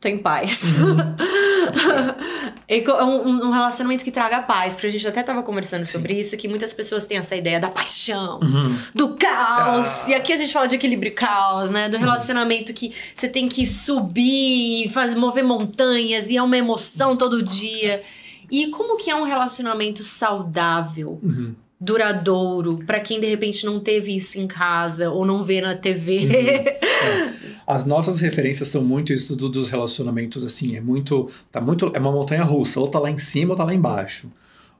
tô 0.00 0.08
em 0.08 0.18
paz. 0.18 0.62
Uhum. 0.72 0.96
É 2.66 2.82
um, 3.04 3.46
um 3.46 3.50
relacionamento 3.50 4.02
que 4.02 4.10
traga 4.10 4.40
paz, 4.42 4.74
porque 4.74 4.86
a 4.86 4.90
gente 4.90 5.06
até 5.06 5.22
tava 5.22 5.42
conversando 5.42 5.84
Sim. 5.86 5.92
sobre 5.92 6.18
isso, 6.18 6.36
que 6.36 6.48
muitas 6.48 6.72
pessoas 6.72 7.04
têm 7.04 7.18
essa 7.18 7.36
ideia 7.36 7.60
da 7.60 7.68
paixão, 7.70 8.40
Uhum. 8.40 8.76
do 8.94 9.16
caos. 9.16 9.86
Ah. 9.86 10.10
E 10.10 10.14
aqui 10.14 10.32
a 10.32 10.36
gente 10.36 10.52
fala 10.52 10.66
de 10.66 10.74
equilíbrio 10.74 11.10
e 11.10 11.14
caos, 11.14 11.70
né? 11.70 11.88
Do 11.88 11.98
relacionamento 11.98 12.72
que 12.74 12.92
você 13.14 13.28
tem 13.28 13.48
que 13.48 13.66
subir, 13.66 14.88
fazer, 14.90 15.14
mover 15.14 15.44
montanhas, 15.44 16.30
e 16.30 16.36
é 16.36 16.42
uma 16.42 16.56
emoção 16.56 17.16
todo 17.16 17.42
dia. 17.42 18.02
E 18.50 18.68
como 18.68 18.96
que 18.96 19.10
é 19.10 19.14
um 19.14 19.24
relacionamento 19.24 20.02
saudável, 20.02 21.20
Uhum. 21.22 21.54
Duradouro, 21.84 22.78
pra 22.86 23.00
quem 23.00 23.20
de 23.20 23.26
repente 23.26 23.64
não 23.66 23.78
teve 23.80 24.14
isso 24.14 24.38
em 24.40 24.46
casa 24.46 25.10
ou 25.10 25.24
não 25.24 25.44
vê 25.44 25.60
na 25.60 25.74
TV? 25.76 26.18
Uhum. 26.20 27.34
As 27.66 27.86
nossas 27.86 28.20
referências 28.20 28.68
são 28.68 28.84
muito 28.84 29.12
isso 29.12 29.34
do- 29.34 29.48
dos 29.48 29.70
relacionamentos, 29.70 30.44
assim, 30.44 30.76
é 30.76 30.80
muito, 30.80 31.30
tá 31.50 31.60
muito, 31.60 31.90
é 31.94 31.98
uma 31.98 32.12
montanha 32.12 32.42
russa, 32.44 32.78
ou 32.78 32.88
tá 32.88 32.98
lá 32.98 33.10
em 33.10 33.16
cima 33.18 33.52
ou 33.52 33.56
tá 33.56 33.64
lá 33.64 33.72
embaixo. 33.74 34.30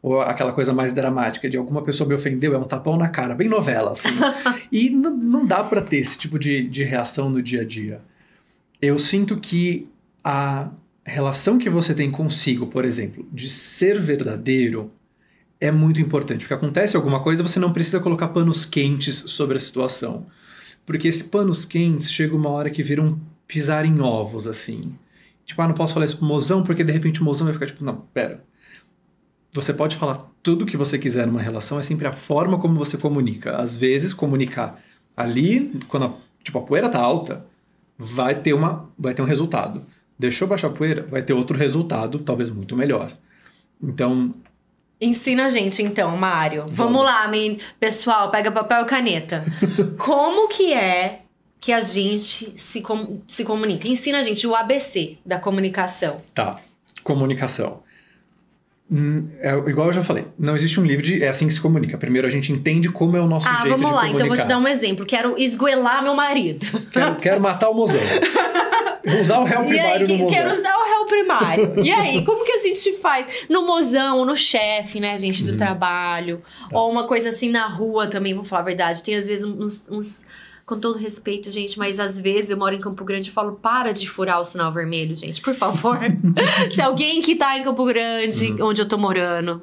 Ou 0.03 0.21
aquela 0.21 0.53
coisa 0.53 0.73
mais 0.75 0.93
dramática 0.93 1.49
de 1.49 1.57
alguma 1.57 1.81
pessoa 1.83 2.07
me 2.07 2.15
ofendeu, 2.15 2.55
é 2.55 2.59
um 2.59 2.65
tapão 2.65 2.97
na 2.99 3.09
cara, 3.09 3.35
bem 3.35 3.49
novela, 3.49 3.93
assim. 3.93 4.11
e 4.71 4.91
n- 4.91 5.09
não 5.09 5.47
dá 5.47 5.65
pra 5.65 5.81
ter 5.81 5.97
esse 5.97 6.19
tipo 6.19 6.39
de, 6.39 6.63
de 6.69 6.85
reação 6.85 7.31
no 7.31 7.43
dia 7.43 7.63
a 7.63 7.65
dia. 7.65 8.03
Eu 8.83 8.99
sinto 8.99 9.39
que 9.39 9.89
a 10.23 10.69
relação 11.07 11.57
que 11.57 11.71
você 11.71 11.95
tem 11.95 12.11
consigo, 12.11 12.67
por 12.67 12.85
exemplo, 12.85 13.27
de 13.33 13.49
ser 13.49 13.99
verdadeiro, 13.99 14.91
é 15.61 15.71
muito 15.71 16.01
importante. 16.01 16.41
Porque 16.41 16.55
acontece 16.55 16.97
alguma 16.97 17.21
coisa, 17.21 17.43
você 17.43 17.59
não 17.59 17.73
precisa 17.73 18.01
colocar 18.01 18.29
panos 18.29 18.65
quentes 18.65 19.17
sobre 19.27 19.57
a 19.57 19.61
situação. 19.61 20.27
Porque 20.85 21.09
esses 21.09 21.23
panos 21.23 21.65
quentes 21.65 22.11
chega 22.11 22.37
uma 22.37 22.51
hora 22.51 22.71
que 22.71 22.83
viram 22.83 23.19
pisar 23.47 23.85
em 23.85 24.01
ovos, 24.01 24.47
assim. 24.47 24.95
Tipo, 25.45 25.63
ah, 25.63 25.69
não 25.69 25.75
posso 25.75 25.95
falar 25.95 26.07
isso 26.07 26.17
pro 26.17 26.27
mozão, 26.27 26.63
porque 26.63 26.85
de 26.85 26.93
repente 26.93 27.21
o 27.21 27.25
mozão 27.25 27.47
vai 27.47 27.55
ficar 27.55 27.67
tipo, 27.67 27.85
não, 27.85 27.97
pera. 28.13 28.45
Você 29.53 29.73
pode 29.73 29.97
falar 29.97 30.31
tudo 30.43 30.63
o 30.63 30.67
que 30.67 30.77
você 30.77 30.99
quiser 30.99 31.27
numa 31.27 31.41
relação, 31.41 31.79
é 31.79 31.83
sempre 31.83 32.07
a 32.07 32.13
forma 32.13 32.59
como 32.59 32.77
você 32.77 32.99
comunica. 32.99 33.57
Às 33.57 33.77
vezes, 33.77 34.13
comunicar 34.13 34.83
ali, 35.17 35.79
quando 35.89 36.07
a, 36.07 36.15
tipo, 36.43 36.59
a 36.59 36.63
poeira 36.63 36.89
tá 36.89 36.99
alta, 36.99 37.47
vai 37.97 38.35
ter, 38.35 38.53
uma, 38.53 38.91
vai 38.99 39.15
ter 39.15 39.23
um 39.23 39.27
resultado. 39.27 39.85
Deixou 40.19 40.49
baixar 40.49 40.69
a 40.69 40.71
poeira, 40.71 41.07
vai 41.07 41.23
ter 41.23 41.33
outro 41.33 41.57
resultado, 41.57 42.19
talvez 42.19 42.51
muito 42.51 42.77
melhor. 42.77 43.17
Então, 43.83 44.35
Ensina 45.05 45.47
a 45.47 45.49
gente 45.49 45.83
então, 45.83 46.17
Mário. 46.17 46.65
Vamos, 46.69 46.77
Vamos. 46.97 47.05
lá, 47.05 47.29
men... 47.29 47.59
pessoal, 47.79 48.31
pega 48.31 48.51
papel 48.51 48.83
e 48.83 48.85
caneta. 48.87 49.45
Como 49.99 50.49
que 50.49 50.73
é 50.73 51.21
que 51.61 51.73
a 51.73 51.81
gente 51.81 52.53
se, 52.57 52.81
com, 52.83 53.21
se 53.27 53.45
comunica. 53.45 53.89
Ensina 53.89 54.19
a 54.19 54.23
gente 54.23 54.47
o 54.47 54.55
ABC 54.55 55.17
da 55.25 55.39
comunicação. 55.39 56.21
Tá. 56.35 56.59
Comunicação. 57.03 57.81
Hum, 58.93 59.29
É, 59.41 59.51
igual 59.71 59.87
eu 59.87 59.93
já 59.95 60.03
falei, 60.03 60.27
não 60.39 60.55
existe 60.55 60.79
um 60.79 60.85
livro 60.85 61.03
de 61.03 61.25
é 61.25 61.29
assim 61.29 61.47
que 61.47 61.55
se 61.55 61.61
comunica. 61.61 61.97
Primeiro 61.97 62.29
a 62.29 62.31
gente 62.31 62.53
entende 62.53 62.91
como 62.91 63.17
é 63.17 63.21
o 63.21 63.27
nosso 63.27 63.49
Ah, 63.49 63.63
jeito 63.63 63.71
vamos 63.71 63.87
de 63.87 63.93
lá, 63.95 64.01
comunicar. 64.03 64.15
então 64.15 64.27
eu 64.27 64.29
vou 64.29 64.37
te 64.37 64.47
dar 64.47 64.59
um 64.59 64.69
exemplo. 64.69 65.07
Quero 65.07 65.39
esgoelar 65.39 66.03
meu 66.03 66.15
marido. 66.15 66.67
Quero, 66.93 67.17
quero 67.17 67.41
matar 67.41 67.71
o 67.71 67.75
mozão. 67.75 68.01
Vou 69.07 69.21
usar 69.21 69.39
o 69.41 69.45
réu 69.45 69.63
E 69.65 69.69
primário 69.69 70.07
aí, 70.09 70.19
no 70.19 70.27
quero 70.29 70.53
usar 70.53 70.77
o 70.77 70.85
réu 70.85 71.07
primário. 71.07 71.75
E 71.85 71.91
aí, 71.91 72.25
como 72.25 72.45
que 72.45 72.53
a 72.53 72.59
gente 72.59 72.93
faz? 72.99 73.47
No 73.49 73.67
mozão, 73.67 74.25
no 74.25 74.37
chefe, 74.37 75.01
né, 75.01 75.17
gente, 75.19 75.45
do 75.45 75.53
Uhum. 75.53 75.57
trabalho. 75.59 76.43
Tá. 76.71 76.79
Ou 76.79 76.91
uma 76.91 77.05
coisa 77.05 77.29
assim 77.29 77.51
na 77.51 77.67
rua 77.67 78.07
também, 78.07 78.35
vou 78.35 78.45
falar 78.45 78.63
a 78.63 78.65
verdade. 78.65 79.03
Tem 79.03 79.15
às 79.17 79.27
vezes 79.27 79.45
uns. 79.45 79.89
uns- 79.91 80.25
com 80.67 80.81
todo 80.81 80.97
respeito, 80.99 81.51
gente, 81.51 81.79
mas 81.79 82.01
às 82.01 82.19
vezes 82.19 82.49
eu 82.49 82.57
moro 82.57 82.75
em 82.75 82.81
Campo 82.81 83.05
Grande 83.05 83.29
e 83.29 83.31
falo: 83.31 83.53
para 83.53 83.93
de 83.93 84.09
furar 84.09 84.41
o 84.41 84.45
sinal 84.47 84.73
vermelho, 84.73 85.15
gente, 85.15 85.43
por 85.43 85.55
favor. 85.55 85.99
Se 86.75 86.81
alguém 86.81 87.21
que 87.21 87.35
tá 87.37 87.59
em 87.59 87.63
Campo 87.63 87.85
Grande, 87.85 88.47
Uhum. 88.53 88.69
onde 88.69 88.81
eu 88.81 88.89
tô 88.89 88.97
morando, 88.97 89.61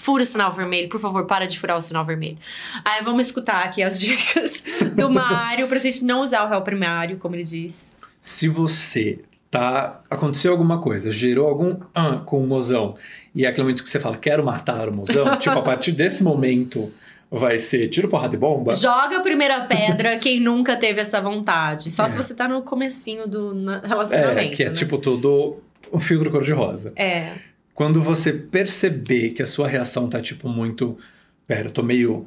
fura 0.00 0.24
o 0.24 0.26
sinal 0.26 0.50
vermelho, 0.50 0.88
por 0.88 0.98
favor, 1.00 1.24
para 1.24 1.46
de 1.46 1.56
furar 1.56 1.78
o 1.78 1.80
sinal 1.80 2.04
vermelho. 2.04 2.36
Aí 2.84 3.00
vamos 3.04 3.26
escutar 3.28 3.62
aqui 3.62 3.80
as 3.80 4.00
dicas 4.00 4.64
do 4.96 5.08
Mário 5.08 5.68
pra 5.68 5.78
gente 5.78 6.02
não 6.04 6.20
usar 6.20 6.42
o 6.44 6.48
réu 6.48 6.62
primário, 6.62 7.16
como 7.18 7.36
ele 7.36 7.44
diz. 7.44 7.96
Se 8.20 8.48
você 8.48 9.18
tá. 9.50 10.02
Aconteceu 10.10 10.52
alguma 10.52 10.80
coisa, 10.80 11.10
gerou 11.10 11.48
algum 11.48 11.76
ah 11.94 12.16
com 12.24 12.42
o 12.42 12.46
mozão, 12.46 12.94
e 13.34 13.44
é 13.44 13.48
aquele 13.48 13.64
momento 13.64 13.82
que 13.82 13.88
você 13.90 13.98
fala, 13.98 14.16
quero 14.16 14.44
matar 14.44 14.88
o 14.88 14.92
mozão, 14.94 15.34
tipo, 15.38 15.58
a 15.58 15.62
partir 15.62 15.92
desse 15.92 16.22
momento 16.22 16.92
vai 17.30 17.58
ser 17.58 17.88
tiro, 17.88 18.08
porrada 18.08 18.34
e 18.34 18.38
bomba. 18.38 18.72
Joga 18.72 19.18
a 19.18 19.20
primeira 19.20 19.60
pedra 19.60 20.18
quem 20.18 20.40
nunca 20.40 20.76
teve 20.76 21.00
essa 21.00 21.20
vontade. 21.20 21.90
Só 21.90 22.04
É. 22.06 22.08
se 22.08 22.16
você 22.16 22.34
tá 22.34 22.46
no 22.48 22.62
comecinho 22.62 23.26
do 23.28 23.54
na- 23.54 23.78
relacionamento. 23.80 24.52
É, 24.52 24.56
que 24.56 24.62
é 24.64 24.68
né? 24.68 24.72
tipo 24.72 24.98
todo 24.98 25.58
um 25.92 26.00
filtro 26.00 26.30
cor-de-rosa. 26.30 26.92
É. 26.96 27.34
Quando 27.72 28.02
você 28.02 28.32
perceber 28.32 29.30
que 29.30 29.42
a 29.42 29.46
sua 29.46 29.66
reação 29.68 30.08
tá, 30.08 30.20
tipo, 30.20 30.48
muito. 30.48 30.98
Pera, 31.46 31.68
eu 31.68 31.70
tô 31.72 31.82
meio. 31.82 32.26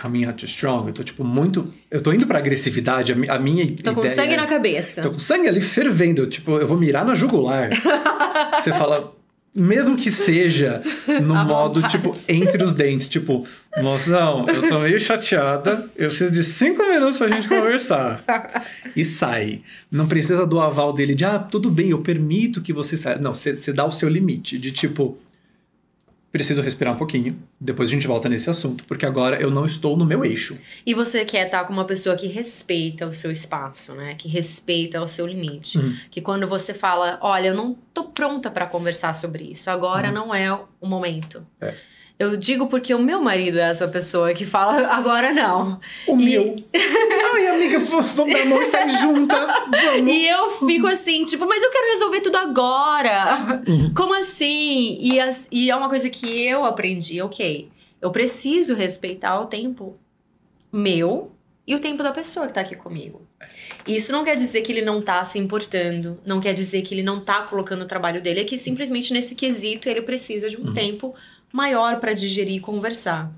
Coming 0.00 0.26
out 0.26 0.36
too 0.38 0.46
strong, 0.48 0.86
eu 0.88 0.92
tô, 0.94 1.02
tipo, 1.02 1.24
muito. 1.24 1.72
Eu 1.90 2.00
tô 2.00 2.12
indo 2.12 2.26
pra 2.26 2.38
agressividade, 2.38 3.12
a, 3.12 3.34
a 3.34 3.38
minha 3.38 3.66
Tô 3.82 3.92
com 3.94 4.00
ideia 4.00 4.14
sangue 4.14 4.34
é- 4.34 4.36
na 4.36 4.46
cabeça. 4.46 5.02
Tô 5.02 5.10
com 5.12 5.18
sangue 5.18 5.48
ali 5.48 5.60
fervendo, 5.60 6.26
tipo, 6.26 6.52
eu 6.58 6.66
vou 6.68 6.76
mirar 6.78 7.04
na 7.04 7.14
jugular. 7.14 7.70
Você 8.54 8.72
fala, 8.72 9.12
mesmo 9.54 9.96
que 9.96 10.10
seja 10.12 10.82
no 11.22 11.34
À 11.34 11.44
modo, 11.44 11.80
vontade. 11.80 11.96
tipo, 11.96 12.12
entre 12.28 12.62
os 12.62 12.72
dentes, 12.72 13.08
tipo, 13.08 13.44
mozão, 13.82 14.46
eu 14.48 14.68
tô 14.68 14.78
meio 14.80 15.00
chateada, 15.00 15.88
eu 15.96 16.08
preciso 16.08 16.32
de 16.32 16.44
cinco 16.44 16.86
minutos 16.86 17.16
pra 17.18 17.28
gente 17.28 17.48
conversar. 17.48 18.22
E 18.94 19.04
sai. 19.04 19.62
Não 19.90 20.06
precisa 20.06 20.46
do 20.46 20.60
aval 20.60 20.92
dele 20.92 21.14
de, 21.14 21.24
ah, 21.24 21.38
tudo 21.38 21.70
bem, 21.70 21.90
eu 21.90 21.98
permito 22.00 22.60
que 22.60 22.72
você 22.72 22.96
saia. 22.96 23.18
Não, 23.18 23.34
você 23.34 23.72
dá 23.72 23.84
o 23.84 23.90
seu 23.92 24.08
limite, 24.08 24.58
de 24.58 24.70
tipo, 24.70 25.18
preciso 26.30 26.60
respirar 26.62 26.94
um 26.94 26.96
pouquinho, 26.96 27.38
depois 27.60 27.88
a 27.88 27.92
gente 27.92 28.06
volta 28.06 28.28
nesse 28.28 28.50
assunto, 28.50 28.84
porque 28.84 29.06
agora 29.06 29.40
eu 29.40 29.50
não 29.50 29.64
estou 29.64 29.96
no 29.96 30.04
meu 30.04 30.24
eixo. 30.24 30.58
E 30.84 30.92
você 30.92 31.24
quer 31.24 31.46
estar 31.46 31.64
com 31.64 31.72
uma 31.72 31.84
pessoa 31.86 32.14
que 32.16 32.26
respeita 32.26 33.06
o 33.06 33.14
seu 33.14 33.30
espaço, 33.30 33.94
né? 33.94 34.14
Que 34.14 34.28
respeita 34.28 35.02
o 35.02 35.08
seu 35.08 35.26
limite. 35.26 35.78
Hum. 35.78 35.96
Que 36.10 36.20
quando 36.20 36.46
você 36.46 36.74
fala, 36.74 37.18
olha, 37.22 37.48
eu 37.48 37.54
não 37.54 37.74
tô 37.94 38.04
pronta 38.04 38.50
pra 38.50 38.66
conversar 38.66 39.14
sobre 39.14 39.44
isso, 39.44 39.70
agora 39.70 40.08
Uhum. 40.08 40.14
não 40.14 40.34
é 40.34 40.52
o 40.52 40.86
momento. 40.86 41.46
É. 41.60 41.74
Eu 42.18 42.36
digo 42.36 42.66
porque 42.66 42.92
o 42.92 42.98
meu 42.98 43.20
marido 43.22 43.58
é 43.60 43.70
essa 43.70 43.86
pessoa 43.86 44.34
que 44.34 44.44
fala, 44.44 44.86
agora 44.92 45.32
não. 45.32 45.78
O 46.06 46.18
E- 46.18 46.24
meu. 46.24 46.56
Ai, 47.34 47.46
amiga, 47.46 47.78
vamos 47.78 48.12
dar 48.14 48.24
a 48.24 48.44
mão 48.46 48.60
e 48.60 48.66
sair 48.66 48.90
junta. 48.90 49.46
Vamos. 49.70 50.12
E 50.12 50.26
eu 50.26 50.50
fico 50.66 50.86
assim, 50.88 51.24
tipo, 51.24 51.46
mas 51.46 51.62
eu 51.62 51.70
quero 51.70 51.92
resolver 51.92 52.20
tudo 52.20 52.36
agora. 52.36 53.62
Uhum. 53.68 53.94
Como 53.94 54.14
assim? 54.14 54.98
E, 55.00 55.20
as- 55.20 55.46
e 55.52 55.70
é 55.70 55.76
uma 55.76 55.88
coisa 55.88 56.10
que 56.10 56.44
eu 56.46 56.64
aprendi, 56.64 57.22
ok. 57.22 57.68
Eu 58.02 58.10
preciso 58.10 58.74
respeitar 58.74 59.40
o 59.40 59.46
tempo 59.46 59.96
meu 60.72 61.30
e 61.66 61.74
o 61.74 61.80
tempo 61.80 62.02
da 62.02 62.10
pessoa 62.12 62.46
que 62.46 62.54
tá 62.54 62.62
aqui 62.62 62.74
comigo. 62.74 63.22
Isso 63.86 64.10
não 64.10 64.24
quer 64.24 64.34
dizer 64.36 64.62
que 64.62 64.72
ele 64.72 64.82
não 64.82 65.00
tá 65.02 65.24
se 65.24 65.38
importando, 65.38 66.18
não 66.24 66.40
quer 66.40 66.52
dizer 66.54 66.82
que 66.82 66.94
ele 66.94 67.02
não 67.02 67.20
tá 67.20 67.42
colocando 67.42 67.82
o 67.82 67.86
trabalho 67.86 68.20
dele, 68.22 68.40
é 68.40 68.44
que 68.44 68.56
simplesmente 68.58 69.12
nesse 69.12 69.34
quesito 69.34 69.88
ele 69.88 70.02
precisa 70.02 70.48
de 70.48 70.56
um 70.56 70.66
Uhum. 70.66 70.72
tempo 70.72 71.14
maior 71.52 72.00
pra 72.00 72.12
digerir 72.12 72.56
e 72.56 72.60
conversar. 72.60 73.30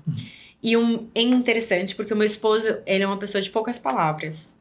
E 0.63 0.77
um, 0.77 1.07
é 1.15 1.21
interessante 1.21 1.95
porque 1.95 2.13
o 2.13 2.17
meu 2.17 2.25
esposo, 2.25 2.77
ele 2.85 3.03
é 3.03 3.07
uma 3.07 3.17
pessoa 3.17 3.41
de 3.41 3.49
poucas 3.49 3.79
palavras. 3.79 4.53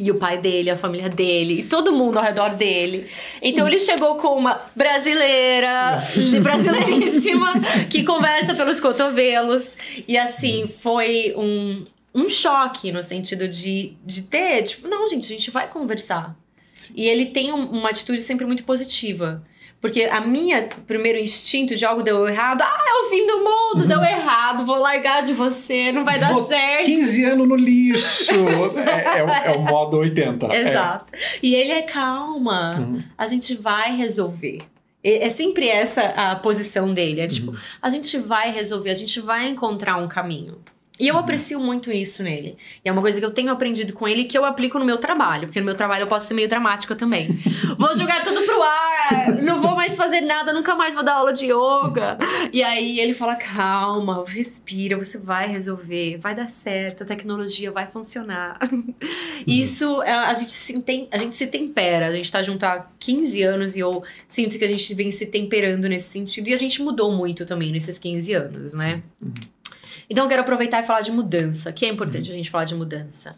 E 0.00 0.10
o 0.10 0.14
pai 0.16 0.38
dele, 0.38 0.70
a 0.70 0.76
família 0.76 1.08
dele, 1.08 1.60
e 1.60 1.62
todo 1.64 1.92
mundo 1.92 2.16
ao 2.18 2.24
redor 2.24 2.54
dele. 2.56 3.06
Então 3.42 3.66
ele 3.68 3.78
chegou 3.78 4.16
com 4.16 4.36
uma 4.36 4.58
brasileira, 4.74 6.02
li- 6.16 6.40
brasileiríssima, 6.40 7.52
que 7.90 8.02
conversa 8.02 8.54
pelos 8.54 8.80
cotovelos. 8.80 9.76
E 10.08 10.16
assim, 10.16 10.66
foi 10.80 11.34
um, 11.36 11.84
um 12.14 12.28
choque 12.28 12.90
no 12.90 13.02
sentido 13.02 13.46
de, 13.46 13.92
de 14.04 14.22
ter, 14.22 14.62
tipo, 14.62 14.88
não, 14.88 15.06
gente, 15.08 15.24
a 15.26 15.36
gente 15.36 15.50
vai 15.50 15.68
conversar. 15.68 16.34
E 16.96 17.06
ele 17.06 17.26
tem 17.26 17.52
um- 17.52 17.66
uma 17.70 17.90
atitude 17.90 18.22
sempre 18.22 18.46
muito 18.46 18.64
positiva. 18.64 19.42
Porque 19.82 20.04
a 20.04 20.20
minha 20.20 20.68
primeiro 20.86 21.18
instinto 21.18 21.74
de 21.74 21.84
algo 21.84 22.04
deu 22.04 22.28
errado, 22.28 22.62
ah, 22.62 22.84
é 22.88 23.04
o 23.04 23.10
fim 23.10 23.26
do 23.26 23.38
mundo, 23.38 23.84
deu 23.84 24.00
errado, 24.00 24.64
vou 24.64 24.78
largar 24.78 25.24
de 25.24 25.32
você, 25.32 25.90
não 25.90 26.04
vai 26.04 26.20
dar 26.20 26.32
Vou 26.32 26.46
certo. 26.46 26.86
15 26.86 27.24
anos 27.24 27.48
no 27.48 27.56
lixo. 27.56 28.32
É, 28.92 29.18
é 29.18 29.24
o, 29.24 29.28
é 29.28 29.56
o 29.56 29.60
modo 29.62 29.96
80. 29.96 30.46
é. 30.46 30.60
Exato. 30.60 31.12
E 31.42 31.54
ele 31.54 31.72
é 31.72 31.82
calma. 31.82 32.78
Uhum. 32.78 33.02
A 33.18 33.26
gente 33.26 33.56
vai 33.56 33.96
resolver. 33.96 34.60
É 35.02 35.28
sempre 35.28 35.68
essa 35.68 36.02
a 36.16 36.36
posição 36.36 36.94
dele. 36.94 37.20
É 37.20 37.26
tipo, 37.26 37.52
a 37.80 37.90
gente 37.90 38.16
vai 38.18 38.52
resolver, 38.52 38.90
a 38.90 38.94
gente 38.94 39.20
vai 39.20 39.48
encontrar 39.48 39.96
um 39.96 40.06
caminho. 40.06 40.58
E 41.00 41.08
eu 41.08 41.16
aprecio 41.16 41.58
muito 41.58 41.90
isso 41.90 42.22
nele. 42.22 42.56
E 42.84 42.88
é 42.88 42.92
uma 42.92 43.00
coisa 43.00 43.18
que 43.18 43.24
eu 43.24 43.30
tenho 43.30 43.50
aprendido 43.50 43.92
com 43.92 44.06
ele 44.06 44.22
e 44.22 44.24
que 44.24 44.36
eu 44.36 44.44
aplico 44.44 44.78
no 44.78 44.84
meu 44.84 44.98
trabalho. 44.98 45.48
Porque 45.48 45.58
no 45.58 45.66
meu 45.66 45.74
trabalho 45.74 46.02
eu 46.02 46.06
posso 46.06 46.28
ser 46.28 46.34
meio 46.34 46.48
dramática 46.48 46.94
também. 46.94 47.28
vou 47.78 47.96
jogar 47.96 48.22
tudo 48.22 48.40
pro 48.42 48.62
ar, 48.62 49.42
não 49.42 49.60
vou 49.60 49.74
mais 49.74 49.96
fazer 49.96 50.20
nada, 50.20 50.52
nunca 50.52 50.74
mais 50.74 50.94
vou 50.94 51.02
dar 51.02 51.14
aula 51.14 51.32
de 51.32 51.46
yoga. 51.46 52.18
E 52.52 52.62
aí 52.62 53.00
ele 53.00 53.14
fala: 53.14 53.36
calma, 53.36 54.22
respira, 54.26 54.96
você 54.96 55.18
vai 55.18 55.48
resolver, 55.48 56.18
vai 56.18 56.34
dar 56.34 56.48
certo, 56.48 57.02
a 57.02 57.06
tecnologia 57.06 57.72
vai 57.72 57.86
funcionar. 57.86 58.58
E 59.46 59.62
Isso 59.62 60.02
é, 60.02 60.12
a 60.12 60.34
gente, 60.34 60.50
se 60.50 60.80
tem, 60.82 61.08
a 61.10 61.18
gente 61.18 61.36
se 61.36 61.46
tempera. 61.46 62.06
A 62.06 62.12
gente 62.12 62.30
tá 62.30 62.42
junto 62.42 62.64
há 62.64 62.86
15 62.98 63.42
anos 63.42 63.76
e 63.76 63.80
eu 63.80 64.02
sinto 64.28 64.58
que 64.58 64.64
a 64.64 64.68
gente 64.68 64.94
vem 64.94 65.10
se 65.10 65.26
temperando 65.26 65.88
nesse 65.88 66.10
sentido. 66.10 66.48
E 66.48 66.54
a 66.54 66.56
gente 66.56 66.82
mudou 66.82 67.12
muito 67.12 67.46
também 67.46 67.72
nesses 67.72 67.98
15 67.98 68.34
anos, 68.34 68.74
né? 68.74 69.02
Uhum. 69.20 69.32
Então 70.12 70.26
eu 70.26 70.28
quero 70.28 70.42
aproveitar 70.42 70.82
e 70.82 70.86
falar 70.86 71.00
de 71.00 71.10
mudança, 71.10 71.72
que 71.72 71.86
é 71.86 71.88
importante 71.88 72.30
a 72.30 72.34
gente 72.34 72.50
falar 72.50 72.66
de 72.66 72.74
mudança. 72.74 73.34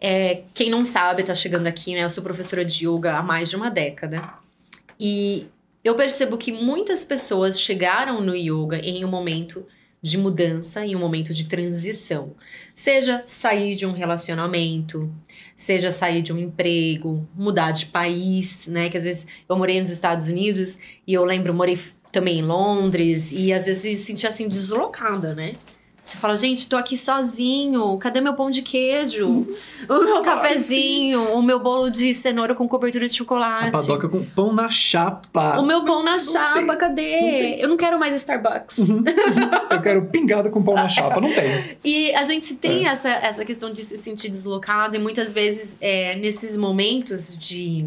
É, 0.00 0.44
quem 0.54 0.70
não 0.70 0.84
sabe, 0.84 1.24
tá 1.24 1.34
chegando 1.34 1.66
aqui, 1.66 1.94
né? 1.94 2.04
Eu 2.04 2.10
sou 2.10 2.22
professora 2.22 2.64
de 2.64 2.86
yoga 2.86 3.16
há 3.16 3.22
mais 3.24 3.50
de 3.50 3.56
uma 3.56 3.68
década. 3.68 4.22
E 5.00 5.48
eu 5.82 5.96
percebo 5.96 6.38
que 6.38 6.52
muitas 6.52 7.04
pessoas 7.04 7.60
chegaram 7.60 8.20
no 8.20 8.36
yoga 8.36 8.78
em 8.78 9.04
um 9.04 9.08
momento 9.08 9.66
de 10.00 10.16
mudança, 10.16 10.86
em 10.86 10.94
um 10.94 11.00
momento 11.00 11.34
de 11.34 11.46
transição. 11.46 12.36
Seja 12.72 13.24
sair 13.26 13.74
de 13.74 13.84
um 13.84 13.92
relacionamento, 13.92 15.12
seja 15.56 15.90
sair 15.90 16.22
de 16.22 16.32
um 16.32 16.38
emprego, 16.38 17.28
mudar 17.34 17.72
de 17.72 17.86
país, 17.86 18.68
né? 18.68 18.88
Que 18.88 18.96
às 18.96 19.02
vezes 19.02 19.26
eu 19.48 19.56
morei 19.56 19.80
nos 19.80 19.90
Estados 19.90 20.28
Unidos 20.28 20.78
e 21.04 21.14
eu 21.14 21.24
lembro, 21.24 21.52
morei 21.52 21.76
também 22.12 22.38
em 22.38 22.42
Londres 22.42 23.32
e 23.32 23.52
às 23.52 23.66
vezes 23.66 23.84
eu 23.84 23.90
me 23.90 23.98
sentia 23.98 24.28
assim 24.28 24.46
deslocada, 24.46 25.34
né? 25.34 25.56
Você 26.04 26.18
fala, 26.18 26.34
gente, 26.36 26.66
tô 26.66 26.76
aqui 26.76 26.98
sozinho, 26.98 27.96
cadê 27.96 28.20
meu 28.20 28.34
pão 28.34 28.50
de 28.50 28.60
queijo? 28.60 29.46
O 29.88 30.04
meu 30.04 30.20
cafezinho, 30.20 31.32
o 31.32 31.40
meu 31.40 31.60
bolo 31.60 31.88
de 31.90 32.12
cenoura 32.12 32.56
com 32.56 32.66
cobertura 32.66 33.06
de 33.06 33.14
chocolate. 33.14 33.68
A 33.68 33.70
padoca 33.70 34.08
com 34.08 34.24
pão 34.24 34.52
na 34.52 34.68
chapa. 34.68 35.60
O 35.60 35.64
meu 35.64 35.84
pão 35.84 36.02
na 36.02 36.18
chapa, 36.18 36.54
tem, 36.54 36.76
cadê? 36.78 37.20
não. 37.20 37.58
Eu 37.62 37.68
não 37.68 37.76
quero 37.76 38.00
mais 38.00 38.14
Starbucks. 38.16 38.78
Eu 39.70 39.80
quero 39.80 40.06
pingada 40.06 40.50
com 40.50 40.60
pão 40.60 40.74
na 40.74 40.88
chapa. 40.90 41.20
Não 41.20 41.32
tem. 41.32 41.76
E 41.84 42.12
a 42.16 42.24
gente 42.24 42.56
tem 42.56 42.84
É. 42.84 42.88
essa, 42.90 43.08
essa 43.08 43.44
questão 43.44 43.72
de 43.72 43.84
se 43.84 43.96
sentir 43.96 44.28
deslocado, 44.28 44.96
e 44.96 44.98
muitas 44.98 45.32
vezes, 45.32 45.78
é, 45.80 46.16
nesses 46.16 46.56
momentos 46.56 47.38
de 47.38 47.86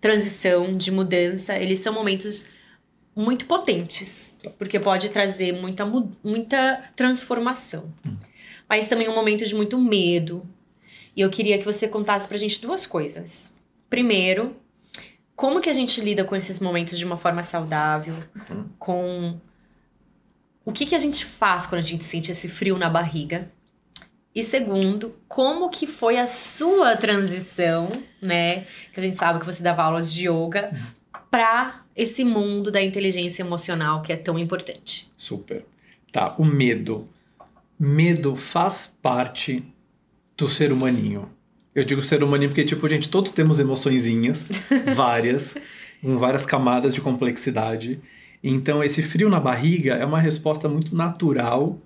transição, 0.00 0.74
de 0.76 0.90
mudança, 0.90 1.56
eles 1.58 1.78
são 1.80 1.92
momentos 1.92 2.46
muito 3.16 3.46
potentes, 3.46 4.38
porque 4.58 4.78
pode 4.78 5.08
trazer 5.08 5.52
muita, 5.52 5.86
mu- 5.86 6.12
muita 6.22 6.84
transformação. 6.94 7.90
Mas 8.68 8.86
também 8.88 9.08
um 9.08 9.14
momento 9.14 9.44
de 9.46 9.54
muito 9.54 9.78
medo. 9.78 10.46
E 11.16 11.22
eu 11.22 11.30
queria 11.30 11.56
que 11.58 11.64
você 11.64 11.88
contasse 11.88 12.28
pra 12.28 12.36
gente 12.36 12.60
duas 12.60 12.84
coisas. 12.86 13.56
Primeiro, 13.88 14.54
como 15.34 15.60
que 15.60 15.70
a 15.70 15.72
gente 15.72 16.00
lida 16.00 16.24
com 16.24 16.36
esses 16.36 16.60
momentos 16.60 16.98
de 16.98 17.04
uma 17.06 17.16
forma 17.16 17.42
saudável, 17.42 18.14
Uhum. 18.50 18.68
com 18.78 19.40
o 20.64 20.72
que, 20.72 20.84
que 20.84 20.94
a 20.94 20.98
gente 20.98 21.24
faz 21.24 21.64
quando 21.66 21.80
a 21.80 21.84
gente 21.84 22.04
sente 22.04 22.30
esse 22.30 22.48
frio 22.48 22.76
na 22.76 22.90
barriga? 22.90 23.50
E 24.34 24.44
segundo, 24.44 25.16
como 25.26 25.70
que 25.70 25.86
foi 25.86 26.18
a 26.18 26.26
sua 26.26 26.94
transição, 26.96 27.88
né? 28.20 28.66
Que 28.92 29.00
a 29.00 29.02
gente 29.02 29.16
sabe 29.16 29.40
que 29.40 29.46
você 29.46 29.62
dava 29.62 29.82
aulas 29.82 30.12
de 30.12 30.28
yoga 30.28 30.70
para 31.30 31.82
esse 31.96 32.24
mundo 32.24 32.70
da 32.70 32.82
inteligência 32.82 33.42
emocional 33.42 34.02
que 34.02 34.12
é 34.12 34.16
tão 34.16 34.38
importante. 34.38 35.10
Super. 35.16 35.64
Tá, 36.12 36.34
o 36.38 36.44
medo. 36.44 37.08
Medo 37.78 38.36
faz 38.36 38.92
parte 39.02 39.64
do 40.36 40.48
ser 40.48 40.72
humaninho. 40.72 41.30
Eu 41.74 41.84
digo 41.84 42.02
ser 42.02 42.22
humaninho 42.22 42.50
porque, 42.50 42.64
tipo, 42.64 42.88
gente, 42.88 43.08
todos 43.08 43.30
temos 43.30 43.60
emoçõezinhas, 43.60 44.48
várias, 44.94 45.56
com 46.00 46.16
várias 46.16 46.44
camadas 46.44 46.94
de 46.94 47.00
complexidade. 47.00 48.00
Então, 48.42 48.82
esse 48.82 49.02
frio 49.02 49.28
na 49.28 49.40
barriga 49.40 49.94
é 49.94 50.04
uma 50.04 50.20
resposta 50.20 50.68
muito 50.68 50.94
natural 50.94 51.78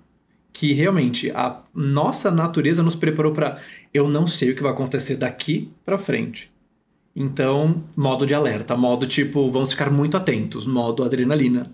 que 0.53 0.73
realmente 0.73 1.31
a 1.31 1.61
nossa 1.73 2.29
natureza 2.29 2.83
nos 2.83 2.95
preparou 2.95 3.31
para 3.31 3.57
eu 3.93 4.09
não 4.09 4.27
sei 4.27 4.51
o 4.51 4.55
que 4.55 4.61
vai 4.61 4.71
acontecer 4.71 5.15
daqui 5.15 5.71
para 5.85 5.97
frente. 5.97 6.51
Então, 7.15 7.83
modo 7.95 8.25
de 8.25 8.33
alerta, 8.33 8.75
modo 8.75 9.05
tipo, 9.05 9.51
vamos 9.51 9.71
ficar 9.71 9.89
muito 9.89 10.15
atentos, 10.15 10.65
modo 10.65 11.03
adrenalina. 11.03 11.71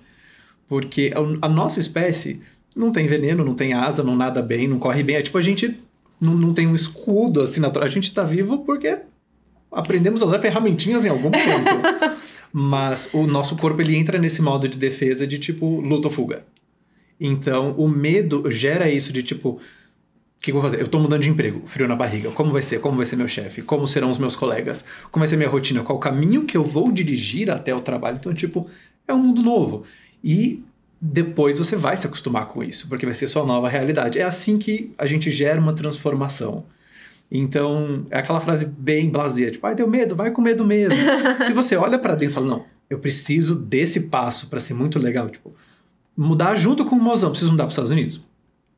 Porque 0.67 1.11
a 1.41 1.47
nossa 1.47 1.79
espécie 1.79 2.41
não 2.75 2.91
tem 2.91 3.07
veneno, 3.07 3.43
não 3.43 3.55
tem 3.55 3.73
asa, 3.73 4.03
não 4.03 4.15
nada 4.15 4.41
bem, 4.41 4.67
não 4.67 4.79
corre 4.79 5.03
bem. 5.03 5.15
É 5.15 5.21
tipo, 5.21 5.37
a 5.37 5.41
gente 5.41 5.79
não, 6.19 6.33
não 6.33 6.53
tem 6.53 6.67
um 6.67 6.75
escudo 6.75 7.41
assim 7.41 7.59
natural. 7.59 7.87
A 7.87 7.91
gente 7.91 8.13
tá 8.13 8.23
vivo 8.23 8.59
porque 8.59 8.97
aprendemos 9.71 10.21
a 10.21 10.25
usar 10.25 10.39
ferramentinhas 10.39 11.05
em 11.05 11.09
algum 11.09 11.29
momento. 11.29 12.17
Mas 12.51 13.09
o 13.13 13.27
nosso 13.27 13.55
corpo 13.55 13.81
ele 13.81 13.95
entra 13.95 14.17
nesse 14.17 14.41
modo 14.41 14.67
de 14.67 14.77
defesa 14.77 15.27
de 15.27 15.37
tipo 15.37 15.79
luta 15.79 16.07
ou 16.07 16.13
fuga. 16.13 16.43
Então, 17.19 17.71
o 17.77 17.87
medo 17.87 18.49
gera 18.49 18.89
isso 18.89 19.11
de 19.11 19.23
tipo, 19.23 19.59
o 20.37 20.41
que, 20.41 20.51
eu 20.51 20.53
vou 20.53 20.63
fazer? 20.63 20.79
Eu 20.79 20.87
tô 20.87 20.99
mudando 20.99 21.21
de 21.21 21.29
emprego, 21.29 21.63
frio 21.65 21.87
na 21.87 21.95
barriga. 21.95 22.29
Como 22.31 22.51
vai 22.51 22.61
ser? 22.61 22.79
Como 22.79 22.95
vai 22.95 23.05
ser 23.05 23.15
meu 23.15 23.27
chefe? 23.27 23.61
Como 23.61 23.87
serão 23.87 24.09
os 24.09 24.19
meus 24.19 24.35
colegas? 24.35 24.85
Como 25.11 25.21
vai 25.21 25.27
ser 25.27 25.35
minha 25.35 25.49
rotina? 25.49 25.83
Qual 25.83 25.97
o 25.97 26.01
caminho 26.01 26.45
que 26.45 26.55
eu 26.55 26.63
vou 26.63 26.91
dirigir 26.91 27.49
até 27.49 27.73
o 27.73 27.81
trabalho? 27.81 28.17
Então, 28.17 28.33
tipo, 28.33 28.67
é 29.07 29.13
um 29.13 29.17
mundo 29.17 29.41
novo. 29.41 29.83
E 30.23 30.63
depois 31.01 31.57
você 31.57 31.75
vai 31.75 31.97
se 31.97 32.05
acostumar 32.05 32.47
com 32.47 32.63
isso, 32.63 32.87
porque 32.87 33.05
vai 33.05 33.15
ser 33.15 33.27
sua 33.27 33.45
nova 33.45 33.67
realidade. 33.67 34.19
É 34.19 34.23
assim 34.23 34.57
que 34.57 34.93
a 34.97 35.07
gente 35.07 35.31
gera 35.31 35.59
uma 35.59 35.73
transformação. 35.73 36.65
Então, 37.31 38.05
é 38.09 38.19
aquela 38.19 38.39
frase 38.39 38.65
bem 38.65 39.09
blasé, 39.09 39.51
tipo, 39.51 39.65
ai, 39.67 39.75
deu 39.75 39.87
medo, 39.87 40.15
vai 40.15 40.31
com 40.31 40.41
medo 40.41 40.63
mesmo. 40.63 40.97
se 41.43 41.51
você 41.51 41.75
olha 41.75 41.99
para 41.99 42.13
dentro 42.13 42.31
e 42.31 42.33
fala, 42.33 42.47
não, 42.47 42.65
eu 42.89 42.99
preciso 42.99 43.55
desse 43.55 44.01
passo 44.01 44.47
para 44.47 44.59
ser 44.59 44.73
muito 44.73 44.97
legal, 44.97 45.29
tipo, 45.29 45.53
mudar 46.15 46.55
junto 46.55 46.85
com 46.85 46.95
o 46.95 47.01
mozão. 47.01 47.31
Preciso 47.31 47.51
mudar 47.51 47.65
para 47.65 47.69
os 47.69 47.73
Estados 47.73 47.91
Unidos? 47.91 48.25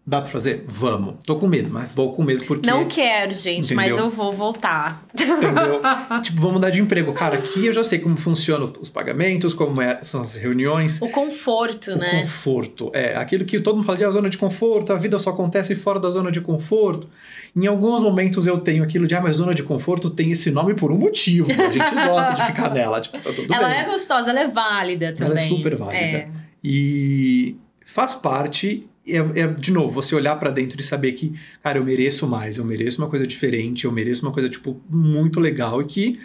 Dá 0.10 0.22
pra 0.22 0.30
fazer? 0.32 0.64
Vamos. 0.66 1.18
Tô 1.24 1.36
com 1.36 1.48
medo, 1.48 1.70
mas 1.72 1.92
vou 1.92 2.12
com 2.12 2.24
medo 2.24 2.44
porque. 2.46 2.68
Não 2.68 2.88
quero, 2.88 3.32
gente, 3.36 3.66
Entendeu? 3.66 3.76
mas 3.76 3.96
eu 3.96 4.10
vou 4.10 4.34
voltar. 4.34 5.06
Entendeu? 5.14 5.82
tipo, 6.24 6.42
vou 6.42 6.52
mudar 6.52 6.72
de 6.72 6.82
emprego. 6.82 7.14
Cara, 7.14 7.38
aqui 7.38 7.68
eu 7.68 7.72
já 7.72 7.84
sei 7.84 8.00
como 8.00 8.18
funcionam 8.18 8.74
os 8.82 8.90
pagamentos, 8.90 9.54
como 9.54 9.80
é, 9.80 10.00
são 10.02 10.24
as 10.24 10.36
reuniões. 10.36 11.00
O 11.00 11.10
conforto, 11.10 11.92
o 11.92 11.96
né? 11.96 12.08
O 12.08 12.22
conforto. 12.22 12.90
É, 12.92 13.16
aquilo 13.18 13.46
que 13.46 13.60
todo 13.60 13.76
mundo 13.76 13.86
fala 13.86 14.00
de 14.00 14.04
ah, 14.04 14.10
zona 14.10 14.30
de 14.30 14.38
conforto, 14.40 14.92
a 14.92 14.96
vida 14.96 15.20
só 15.20 15.30
acontece 15.30 15.76
fora 15.76 16.00
da 16.00 16.10
zona 16.10 16.32
de 16.32 16.42
conforto. 16.42 17.08
Em 17.56 17.68
alguns 17.68 18.02
momentos 18.02 18.48
eu 18.48 18.58
tenho 18.58 18.84
aquilo 18.84 19.06
de, 19.06 19.14
ah, 19.14 19.22
mas 19.22 19.38
zona 19.38 19.54
de 19.54 19.62
conforto 19.62 20.10
tem 20.10 20.32
esse 20.32 20.50
nome 20.50 20.74
por 20.74 20.92
um 20.92 20.98
motivo. 20.98 21.52
A 21.52 21.70
gente 21.70 21.94
gosta 22.08 22.34
de 22.34 22.46
ficar 22.48 22.74
nela. 22.74 23.00
Tipo, 23.00 23.20
tá 23.20 23.32
tudo 23.32 23.54
ela 23.54 23.68
bem. 23.68 23.78
é 23.78 23.86
gostosa, 23.86 24.32
ela 24.32 24.40
é 24.40 24.48
válida 24.48 25.14
também. 25.14 25.34
Ela 25.34 25.42
é 25.42 25.48
super 25.48 25.76
válida. 25.76 26.00
É. 26.00 26.30
E 26.64 27.56
faz 27.86 28.16
parte 28.16 28.89
é, 29.16 29.42
é, 29.42 29.48
de 29.48 29.72
novo, 29.72 29.92
você 29.92 30.16
olhar 30.16 30.36
para 30.36 30.52
dentro 30.52 30.80
e 30.80 30.84
saber 30.84 31.14
que, 31.14 31.34
cara, 31.62 31.78
eu 31.78 31.84
mereço 31.84 32.28
mais, 32.28 32.58
eu 32.58 32.66
mereço 32.66 33.02
uma 33.02 33.10
coisa 33.10 33.26
diferente, 33.26 33.86
eu 33.86 33.92
mereço 33.92 34.26
uma 34.26 34.32
coisa, 34.32 34.50
tipo, 34.50 34.82
muito 34.90 35.40
legal 35.40 35.82
e 35.82 35.86
que 35.86 36.20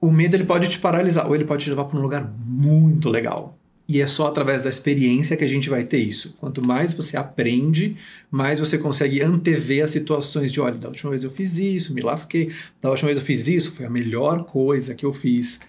o 0.00 0.10
medo 0.10 0.34
ele 0.34 0.44
pode 0.44 0.68
te 0.68 0.78
paralisar 0.78 1.26
ou 1.26 1.34
ele 1.34 1.44
pode 1.44 1.64
te 1.64 1.70
levar 1.70 1.84
para 1.84 1.98
um 1.98 2.02
lugar 2.02 2.32
muito 2.44 3.08
legal. 3.08 3.58
E 3.88 4.00
é 4.00 4.06
só 4.06 4.28
através 4.28 4.62
da 4.62 4.70
experiência 4.70 5.36
que 5.36 5.44
a 5.44 5.48
gente 5.48 5.68
vai 5.68 5.84
ter 5.84 5.98
isso. 5.98 6.34
Quanto 6.40 6.64
mais 6.64 6.94
você 6.94 7.16
aprende, 7.16 7.96
mais 8.30 8.58
você 8.58 8.78
consegue 8.78 9.22
antever 9.22 9.84
as 9.84 9.90
situações 9.90 10.52
de, 10.52 10.60
olha, 10.60 10.76
da 10.76 10.88
última 10.88 11.10
vez 11.10 11.24
eu 11.24 11.30
fiz 11.30 11.58
isso, 11.58 11.92
me 11.92 12.00
lasquei, 12.00 12.50
da 12.80 12.90
última 12.90 13.08
vez 13.08 13.18
eu 13.18 13.24
fiz 13.24 13.46
isso, 13.48 13.72
foi 13.72 13.84
a 13.84 13.90
melhor 13.90 14.44
coisa 14.44 14.94
que 14.94 15.04
eu 15.04 15.12
fiz. 15.12 15.60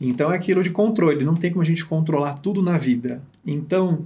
Então 0.00 0.32
é 0.32 0.36
aquilo 0.36 0.62
de 0.62 0.70
controle, 0.70 1.24
não 1.24 1.34
tem 1.34 1.50
como 1.50 1.62
a 1.62 1.66
gente 1.66 1.84
controlar 1.84 2.34
tudo 2.34 2.62
na 2.62 2.76
vida. 2.76 3.22
Então, 3.44 4.04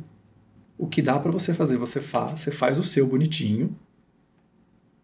o 0.78 0.86
que 0.86 1.02
dá 1.02 1.18
para 1.18 1.32
você 1.32 1.52
fazer, 1.52 1.76
você 1.76 2.00
faz, 2.00 2.40
você 2.40 2.52
faz 2.52 2.78
o 2.78 2.84
seu 2.84 3.06
bonitinho 3.06 3.76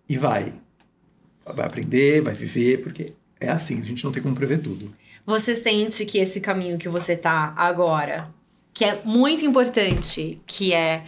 e 0.08 0.16
vai. 0.16 0.54
Vai 1.44 1.66
aprender, 1.66 2.22
vai 2.22 2.32
viver, 2.32 2.80
porque 2.82 3.12
é 3.40 3.50
assim, 3.50 3.80
a 3.80 3.84
gente 3.84 4.04
não 4.04 4.12
tem 4.12 4.22
como 4.22 4.36
prever 4.36 4.62
tudo. 4.62 4.94
Você 5.26 5.56
sente 5.56 6.06
que 6.06 6.18
esse 6.18 6.40
caminho 6.40 6.78
que 6.78 6.88
você 6.88 7.16
tá 7.16 7.52
agora, 7.56 8.30
que 8.72 8.84
é 8.84 9.02
muito 9.04 9.44
importante, 9.44 10.40
que 10.46 10.72
é 10.72 11.04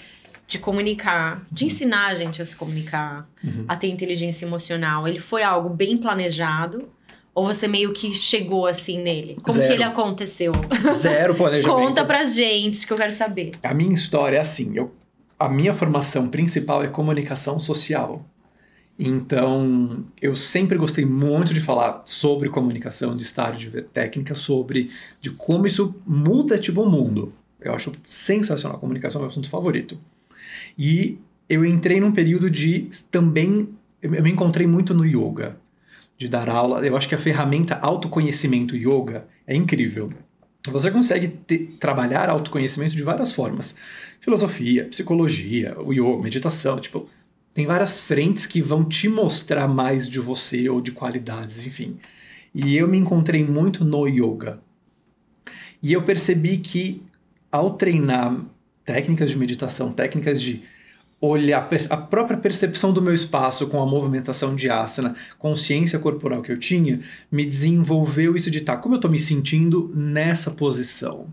de 0.47 0.59
comunicar, 0.59 1.45
de 1.51 1.65
uhum. 1.65 1.67
ensinar 1.67 2.07
a 2.09 2.15
gente 2.15 2.43
a 2.43 2.47
se 2.47 2.57
comunicar, 2.57 3.29
uhum. 3.43 3.65
a 3.69 3.77
ter 3.77 3.89
inteligência 3.89 4.47
emocional, 4.47 5.07
ele 5.07 5.19
foi 5.19 5.43
algo 5.43 5.69
bem 5.69 5.97
planejado 5.97 6.89
ou 7.37 7.44
você 7.44 7.68
meio 7.68 7.92
que 7.92 8.14
chegou 8.14 8.66
assim 8.66 9.03
nele? 9.03 9.37
Como 9.42 9.59
Zero. 9.59 9.68
que 9.68 9.75
ele 9.75 9.85
aconteceu? 9.85 10.53
Zero 10.96 11.35
planejamento. 11.35 11.79
Conta 11.79 12.03
pra 12.03 12.25
gente 12.25 12.87
que 12.87 12.92
eu 12.94 12.96
quero 12.96 13.12
saber. 13.12 13.53
A 13.62 13.75
minha 13.75 13.92
história 13.92 14.38
é 14.38 14.40
assim, 14.40 14.72
eu, 14.75 14.90
a 15.38 15.46
minha 15.46 15.75
formação 15.75 16.29
principal 16.29 16.83
é 16.83 16.88
comunicação 16.88 17.59
social. 17.59 18.25
Então, 18.99 20.03
eu 20.20 20.35
sempre 20.35 20.79
gostei 20.79 21.05
muito 21.05 21.53
de 21.53 21.61
falar 21.61 22.01
sobre 22.07 22.49
comunicação, 22.49 23.14
de 23.14 23.22
estágio, 23.22 23.59
de 23.59 23.68
ver 23.68 23.85
técnica, 23.85 24.35
sobre 24.35 24.88
de 25.20 25.29
como 25.31 25.66
isso 25.66 25.94
muda 26.07 26.57
tipo 26.57 26.81
o 26.81 26.90
mundo. 26.90 27.35
Eu 27.61 27.75
acho 27.75 27.92
sensacional. 28.07 28.79
A 28.79 28.81
comunicação 28.81 29.20
é 29.20 29.22
meu 29.25 29.29
assunto 29.29 29.51
favorito. 29.51 30.01
E 30.79 31.18
eu 31.51 31.66
entrei 31.66 32.01
num 32.01 32.12
período 32.12 32.49
de 32.49 32.88
também 33.11 33.68
eu 34.01 34.22
me 34.22 34.31
encontrei 34.31 34.66
muito 34.66 34.94
no 34.94 35.05
yoga 35.05 35.57
de 36.19 36.29
dar 36.29 36.49
aula. 36.49 36.85
Eu 36.87 36.97
acho 36.97 37.09
que 37.09 37.15
a 37.15 37.19
ferramenta 37.19 37.79
autoconhecimento 37.81 38.77
yoga 38.77 39.27
é 39.47 39.55
incrível. 39.55 40.13
Você 40.69 40.91
consegue 40.91 41.29
ter, 41.29 41.77
trabalhar 41.79 42.29
autoconhecimento 42.29 42.97
de 42.97 43.03
várias 43.03 43.33
formas. 43.33 43.77
Filosofia, 44.21 44.87
psicologia, 44.87 45.77
o 45.81 45.93
yoga, 45.93 46.23
meditação, 46.23 46.81
tipo, 46.81 47.09
tem 47.55 47.65
várias 47.65 48.01
frentes 48.01 48.47
que 48.47 48.61
vão 48.61 48.85
te 48.85 49.09
mostrar 49.09 49.69
mais 49.69 50.09
de 50.09 50.19
você 50.19 50.69
ou 50.69 50.81
de 50.81 50.93
qualidades, 50.93 51.65
enfim. 51.65 51.97
E 52.55 52.77
eu 52.77 52.89
me 52.89 52.99
encontrei 52.99 53.45
muito 53.45 53.85
no 53.85 54.07
yoga. 54.07 54.61
E 55.83 55.93
eu 55.93 56.03
percebi 56.03 56.59
que 56.59 57.03
ao 57.51 57.75
treinar 57.75 58.45
técnicas 58.85 59.31
de 59.31 59.39
meditação, 59.39 59.93
técnicas 59.93 60.41
de 60.43 60.63
olhar 61.21 61.69
a 61.89 61.97
própria 61.97 62.37
percepção 62.37 62.93
do 62.93 63.01
meu 63.01 63.15
espaço 63.15 63.67
com 63.67 63.81
a 63.81 63.87
movimentação 63.87 64.55
de 64.55 64.69
asana, 64.69 65.15
consciência 65.39 65.99
corporal 65.99 66.43
que 66.43 66.53
eu 66.53 66.59
tinha, 66.59 67.01
me 67.31 67.45
desenvolveu 67.45 68.37
isso 68.37 68.51
de 68.51 68.61
tá, 68.61 68.77
como 68.77 68.95
eu 68.95 68.99
estou 68.99 69.11
me 69.11 69.19
sentindo 69.19 69.91
nessa 69.95 70.51
posição, 70.51 71.27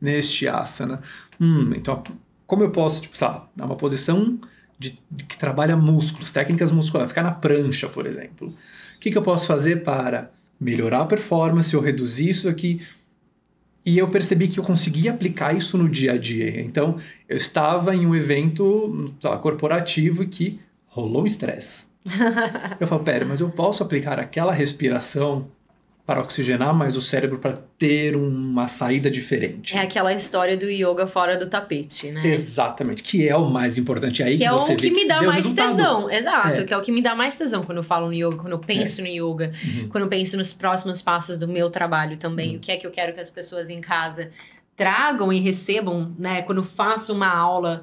neste 0.00 0.46
asana. 0.46 1.00
Hum, 1.40 1.72
então, 1.74 2.02
como 2.46 2.62
eu 2.62 2.70
posso, 2.70 3.02
tipo, 3.02 3.16
sabe, 3.16 3.42
dar 3.56 3.64
uma 3.64 3.76
posição 3.76 4.38
de, 4.78 4.98
de, 5.10 5.24
que 5.24 5.38
trabalha 5.38 5.76
músculos, 5.76 6.32
técnicas 6.32 6.70
musculares, 6.70 7.10
ficar 7.10 7.22
na 7.22 7.32
prancha, 7.32 7.88
por 7.88 8.06
exemplo. 8.06 8.48
O 8.48 8.98
que, 9.00 9.10
que 9.10 9.16
eu 9.16 9.22
posso 9.22 9.46
fazer 9.46 9.82
para 9.82 10.30
melhorar 10.58 11.02
a 11.02 11.06
performance 11.06 11.74
ou 11.74 11.82
reduzir 11.82 12.30
isso 12.30 12.48
aqui? 12.48 12.82
E 13.84 13.96
eu 13.98 14.08
percebi 14.08 14.48
que 14.48 14.60
eu 14.60 14.64
conseguia 14.64 15.10
aplicar 15.10 15.56
isso 15.56 15.78
no 15.78 15.88
dia 15.88 16.12
a 16.12 16.18
dia. 16.18 16.60
Então, 16.60 16.98
eu 17.28 17.36
estava 17.36 17.94
em 17.94 18.06
um 18.06 18.14
evento 18.14 19.12
lá, 19.22 19.38
corporativo 19.38 20.26
que 20.26 20.60
rolou 20.86 21.26
estresse. 21.26 21.86
eu 22.78 22.86
falo, 22.86 23.02
pera, 23.02 23.24
mas 23.24 23.40
eu 23.40 23.50
posso 23.50 23.82
aplicar 23.82 24.18
aquela 24.18 24.52
respiração 24.52 25.48
para 26.10 26.22
oxigenar 26.22 26.74
mais 26.74 26.96
o 26.96 27.00
cérebro 27.00 27.38
para 27.38 27.52
ter 27.78 28.16
uma 28.16 28.66
saída 28.66 29.08
diferente. 29.08 29.78
É 29.78 29.82
aquela 29.82 30.12
história 30.12 30.56
do 30.56 30.68
yoga 30.68 31.06
fora 31.06 31.36
do 31.36 31.48
tapete, 31.48 32.10
né? 32.10 32.26
Exatamente, 32.26 33.00
que 33.00 33.28
é 33.28 33.36
o 33.36 33.48
mais 33.48 33.78
importante. 33.78 34.20
É 34.20 34.26
aí 34.26 34.32
que, 34.32 34.38
que 34.38 34.44
é 34.44 34.52
o 34.52 34.76
que 34.76 34.90
me 34.90 35.06
dá 35.06 35.22
mais 35.22 35.44
resultado. 35.44 35.76
tesão. 35.76 36.10
Exato, 36.10 36.60
é. 36.62 36.64
que 36.64 36.74
é 36.74 36.76
o 36.76 36.80
que 36.80 36.90
me 36.90 37.00
dá 37.00 37.14
mais 37.14 37.36
tesão 37.36 37.62
quando 37.62 37.78
eu 37.78 37.84
falo 37.84 38.08
no 38.08 38.12
yoga, 38.12 38.38
quando 38.38 38.50
eu 38.54 38.58
penso 38.58 39.00
é. 39.00 39.04
no 39.04 39.08
yoga, 39.08 39.52
uhum. 39.64 39.88
quando 39.88 40.02
eu 40.02 40.08
penso 40.08 40.36
nos 40.36 40.52
próximos 40.52 41.00
passos 41.00 41.38
do 41.38 41.46
meu 41.46 41.70
trabalho 41.70 42.16
também. 42.16 42.50
Uhum. 42.50 42.56
O 42.56 42.58
que 42.58 42.72
é 42.72 42.76
que 42.76 42.84
eu 42.84 42.90
quero 42.90 43.12
que 43.12 43.20
as 43.20 43.30
pessoas 43.30 43.70
em 43.70 43.80
casa 43.80 44.32
tragam 44.74 45.32
e 45.32 45.38
recebam, 45.38 46.12
né? 46.18 46.42
Quando 46.42 46.64
faço 46.64 47.12
uma 47.12 47.32
aula 47.32 47.82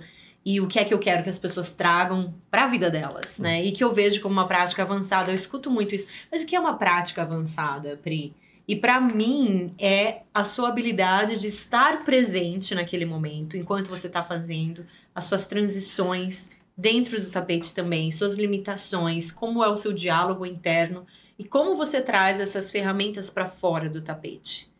e 0.49 0.62
o 0.62 0.67
que 0.67 0.79
é 0.79 0.86
que 0.86 0.93
eu 0.93 0.97
quero 0.97 1.23
que 1.23 1.29
as 1.29 1.38
pessoas 1.38 1.71
tragam 1.71 2.33
para 2.49 2.63
a 2.63 2.67
vida 2.67 2.89
delas, 2.89 3.38
né? 3.38 3.62
E 3.65 3.73
que 3.73 3.83
eu 3.83 3.93
vejo 3.93 4.21
como 4.21 4.31
uma 4.31 4.47
prática 4.47 4.81
avançada. 4.81 5.29
Eu 5.29 5.36
escuto 5.36 5.69
muito 5.69 5.93
isso. 5.93 6.07
Mas 6.31 6.41
o 6.41 6.45
que 6.45 6.55
é 6.55 6.60
uma 6.60 6.77
prática 6.77 7.23
avançada, 7.23 7.99
Pri? 8.01 8.33
E 8.65 8.73
para 8.73 9.01
mim 9.01 9.73
é 9.77 10.21
a 10.33 10.45
sua 10.45 10.69
habilidade 10.69 11.38
de 11.38 11.47
estar 11.47 12.05
presente 12.05 12.73
naquele 12.73 13.03
momento, 13.03 13.57
enquanto 13.57 13.89
você 13.89 14.07
está 14.07 14.23
fazendo 14.23 14.86
as 15.13 15.25
suas 15.25 15.45
transições 15.45 16.49
dentro 16.77 17.19
do 17.19 17.29
tapete 17.29 17.73
também, 17.73 18.10
suas 18.10 18.38
limitações, 18.38 19.29
como 19.29 19.62
é 19.62 19.67
o 19.67 19.75
seu 19.75 19.91
diálogo 19.91 20.45
interno 20.45 21.05
e 21.38 21.43
como 21.43 21.75
você 21.75 22.01
traz 22.01 22.39
essas 22.39 22.71
ferramentas 22.71 23.29
para 23.29 23.49
fora 23.49 23.89
do 23.89 24.01
tapete. 24.01 24.71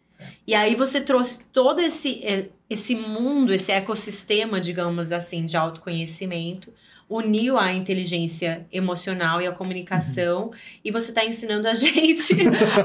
E 0.45 0.53
aí 0.53 0.75
você 0.75 1.01
trouxe 1.01 1.43
todo 1.51 1.80
esse, 1.80 2.23
é, 2.23 2.49
esse 2.69 2.95
mundo, 2.95 3.53
esse 3.53 3.71
ecossistema, 3.71 4.60
digamos 4.60 5.12
assim, 5.12 5.45
de 5.45 5.56
autoconhecimento, 5.56 6.71
uniu 7.10 7.58
a 7.58 7.71
inteligência 7.71 8.65
emocional 8.71 9.41
e 9.41 9.47
a 9.47 9.51
comunicação, 9.51 10.47
uhum. 10.47 10.51
e 10.84 10.91
você 10.91 11.12
está 11.12 11.23
ensinando 11.23 11.67
a 11.67 11.73
gente 11.73 12.34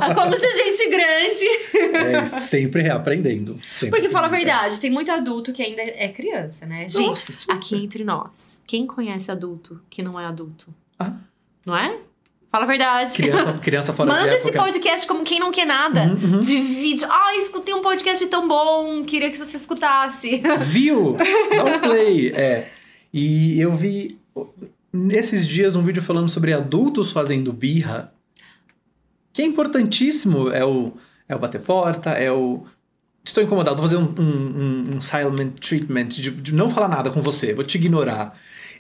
a 0.01 0.15
como 0.15 0.37
ser 0.37 0.53
gente 0.53 0.89
grande. 0.89 2.17
É, 2.17 2.25
sempre 2.25 2.83
reaprendendo. 2.83 3.59
Sempre 3.63 3.99
Porque 3.99 4.11
fala 4.11 4.29
a 4.29 4.31
verdade, 4.31 4.79
tem 4.79 4.91
muito 4.91 5.11
adulto 5.11 5.53
que 5.53 5.63
ainda 5.63 5.83
é 5.83 6.09
criança, 6.09 6.67
né? 6.67 6.89
Gente, 6.89 7.33
aqui 7.49 7.77
entre 7.77 8.05
nós, 8.05 8.63
quem 8.67 8.87
conhece 8.87 9.31
adulto 9.31 9.81
que 9.91 10.03
não 10.03 10.19
é 10.19 10.25
adulto? 10.25 10.73
Ah. 10.99 11.15
Não 11.67 11.77
é? 11.77 11.99
Fala 12.53 12.65
a 12.65 12.67
verdade. 12.67 13.13
Criança, 13.15 13.53
criança 13.65 13.93
fora 13.95 14.13
Manda 14.13 14.29
de 14.29 14.37
esse 14.37 14.53
podcast 14.53 15.07
como 15.07 15.25
quem 15.25 15.41
não 15.41 15.51
quer 15.51 15.65
nada. 15.65 16.03
Uhum, 16.03 16.35
uhum. 16.35 16.41
Divide. 16.41 17.03
Ah, 17.07 17.35
escutei 17.35 17.75
um 17.75 17.81
podcast 17.81 18.27
tão 18.27 18.47
bom, 18.47 19.03
queria 19.05 19.31
que 19.31 19.39
você 19.39 19.57
escutasse. 19.57 20.43
Viu? 20.61 21.17
Dá 21.17 21.65
um 21.65 21.81
play. 21.81 22.29
É. 22.29 22.71
E 23.11 23.59
eu 23.59 23.75
vi 23.75 24.19
nesses 24.93 25.49
dias 25.49 25.77
um 25.77 25.83
vídeo 25.83 26.03
falando 26.03 26.29
sobre 26.29 26.53
adultos 26.53 27.11
fazendo 27.11 27.55
birra. 27.55 28.13
Que 29.33 29.41
é 29.41 29.47
importantíssimo. 29.47 30.51
É 30.51 30.63
o, 30.63 30.93
é 31.27 31.35
o 31.35 31.39
bater 31.39 31.63
porta, 31.63 32.11
é 32.11 32.31
o. 32.31 32.67
Estou 33.25 33.43
incomodado, 33.43 33.77
vou 33.77 33.87
fazer 33.89 33.97
um, 33.97 34.15
um, 34.19 34.97
um 34.97 35.01
silent 35.01 35.59
treatment, 35.59 36.09
de, 36.09 36.31
de 36.31 36.53
não 36.53 36.69
falar 36.69 36.89
nada 36.89 37.09
com 37.09 37.23
você, 37.23 37.55
vou 37.55 37.65
te 37.65 37.77
ignorar. 37.77 38.37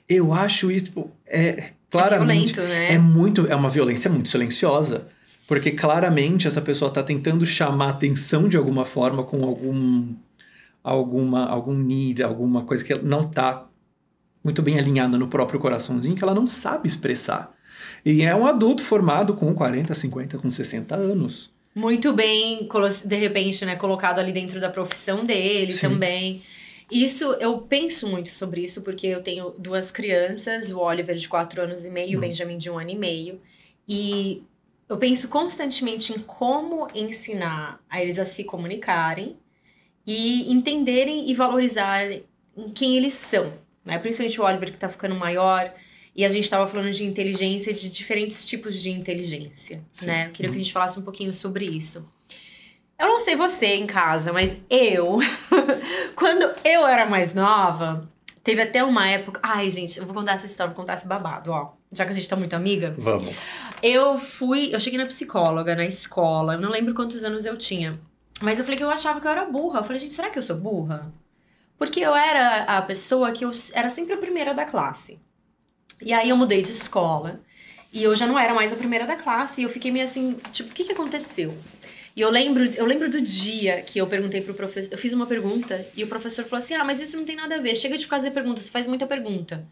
Eu 0.07 0.35
acho 0.35 0.71
isso. 0.71 0.93
É, 1.25 1.71
claramente. 1.93 2.59
É, 2.59 2.63
violento, 2.63 2.75
né? 2.75 2.95
é 2.95 2.99
muito. 2.99 3.47
É 3.47 3.55
uma 3.55 3.69
violência 3.69 4.11
muito 4.11 4.29
silenciosa. 4.29 5.07
Porque 5.47 5.73
claramente 5.73 6.49
essa 6.49 6.63
pessoa 6.63 6.89
está 6.89 7.03
tentando 7.03 7.45
chamar 7.45 7.91
atenção 7.91 8.49
de 8.49 8.57
alguma 8.57 8.85
forma 8.85 9.23
com 9.23 9.45
algum. 9.45 10.15
alguma 10.83 11.47
algum 11.47 11.75
need, 11.75 12.23
alguma 12.23 12.63
coisa 12.63 12.83
que 12.85 12.95
não 12.95 13.23
está 13.23 13.67
muito 14.43 14.63
bem 14.63 14.79
alinhada 14.79 15.17
no 15.17 15.29
próprio 15.29 15.61
coraçãozinho, 15.61 16.17
que 16.17 16.25
ela 16.25 16.35
não 16.35 16.49
sabe 16.49 16.89
expressar. 16.89 17.55
E 18.05 18.23
é 18.23 18.35
um 18.35 18.47
adulto 18.47 18.83
formado 18.83 19.35
com 19.35 19.55
40, 19.55 19.95
50, 19.95 20.39
com 20.39 20.51
60 20.51 20.95
anos. 20.97 21.51
Muito 21.75 22.13
bem, 22.13 22.69
de 23.05 23.17
repente, 23.17 23.65
né, 23.65 23.77
colocado 23.77 24.19
ali 24.19 24.33
dentro 24.33 24.61
da 24.61 24.69
profissão 24.69 25.25
dele 25.25 25.73
Sim. 25.73 25.89
também. 25.89 26.43
Isso, 26.93 27.25
eu 27.41 27.59
penso 27.59 28.07
muito 28.07 28.35
sobre 28.35 28.63
isso, 28.63 28.83
porque 28.83 29.07
eu 29.07 29.23
tenho 29.23 29.51
duas 29.59 29.91
crianças, 29.91 30.71
o 30.71 30.79
Oliver 30.79 31.17
de 31.17 31.27
4 31.27 31.63
anos 31.63 31.87
e 31.87 31.91
meio 31.91 32.11
e 32.11 32.15
o 32.15 32.19
hum. 32.19 32.21
Benjamin 32.21 32.59
de 32.59 32.71
um 32.71 32.79
ano 32.79 32.91
e 32.91 32.99
meio. 32.99 33.41
E 33.89 34.43
eu 34.89 34.99
penso 34.99 35.29
constantemente 35.29 36.13
em 36.13 36.19
como 36.19 36.87
ensinar 36.95 37.83
a 37.89 38.03
eles 38.03 38.19
a 38.19 38.27
se 38.27 38.45
comunicarem 38.45 39.39
e 40.07 40.53
entenderem 40.53 41.31
e 41.31 41.35
valorizarem 41.35 42.25
quem 42.75 42.97
eles 42.97 43.15
são. 43.15 43.55
Né? 43.83 43.99
Principalmente 43.99 44.39
o 44.39 44.45
Oliver, 44.45 44.69
que 44.69 44.77
está 44.77 44.89
ficando 44.89 45.15
maior. 45.15 45.73
E 46.15 46.27
a 46.27 46.29
gente 46.29 46.45
estava 46.45 46.69
falando 46.69 46.91
de 46.91 47.07
inteligência, 47.07 47.73
de 47.73 47.89
diferentes 47.89 48.45
tipos 48.45 48.79
de 48.79 48.91
inteligência. 48.91 49.83
Né? 50.03 50.27
Eu 50.27 50.33
queria 50.33 50.51
que 50.51 50.59
a 50.59 50.63
gente 50.63 50.73
falasse 50.73 50.99
um 50.99 51.03
pouquinho 51.03 51.33
sobre 51.33 51.65
isso. 51.65 52.07
Eu 53.03 53.09
não 53.09 53.19
sei 53.19 53.35
você 53.35 53.75
em 53.75 53.85
casa, 53.85 54.33
mas 54.33 54.57
eu, 54.71 55.19
quando 56.15 56.49
eu 56.65 56.87
era 56.87 57.05
mais 57.05 57.35
nova, 57.35 58.09
teve 58.45 58.63
até 58.63 58.85
uma 58.85 59.09
época. 59.09 59.41
Ai, 59.43 59.69
gente, 59.71 59.99
eu 59.99 60.07
vou 60.07 60.15
contar 60.15 60.35
essa 60.35 60.47
história, 60.47 60.73
vou 60.73 60.81
contar 60.81 60.95
esse 60.95 61.09
babado, 61.09 61.51
ó. 61.51 61.73
Já 61.91 62.05
que 62.05 62.13
a 62.13 62.15
gente 62.15 62.29
tá 62.29 62.37
muito 62.37 62.55
amiga. 62.55 62.95
Vamos. 62.97 63.35
Eu 63.83 64.21
fui. 64.21 64.73
Eu 64.73 64.79
cheguei 64.79 65.01
na 65.01 65.07
psicóloga 65.07 65.75
na 65.75 65.85
escola, 65.85 66.55
eu 66.55 66.61
não 66.61 66.71
lembro 66.71 66.95
quantos 66.95 67.25
anos 67.25 67.45
eu 67.45 67.59
tinha. 67.59 67.99
Mas 68.41 68.61
eu 68.61 68.65
falei 68.65 68.79
que 68.79 68.85
eu 68.85 68.91
achava 68.91 69.21
que 69.21 69.27
eu 69.27 69.33
era 69.33 69.47
burra. 69.47 69.81
Eu 69.81 69.85
falei, 69.85 69.99
gente, 69.99 70.15
será 70.15 70.31
que 70.31 70.39
eu 70.39 70.43
sou 70.43 70.55
burra? 70.55 71.13
Porque 71.77 71.99
eu 71.99 72.15
era 72.15 72.59
a 72.63 72.83
pessoa 72.83 73.33
que 73.33 73.45
eu 73.45 73.51
era 73.75 73.89
sempre 73.89 74.15
a 74.15 74.17
primeira 74.17 74.55
da 74.55 74.65
classe. 74.65 75.19
E 76.01 76.13
aí 76.13 76.29
eu 76.29 76.37
mudei 76.37 76.63
de 76.63 76.71
escola. 76.71 77.41
E 77.93 78.05
eu 78.05 78.15
já 78.15 78.29
não 78.29 78.39
era 78.39 78.55
mais 78.55 78.73
a 78.73 78.77
primeira 78.77 79.07
da 79.07 79.17
classe. 79.17 79.61
E 79.61 79.65
eu 79.65 79.71
fiquei 79.71 79.91
meio 79.91 80.05
assim, 80.05 80.39
tipo, 80.53 80.71
o 80.71 80.73
que, 80.73 80.85
que 80.85 80.93
aconteceu? 80.93 81.59
E 82.15 82.21
eu 82.21 82.31
lembro, 82.31 82.65
eu 82.65 82.85
lembro 82.85 83.09
do 83.11 83.21
dia 83.21 83.83
que 83.83 83.99
eu 83.99 84.07
perguntei 84.07 84.41
pro 84.41 84.55
professor, 84.55 84.93
eu 84.93 84.99
fiz 84.99 85.13
uma 85.13 85.27
pergunta 85.27 85.87
e 85.97 86.05
o 86.05 86.07
professor 86.07 86.45
falou 86.45 86.59
assim: 86.59 86.75
"Ah, 86.75 86.85
mas 86.85 87.01
isso 87.01 87.17
não 87.17 87.25
tem 87.25 87.37
nada 87.37 87.57
a 87.57 87.61
ver. 87.61 87.75
Chega 87.77 87.97
de 87.97 88.07
fazer 88.07 88.33
perguntas, 88.33 88.65
você 88.65 88.71
faz 88.71 88.87
muita 88.87 89.07
pergunta". 89.07 89.67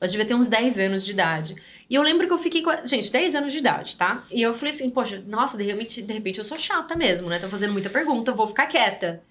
Eu 0.00 0.08
devia 0.08 0.24
ter 0.26 0.34
uns 0.34 0.48
10 0.48 0.78
anos 0.78 1.04
de 1.04 1.12
idade. 1.12 1.54
E 1.88 1.94
eu 1.94 2.02
lembro 2.02 2.26
que 2.26 2.32
eu 2.32 2.38
fiquei 2.38 2.62
com. 2.62 2.70
A... 2.70 2.84
Gente, 2.86 3.10
10 3.10 3.34
anos 3.34 3.52
de 3.52 3.58
idade, 3.58 3.96
tá? 3.96 4.22
E 4.30 4.42
eu 4.42 4.52
falei 4.52 4.74
assim, 4.74 4.90
poxa, 4.90 5.22
nossa, 5.26 5.56
de 5.56 5.64
repente, 5.64 6.02
de 6.02 6.12
repente 6.12 6.38
eu 6.38 6.44
sou 6.44 6.58
chata 6.58 6.96
mesmo, 6.96 7.28
né? 7.28 7.38
Tô 7.38 7.48
fazendo 7.48 7.72
muita 7.72 7.88
pergunta, 7.88 8.30
eu 8.30 8.34
vou 8.34 8.46
ficar 8.46 8.66
quieta. 8.66 9.22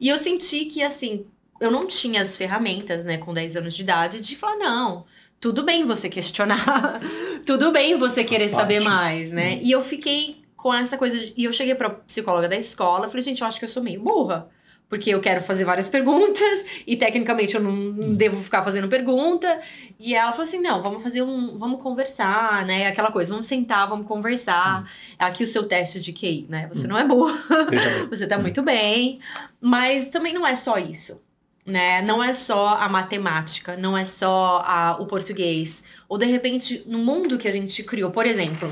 E 0.00 0.08
eu 0.08 0.18
senti 0.18 0.64
que, 0.64 0.82
assim, 0.82 1.26
eu 1.60 1.70
não 1.70 1.86
tinha 1.86 2.22
as 2.22 2.36
ferramentas, 2.36 3.04
né, 3.04 3.18
com 3.18 3.32
10 3.32 3.56
anos 3.56 3.74
de 3.74 3.82
idade, 3.82 4.20
de 4.20 4.34
falar, 4.34 4.56
não, 4.56 5.04
tudo 5.40 5.62
bem 5.62 5.84
você 5.84 6.08
questionar, 6.08 7.00
tudo 7.46 7.70
bem 7.70 7.96
você 7.96 8.24
querer 8.24 8.48
saber 8.48 8.80
mais, 8.80 9.30
né? 9.30 9.56
Hum. 9.56 9.60
E 9.62 9.70
eu 9.70 9.82
fiquei 9.82 10.41
com 10.62 10.72
essa 10.72 10.96
coisa. 10.96 11.18
De... 11.18 11.34
E 11.36 11.44
eu 11.44 11.52
cheguei 11.52 11.74
pra 11.74 11.90
psicóloga 11.90 12.48
da 12.48 12.56
escola, 12.56 13.08
falei, 13.08 13.22
gente, 13.22 13.42
eu 13.42 13.46
acho 13.48 13.58
que 13.58 13.64
eu 13.64 13.68
sou 13.68 13.82
meio 13.82 14.00
burra. 14.00 14.48
Porque 14.88 15.08
eu 15.08 15.20
quero 15.22 15.40
fazer 15.40 15.64
várias 15.64 15.88
perguntas 15.88 16.66
e 16.86 16.96
tecnicamente 16.96 17.54
eu 17.54 17.62
não, 17.62 17.72
não 17.72 18.08
hum. 18.08 18.14
devo 18.14 18.42
ficar 18.42 18.62
fazendo 18.62 18.88
pergunta. 18.88 19.58
E 19.98 20.14
ela 20.14 20.32
falou 20.32 20.44
assim: 20.44 20.60
não, 20.60 20.82
vamos 20.82 21.02
fazer 21.02 21.22
um. 21.22 21.56
Vamos 21.56 21.82
conversar, 21.82 22.66
né? 22.66 22.88
Aquela 22.88 23.10
coisa, 23.10 23.30
vamos 23.30 23.46
sentar, 23.46 23.88
vamos 23.88 24.06
conversar. 24.06 24.82
Hum. 24.82 24.86
Aqui 25.18 25.44
o 25.44 25.48
seu 25.48 25.66
teste 25.66 25.98
de 25.98 26.12
QI, 26.12 26.46
né? 26.46 26.68
Você 26.70 26.84
hum. 26.84 26.90
não 26.90 26.98
é 26.98 27.04
burra, 27.04 27.38
você 28.10 28.26
tá 28.26 28.36
hum. 28.36 28.42
muito 28.42 28.62
bem. 28.62 29.18
Mas 29.58 30.10
também 30.10 30.34
não 30.34 30.46
é 30.46 30.54
só 30.54 30.76
isso. 30.76 31.22
Né? 31.64 32.02
Não 32.02 32.22
é 32.22 32.34
só 32.34 32.76
a 32.76 32.88
matemática, 32.88 33.76
não 33.76 33.96
é 33.96 34.04
só 34.04 34.62
a, 34.66 34.98
o 35.00 35.06
português. 35.06 35.82
Ou 36.06 36.18
de 36.18 36.26
repente, 36.26 36.82
no 36.86 36.98
mundo 36.98 37.38
que 37.38 37.48
a 37.48 37.52
gente 37.52 37.82
criou, 37.84 38.10
por 38.10 38.26
exemplo, 38.26 38.68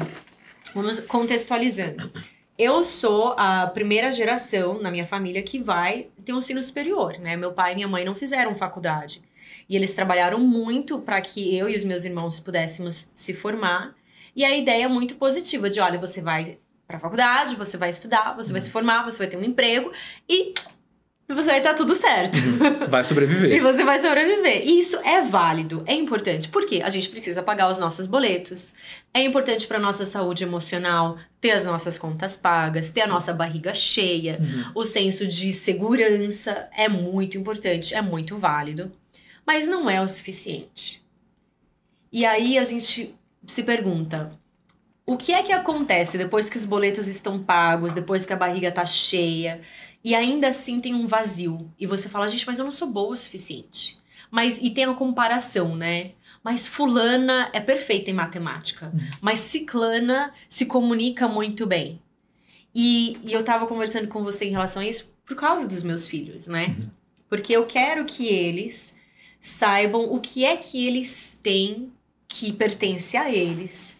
Vamos 0.74 1.00
contextualizando. 1.00 2.12
Eu 2.56 2.84
sou 2.84 3.34
a 3.36 3.66
primeira 3.66 4.12
geração 4.12 4.80
na 4.80 4.90
minha 4.90 5.06
família 5.06 5.42
que 5.42 5.58
vai 5.58 6.08
ter 6.24 6.32
um 6.32 6.38
ensino 6.38 6.62
superior, 6.62 7.18
né? 7.18 7.36
Meu 7.36 7.52
pai 7.52 7.72
e 7.72 7.74
minha 7.74 7.88
mãe 7.88 8.04
não 8.04 8.14
fizeram 8.14 8.54
faculdade. 8.54 9.22
E 9.68 9.74
eles 9.74 9.94
trabalharam 9.94 10.38
muito 10.38 10.98
para 11.00 11.20
que 11.20 11.56
eu 11.56 11.68
e 11.68 11.74
os 11.74 11.84
meus 11.84 12.04
irmãos 12.04 12.38
pudéssemos 12.38 13.12
se 13.14 13.34
formar. 13.34 13.94
E 14.36 14.44
a 14.44 14.56
ideia 14.56 14.84
é 14.84 14.88
muito 14.88 15.16
positiva 15.16 15.68
de, 15.68 15.80
olha, 15.80 15.98
você 15.98 16.20
vai 16.20 16.58
para 16.86 16.98
a 16.98 17.00
faculdade, 17.00 17.56
você 17.56 17.76
vai 17.76 17.90
estudar, 17.90 18.34
você 18.36 18.52
vai 18.52 18.60
se 18.60 18.70
formar, 18.70 19.04
você 19.04 19.18
vai 19.18 19.26
ter 19.28 19.36
um 19.36 19.44
emprego 19.44 19.92
e 20.28 20.52
você 21.34 21.46
vai 21.46 21.58
estar 21.58 21.74
tudo 21.74 21.94
certo. 21.94 22.36
Uhum. 22.38 22.88
Vai 22.88 23.04
sobreviver. 23.04 23.52
e 23.54 23.60
você 23.60 23.84
vai 23.84 23.98
sobreviver. 23.98 24.62
E 24.66 24.80
isso 24.80 24.96
é 25.04 25.22
válido, 25.22 25.82
é 25.86 25.94
importante. 25.94 26.48
Porque 26.48 26.82
a 26.82 26.88
gente 26.88 27.08
precisa 27.08 27.42
pagar 27.42 27.70
os 27.70 27.78
nossos 27.78 28.06
boletos. 28.06 28.74
É 29.14 29.22
importante 29.22 29.66
para 29.66 29.78
nossa 29.78 30.04
saúde 30.06 30.44
emocional 30.44 31.18
ter 31.40 31.52
as 31.52 31.64
nossas 31.64 31.96
contas 31.96 32.36
pagas, 32.36 32.90
ter 32.90 33.02
a 33.02 33.06
nossa 33.06 33.32
barriga 33.32 33.72
cheia. 33.72 34.38
Uhum. 34.40 34.82
O 34.82 34.86
senso 34.86 35.26
de 35.26 35.52
segurança 35.52 36.68
é 36.76 36.88
muito 36.88 37.38
importante, 37.38 37.94
é 37.94 38.02
muito 38.02 38.36
válido. 38.36 38.90
Mas 39.46 39.68
não 39.68 39.88
é 39.88 40.00
o 40.00 40.08
suficiente. 40.08 41.02
E 42.12 42.24
aí 42.24 42.58
a 42.58 42.64
gente 42.64 43.14
se 43.46 43.62
pergunta: 43.62 44.30
o 45.06 45.16
que 45.16 45.32
é 45.32 45.42
que 45.42 45.52
acontece 45.52 46.16
depois 46.18 46.48
que 46.48 46.56
os 46.56 46.64
boletos 46.64 47.08
estão 47.08 47.38
pagos, 47.42 47.94
depois 47.94 48.26
que 48.26 48.32
a 48.32 48.36
barriga 48.36 48.70
tá 48.70 48.86
cheia? 48.86 49.60
E 50.02 50.14
ainda 50.14 50.48
assim 50.48 50.80
tem 50.80 50.94
um 50.94 51.06
vazio. 51.06 51.70
E 51.78 51.86
você 51.86 52.08
fala, 52.08 52.28
gente, 52.28 52.46
mas 52.46 52.58
eu 52.58 52.64
não 52.64 52.72
sou 52.72 52.88
boa 52.88 53.14
o 53.14 53.18
suficiente. 53.18 53.98
Mas, 54.30 54.58
e 54.58 54.70
tem 54.70 54.84
a 54.84 54.94
comparação, 54.94 55.76
né? 55.76 56.12
Mas 56.42 56.66
fulana 56.66 57.50
é 57.52 57.60
perfeita 57.60 58.10
em 58.10 58.14
matemática. 58.14 58.90
Uhum. 58.94 59.00
Mas 59.20 59.40
ciclana 59.40 60.32
se 60.48 60.66
comunica 60.66 61.28
muito 61.28 61.66
bem. 61.66 62.00
E, 62.74 63.18
e, 63.24 63.32
eu 63.32 63.42
tava 63.42 63.66
conversando 63.66 64.06
com 64.08 64.22
você 64.22 64.44
em 64.44 64.50
relação 64.50 64.80
a 64.80 64.86
isso 64.86 65.12
por 65.26 65.36
causa 65.36 65.66
dos 65.66 65.82
meus 65.82 66.06
filhos, 66.06 66.46
né? 66.46 66.76
Uhum. 66.78 66.88
Porque 67.28 67.52
eu 67.52 67.66
quero 67.66 68.04
que 68.04 68.26
eles 68.26 68.94
saibam 69.40 70.12
o 70.12 70.20
que 70.20 70.44
é 70.44 70.56
que 70.56 70.86
eles 70.86 71.38
têm 71.42 71.92
que 72.28 72.52
pertence 72.52 73.16
a 73.16 73.30
eles 73.30 73.98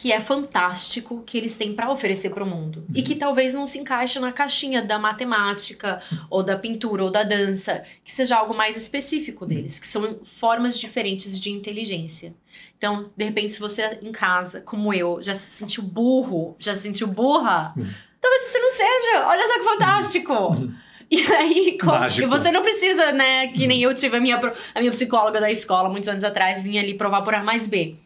que 0.00 0.12
é 0.12 0.20
fantástico 0.20 1.24
que 1.26 1.36
eles 1.36 1.56
têm 1.56 1.74
para 1.74 1.90
oferecer 1.90 2.30
para 2.30 2.44
o 2.44 2.46
mundo 2.46 2.84
uhum. 2.88 2.94
e 2.94 3.02
que 3.02 3.16
talvez 3.16 3.52
não 3.52 3.66
se 3.66 3.80
encaixe 3.80 4.20
na 4.20 4.30
caixinha 4.30 4.80
da 4.80 4.96
matemática 4.96 6.00
ou 6.30 6.40
da 6.40 6.56
pintura 6.56 7.02
ou 7.02 7.10
da 7.10 7.24
dança, 7.24 7.82
que 8.04 8.12
seja 8.12 8.36
algo 8.36 8.54
mais 8.54 8.76
específico 8.76 9.42
uhum. 9.42 9.48
deles, 9.48 9.80
que 9.80 9.88
são 9.88 10.20
formas 10.38 10.78
diferentes 10.78 11.40
de 11.40 11.50
inteligência. 11.50 12.32
Então, 12.76 13.10
de 13.16 13.24
repente, 13.24 13.52
se 13.52 13.58
você 13.58 13.98
em 14.00 14.12
casa, 14.12 14.60
como 14.60 14.94
eu, 14.94 15.20
já 15.20 15.34
se 15.34 15.50
sentiu 15.50 15.82
burro, 15.82 16.54
já 16.60 16.76
se 16.76 16.82
sentiu 16.82 17.08
burra, 17.08 17.74
uhum. 17.76 17.88
talvez 18.20 18.42
você 18.42 18.58
não 18.60 18.70
seja. 18.70 19.26
Olha 19.26 19.46
só 19.48 19.58
que 19.58 19.64
fantástico. 19.64 20.32
Uhum. 20.32 20.74
E 21.10 21.22
aí, 21.32 21.78
e 22.20 22.26
você 22.26 22.50
não 22.50 22.60
precisa, 22.60 23.12
né? 23.12 23.46
Que 23.46 23.66
nem 23.66 23.80
eu 23.82 23.94
tive 23.94 24.18
a 24.18 24.20
minha, 24.20 24.38
a 24.74 24.78
minha 24.78 24.90
psicóloga 24.90 25.40
da 25.40 25.50
escola 25.50 25.88
muitos 25.88 26.06
anos 26.06 26.22
atrás, 26.22 26.62
vinha 26.62 26.82
ali 26.82 26.92
provar 26.92 27.22
por 27.22 27.34
A 27.34 27.42
mais 27.42 27.66
B. 27.66 27.96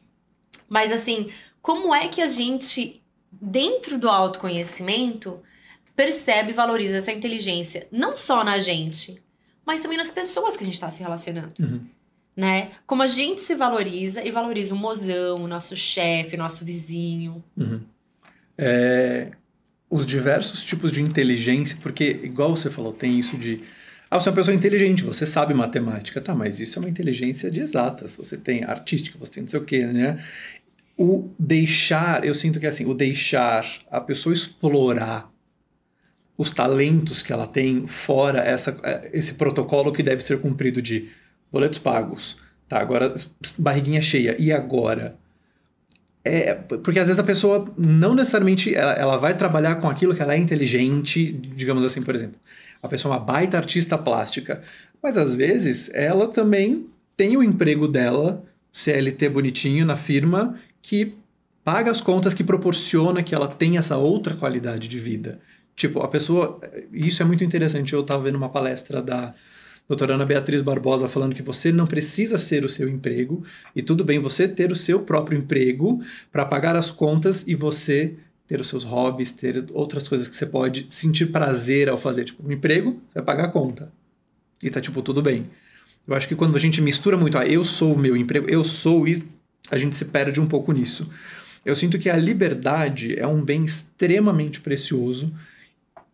Mas 0.68 0.92
assim, 0.92 1.28
como 1.62 1.94
é 1.94 2.08
que 2.08 2.20
a 2.20 2.26
gente, 2.26 3.00
dentro 3.30 3.96
do 3.96 4.08
autoconhecimento, 4.08 5.40
percebe 5.94 6.50
e 6.50 6.54
valoriza 6.54 6.96
essa 6.96 7.12
inteligência? 7.12 7.86
Não 7.90 8.16
só 8.16 8.42
na 8.42 8.58
gente, 8.58 9.22
mas 9.64 9.80
também 9.80 9.96
nas 9.96 10.10
pessoas 10.10 10.56
que 10.56 10.64
a 10.64 10.66
gente 10.66 10.74
está 10.74 10.90
se 10.90 11.00
relacionando. 11.00 11.52
Uhum. 11.60 11.86
Né? 12.36 12.72
Como 12.86 13.02
a 13.02 13.06
gente 13.06 13.40
se 13.40 13.54
valoriza 13.54 14.24
e 14.24 14.30
valoriza 14.30 14.74
o 14.74 14.76
mozão, 14.76 15.36
o 15.36 15.46
nosso 15.46 15.76
chefe, 15.76 16.34
o 16.34 16.38
nosso 16.38 16.64
vizinho. 16.64 17.42
Uhum. 17.56 17.80
É, 18.58 19.30
os 19.88 20.04
diversos 20.04 20.64
tipos 20.64 20.90
de 20.90 21.02
inteligência, 21.02 21.76
porque, 21.82 22.04
igual 22.22 22.56
você 22.56 22.70
falou, 22.70 22.92
tem 22.92 23.20
isso 23.20 23.36
de. 23.36 23.62
Ah, 24.10 24.18
você 24.18 24.28
é 24.28 24.30
uma 24.30 24.36
pessoa 24.36 24.54
inteligente, 24.54 25.04
você 25.04 25.24
sabe 25.24 25.54
matemática. 25.54 26.20
Tá, 26.20 26.34
mas 26.34 26.58
isso 26.58 26.78
é 26.78 26.80
uma 26.80 26.88
inteligência 26.88 27.50
de 27.50 27.60
exatas. 27.60 28.16
Você 28.16 28.36
tem 28.36 28.64
artística, 28.64 29.18
você 29.18 29.32
tem 29.32 29.42
não 29.42 29.50
sei 29.50 29.60
o 29.60 29.64
quê, 29.64 29.84
né? 29.86 30.22
O 31.04 31.34
deixar, 31.36 32.24
eu 32.24 32.32
sinto 32.32 32.60
que 32.60 32.66
é 32.66 32.68
assim, 32.68 32.86
o 32.86 32.94
deixar 32.94 33.66
a 33.90 34.00
pessoa 34.00 34.32
explorar 34.32 35.28
os 36.38 36.52
talentos 36.52 37.24
que 37.24 37.32
ela 37.32 37.44
tem 37.44 37.88
fora 37.88 38.38
essa, 38.38 38.76
eh, 38.84 39.10
esse 39.12 39.34
protocolo 39.34 39.92
que 39.92 40.00
deve 40.00 40.22
ser 40.22 40.38
cumprido 40.40 40.80
de 40.80 41.08
boletos 41.50 41.80
pagos. 41.80 42.38
Tá, 42.68 42.78
agora 42.78 43.12
barriguinha 43.58 44.00
cheia. 44.00 44.36
E 44.38 44.52
agora? 44.52 45.16
É, 46.24 46.54
porque 46.54 47.00
às 47.00 47.08
vezes 47.08 47.18
a 47.18 47.24
pessoa 47.24 47.68
não 47.76 48.14
necessariamente 48.14 48.72
ela, 48.72 48.92
ela 48.92 49.16
vai 49.16 49.36
trabalhar 49.36 49.74
com 49.80 49.90
aquilo 49.90 50.14
que 50.14 50.22
ela 50.22 50.34
é 50.34 50.38
inteligente, 50.38 51.32
digamos 51.32 51.84
assim, 51.84 52.00
por 52.00 52.14
exemplo. 52.14 52.38
A 52.80 52.86
pessoa 52.86 53.12
é 53.12 53.18
uma 53.18 53.24
baita 53.24 53.56
artista 53.56 53.98
plástica, 53.98 54.62
mas 55.02 55.18
às 55.18 55.34
vezes 55.34 55.90
ela 55.92 56.28
também 56.28 56.86
tem 57.16 57.36
o 57.36 57.42
emprego 57.42 57.88
dela, 57.88 58.44
CLT 58.70 59.28
bonitinho 59.30 59.84
na 59.84 59.96
firma, 59.96 60.56
que 60.82 61.14
paga 61.64 61.90
as 61.90 62.00
contas, 62.00 62.34
que 62.34 62.44
proporciona 62.44 63.22
que 63.22 63.34
ela 63.34 63.48
tenha 63.48 63.78
essa 63.78 63.96
outra 63.96 64.34
qualidade 64.34 64.88
de 64.88 64.98
vida. 64.98 65.40
Tipo, 65.74 66.00
a 66.00 66.08
pessoa. 66.08 66.60
Isso 66.92 67.22
é 67.22 67.24
muito 67.24 67.44
interessante. 67.44 67.92
Eu 67.92 68.00
estava 68.00 68.24
vendo 68.24 68.34
uma 68.34 68.48
palestra 68.48 69.00
da 69.00 69.32
doutora 69.88 70.14
Ana 70.14 70.26
Beatriz 70.26 70.62
Barbosa 70.62 71.08
falando 71.08 71.34
que 71.34 71.42
você 71.42 71.72
não 71.72 71.86
precisa 71.86 72.38
ser 72.38 72.64
o 72.64 72.68
seu 72.68 72.88
emprego 72.88 73.44
e 73.74 73.82
tudo 73.82 74.04
bem 74.04 74.18
você 74.18 74.46
ter 74.46 74.70
o 74.70 74.76
seu 74.76 75.00
próprio 75.00 75.38
emprego 75.38 76.02
para 76.30 76.44
pagar 76.44 76.76
as 76.76 76.90
contas 76.90 77.46
e 77.46 77.54
você 77.54 78.14
ter 78.46 78.60
os 78.60 78.68
seus 78.68 78.84
hobbies, 78.84 79.32
ter 79.32 79.64
outras 79.72 80.06
coisas 80.06 80.28
que 80.28 80.36
você 80.36 80.46
pode 80.46 80.86
sentir 80.90 81.26
prazer 81.26 81.88
ao 81.88 81.98
fazer. 81.98 82.24
Tipo, 82.24 82.46
um 82.46 82.52
emprego, 82.52 83.00
você 83.08 83.14
vai 83.14 83.24
pagar 83.24 83.44
a 83.46 83.48
conta. 83.48 83.92
E 84.62 84.70
tá, 84.70 84.80
tipo, 84.80 85.00
tudo 85.02 85.22
bem. 85.22 85.46
Eu 86.06 86.14
acho 86.14 86.28
que 86.28 86.34
quando 86.34 86.56
a 86.56 86.58
gente 86.58 86.80
mistura 86.80 87.16
muito, 87.16 87.38
ah, 87.38 87.46
eu 87.46 87.64
sou 87.64 87.94
o 87.94 87.98
meu 87.98 88.16
emprego, 88.16 88.48
eu 88.48 88.62
sou 88.64 89.06
e 89.06 89.22
a 89.70 89.76
gente 89.76 89.96
se 89.96 90.06
perde 90.06 90.40
um 90.40 90.46
pouco 90.46 90.72
nisso. 90.72 91.08
Eu 91.64 91.74
sinto 91.74 91.98
que 91.98 92.10
a 92.10 92.16
liberdade 92.16 93.18
é 93.18 93.26
um 93.26 93.42
bem 93.42 93.64
extremamente 93.64 94.60
precioso 94.60 95.32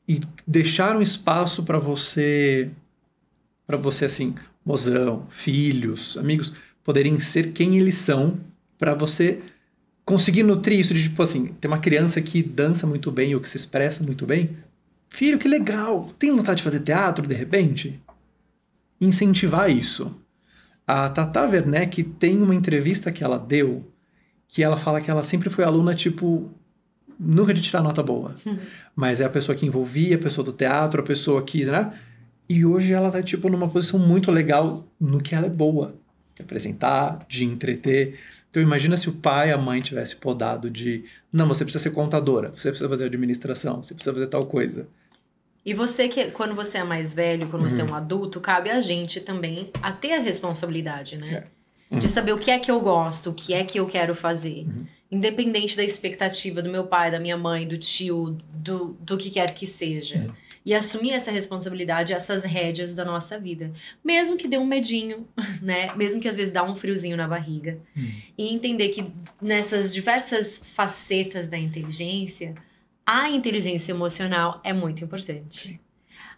e 0.07 0.21
deixar 0.47 0.97
um 0.97 1.03
espaço 1.03 1.63
para 1.63 1.79
você 1.79 2.71
para 3.67 3.77
você 3.77 4.07
assim, 4.07 4.35
mozão, 4.65 5.27
filhos, 5.29 6.17
amigos 6.17 6.55
poderem 6.83 7.21
ser 7.21 7.53
quem 7.53 7.77
eles 7.77 7.97
são 7.97 8.41
para 8.79 8.95
você 8.95 9.41
conseguir 10.07 10.43
nutrir 10.43 10.81
isso 10.81 10.95
de 10.95 11.03
tipo 11.03 11.23
assim, 11.23 11.49
ter 11.61 11.69
uma 11.69 11.79
criança 11.79 12.23
que 12.23 12.43
dança 12.43 12.87
muito 12.87 13.11
bem 13.11 13.35
ou 13.35 13.41
que 13.43 13.49
se 13.49 13.59
expressa 13.59 14.03
muito 14.03 14.25
bem. 14.25 14.57
Filho, 15.11 15.39
que 15.39 15.47
legal. 15.47 16.11
Tem 16.19 16.35
vontade 16.35 16.59
de 16.59 16.63
fazer 16.63 16.81
teatro 16.81 17.27
de 17.27 17.35
repente? 17.35 18.01
Incentivar 18.99 19.71
isso. 19.71 20.15
A 20.89 21.11
Tata 21.11 21.43
Werneck 21.43 22.03
tem 22.03 22.41
uma 22.41 22.55
entrevista 22.55 23.13
que 23.13 23.23
ela 23.23 23.39
deu 23.39 23.85
que 24.49 24.63
ela 24.63 24.79
fala 24.79 25.03
que 25.03 25.11
ela 25.11 25.23
sempre 25.23 25.51
foi 25.51 25.63
aluna 25.63 25.95
tipo 25.95 26.51
nunca 27.21 27.53
de 27.53 27.61
tirar 27.61 27.83
nota 27.83 28.03
boa. 28.03 28.35
Mas 28.97 29.21
é 29.21 29.27
a 29.27 29.29
pessoa 29.29 29.55
que 29.55 29.67
envolvia, 29.67 30.17
a 30.17 30.19
pessoa 30.19 30.43
do 30.43 30.53
teatro, 30.53 31.03
a 31.03 31.05
pessoa 31.05 31.43
que, 31.43 31.67
né? 31.67 31.93
E 32.49 32.65
hoje 32.65 32.95
ela 32.95 33.11
tá, 33.11 33.23
tipo, 33.23 33.51
numa 33.51 33.69
posição 33.69 33.99
muito 33.99 34.31
legal 34.31 34.89
no 34.99 35.21
que 35.21 35.35
ela 35.35 35.47
é 35.47 35.51
boa. 35.51 35.95
De 36.35 36.41
apresentar, 36.41 37.27
de 37.29 37.45
entreter. 37.45 38.19
Então 38.49 38.63
imagina 38.63 38.97
se 38.97 39.11
o 39.11 39.13
pai 39.13 39.51
e 39.51 39.53
a 39.53 39.59
mãe 39.59 39.83
tivesse 39.83 40.17
podado 40.17 40.71
de 40.71 41.05
não, 41.31 41.47
você 41.47 41.65
precisa 41.65 41.83
ser 41.83 41.91
contadora, 41.91 42.49
você 42.55 42.71
precisa 42.71 42.89
fazer 42.89 43.05
administração, 43.05 43.83
você 43.83 43.93
precisa 43.93 44.15
fazer 44.15 44.29
tal 44.29 44.47
coisa. 44.47 44.89
E 45.65 45.75
você 45.75 46.09
que, 46.09 46.31
quando 46.31 46.55
você 46.55 46.79
é 46.79 46.85
mais 46.85 47.13
velho, 47.13 47.49
quando 47.49 47.69
você 47.69 47.83
é 47.83 47.85
um 47.85 47.95
adulto, 47.95 48.41
cabe 48.41 48.71
a 48.71 48.81
gente 48.81 49.21
também 49.21 49.71
a 49.83 49.93
ter 49.93 50.15
a 50.15 50.21
responsabilidade, 50.21 51.17
né? 51.17 51.45
De 51.91 52.09
saber 52.09 52.33
o 52.33 52.39
que 52.39 52.51
é 52.51 52.59
que 52.59 52.71
eu 52.71 52.81
gosto, 52.81 53.31
o 53.31 53.35
que 53.35 53.55
é 53.55 53.65
que 53.65 53.79
eu 53.79 53.87
quero 53.87 54.15
fazer. 54.15 54.67
Independente 55.11 55.77
da 55.77 55.83
expectativa 55.83 56.61
do 56.61 56.71
meu 56.71 56.87
pai, 56.87 57.11
da 57.11 57.19
minha 57.19 57.37
mãe, 57.37 57.67
do 57.67 57.79
tio, 57.79 58.37
do, 58.53 58.97
do 59.01 59.17
que 59.17 59.31
quer 59.31 59.55
que 59.55 59.67
seja. 59.67 60.31
E 60.67 60.75
assumir 60.75 61.13
essa 61.13 61.31
responsabilidade, 61.31 62.13
essas 62.13 62.45
rédeas 62.45 62.93
da 62.93 63.07
nossa 63.07 63.39
vida. 63.39 63.73
Mesmo 64.05 64.37
que 64.37 64.47
dê 64.47 64.59
um 64.59 64.67
medinho, 64.67 65.27
né? 65.63 65.91
Mesmo 65.97 66.21
que 66.21 66.29
às 66.29 66.37
vezes 66.37 66.53
dá 66.53 66.63
um 66.63 66.77
friozinho 66.77 67.17
na 67.17 67.27
barriga. 67.27 67.81
E 68.37 68.53
entender 68.53 68.89
que 68.89 69.07
nessas 69.41 69.93
diversas 69.95 70.63
facetas 70.75 71.49
da 71.49 71.57
inteligência, 71.57 72.55
a 73.11 73.31
inteligência 73.31 73.91
emocional 73.93 74.61
é 74.63 74.71
muito 74.71 75.03
importante. 75.03 75.81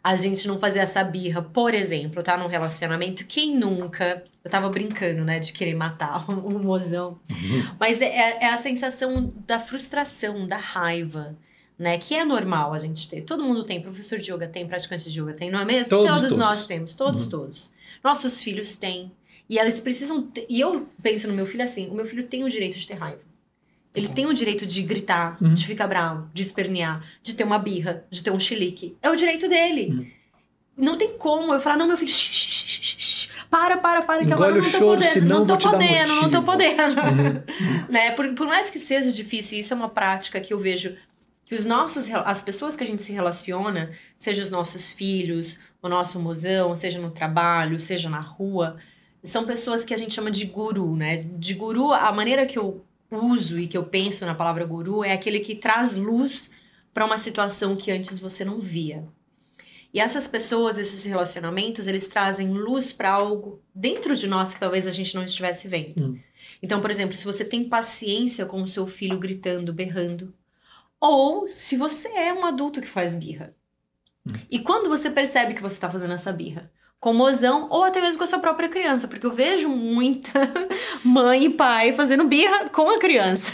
A 0.02 0.14
gente 0.14 0.46
não 0.46 0.56
fazer 0.56 0.78
essa 0.78 1.02
birra, 1.02 1.42
por 1.42 1.74
exemplo, 1.74 2.22
tá 2.22 2.36
num 2.36 2.46
relacionamento, 2.46 3.26
quem 3.26 3.56
nunca. 3.58 4.22
Eu 4.44 4.50
tava 4.50 4.68
brincando, 4.70 5.24
né, 5.24 5.40
de 5.40 5.52
querer 5.52 5.74
matar 5.74 6.30
o, 6.30 6.32
o 6.46 6.58
mozão. 6.62 7.18
Mas 7.78 8.00
é, 8.00 8.38
é 8.44 8.50
a 8.52 8.56
sensação 8.56 9.34
da 9.46 9.58
frustração, 9.58 10.46
da 10.46 10.56
raiva, 10.56 11.36
né? 11.76 11.98
Que 11.98 12.14
é 12.14 12.24
normal 12.24 12.72
a 12.72 12.78
gente 12.78 13.08
ter. 13.08 13.22
Todo 13.22 13.42
mundo 13.42 13.64
tem, 13.64 13.82
professor 13.82 14.18
de 14.18 14.32
yoga 14.32 14.46
tem, 14.46 14.64
praticante 14.66 15.10
de 15.10 15.20
yoga 15.20 15.34
tem, 15.34 15.50
não 15.50 15.58
é 15.60 15.64
mesmo? 15.64 15.90
Todos, 15.90 16.06
todos 16.06 16.22
todos. 16.22 16.36
nós 16.36 16.64
temos, 16.66 16.94
todos, 16.94 17.24
Uhum. 17.24 17.30
todos. 17.30 17.72
Nossos 18.02 18.40
filhos 18.40 18.76
têm. 18.78 19.10
E 19.50 19.58
eles 19.58 19.80
precisam 19.80 20.22
ter, 20.22 20.46
E 20.48 20.60
eu 20.60 20.88
penso 21.02 21.26
no 21.26 21.34
meu 21.34 21.44
filho 21.44 21.64
assim: 21.64 21.88
o 21.88 21.94
meu 21.94 22.06
filho 22.06 22.22
tem 22.28 22.44
o 22.44 22.48
direito 22.48 22.78
de 22.78 22.86
ter 22.86 22.94
raiva. 22.94 23.20
Ele 23.94 24.08
tem 24.08 24.26
o 24.26 24.32
direito 24.34 24.64
de 24.64 24.82
gritar, 24.82 25.36
Uhum. 25.40 25.52
de 25.52 25.66
ficar 25.66 25.86
bravo, 25.88 26.28
de 26.32 26.42
espernear, 26.42 27.04
de 27.22 27.34
ter 27.34 27.44
uma 27.44 27.58
birra, 27.58 28.04
de 28.10 28.22
ter 28.22 28.30
um 28.30 28.38
chilique. 28.38 28.96
É 29.02 29.10
o 29.10 29.16
direito 29.16 29.48
dele. 29.48 29.86
Uhum. 29.90 30.06
Não 30.76 30.96
tem 30.96 31.12
como 31.18 31.52
eu 31.52 31.60
falar, 31.60 31.76
não, 31.76 31.86
meu 31.88 31.96
filho, 31.96 32.10
shh, 32.10 32.30
shh, 32.32 32.96
shh, 32.98 33.28
para, 33.50 33.76
para, 33.76 34.02
para, 34.02 34.24
que 34.24 34.32
agora 34.32 34.52
eu 34.52 34.62
não 34.62 34.70
tô 34.70 34.78
choro, 34.78 35.00
podendo, 35.00 35.26
não 35.28 35.46
tô 35.46 35.58
podendo, 35.58 36.14
não 36.14 36.30
tô 36.30 36.42
podendo. 36.42 36.80
Uhum. 37.00 37.86
né? 37.88 38.12
Por, 38.12 38.32
por 38.34 38.46
mais 38.46 38.70
que 38.70 38.78
seja 38.78 39.10
difícil, 39.10 39.58
isso 39.58 39.72
é 39.74 39.76
uma 39.76 39.88
prática 39.88 40.40
que 40.40 40.54
eu 40.54 40.58
vejo 40.58 40.96
que 41.44 41.54
os 41.56 41.64
nossos, 41.64 42.08
as 42.08 42.40
pessoas 42.40 42.76
que 42.76 42.84
a 42.84 42.86
gente 42.86 43.02
se 43.02 43.12
relaciona, 43.12 43.90
seja 44.16 44.40
os 44.40 44.50
nossos 44.50 44.92
filhos, 44.92 45.58
o 45.82 45.88
nosso 45.88 46.20
mozão, 46.20 46.76
seja 46.76 47.00
no 47.00 47.10
trabalho, 47.10 47.80
seja 47.80 48.08
na 48.08 48.20
rua, 48.20 48.76
são 49.22 49.44
pessoas 49.44 49.84
que 49.84 49.92
a 49.92 49.98
gente 49.98 50.14
chama 50.14 50.30
de 50.30 50.46
guru, 50.46 50.94
né? 50.94 51.16
De 51.16 51.52
guru, 51.54 51.92
a 51.92 52.12
maneira 52.12 52.46
que 52.46 52.56
eu 52.58 52.84
uso 53.10 53.58
e 53.58 53.66
que 53.66 53.76
eu 53.76 53.84
penso 53.84 54.24
na 54.24 54.34
palavra 54.34 54.64
guru 54.64 55.04
é 55.04 55.12
aquele 55.12 55.40
que 55.40 55.54
traz 55.54 55.94
luz 55.94 56.50
para 56.92 57.04
uma 57.04 57.18
situação 57.18 57.76
que 57.76 57.90
antes 57.90 58.18
você 58.18 58.44
não 58.44 58.60
via. 58.60 59.06
E 59.92 59.98
essas 59.98 60.28
pessoas, 60.28 60.78
esses 60.78 61.04
relacionamentos, 61.04 61.88
eles 61.88 62.06
trazem 62.06 62.52
luz 62.52 62.92
para 62.92 63.10
algo 63.10 63.60
dentro 63.74 64.14
de 64.14 64.26
nós 64.26 64.54
que 64.54 64.60
talvez 64.60 64.86
a 64.86 64.90
gente 64.90 65.14
não 65.14 65.24
estivesse 65.24 65.66
vendo. 65.66 66.12
Hum. 66.12 66.20
Então, 66.62 66.80
por 66.80 66.90
exemplo, 66.90 67.16
se 67.16 67.24
você 67.24 67.44
tem 67.44 67.68
paciência 67.68 68.46
com 68.46 68.62
o 68.62 68.68
seu 68.68 68.86
filho 68.86 69.18
gritando, 69.18 69.72
berrando, 69.72 70.32
ou 71.00 71.48
se 71.48 71.76
você 71.76 72.08
é 72.08 72.32
um 72.32 72.44
adulto 72.44 72.80
que 72.80 72.86
faz 72.86 73.14
birra. 73.14 73.54
E 74.50 74.58
quando 74.60 74.88
você 74.88 75.10
percebe 75.10 75.54
que 75.54 75.62
você 75.62 75.76
está 75.76 75.90
fazendo 75.90 76.12
essa 76.12 76.32
birra, 76.32 76.70
com 77.00 77.14
mozão 77.14 77.66
ou 77.70 77.82
até 77.82 77.98
mesmo 77.98 78.18
com 78.18 78.24
a 78.24 78.26
sua 78.26 78.38
própria 78.40 78.68
criança, 78.68 79.08
porque 79.08 79.26
eu 79.26 79.32
vejo 79.32 79.70
muita 79.70 80.30
mãe 81.02 81.46
e 81.46 81.50
pai 81.50 81.94
fazendo 81.94 82.24
birra 82.24 82.68
com 82.68 82.90
a 82.90 82.98
criança. 82.98 83.52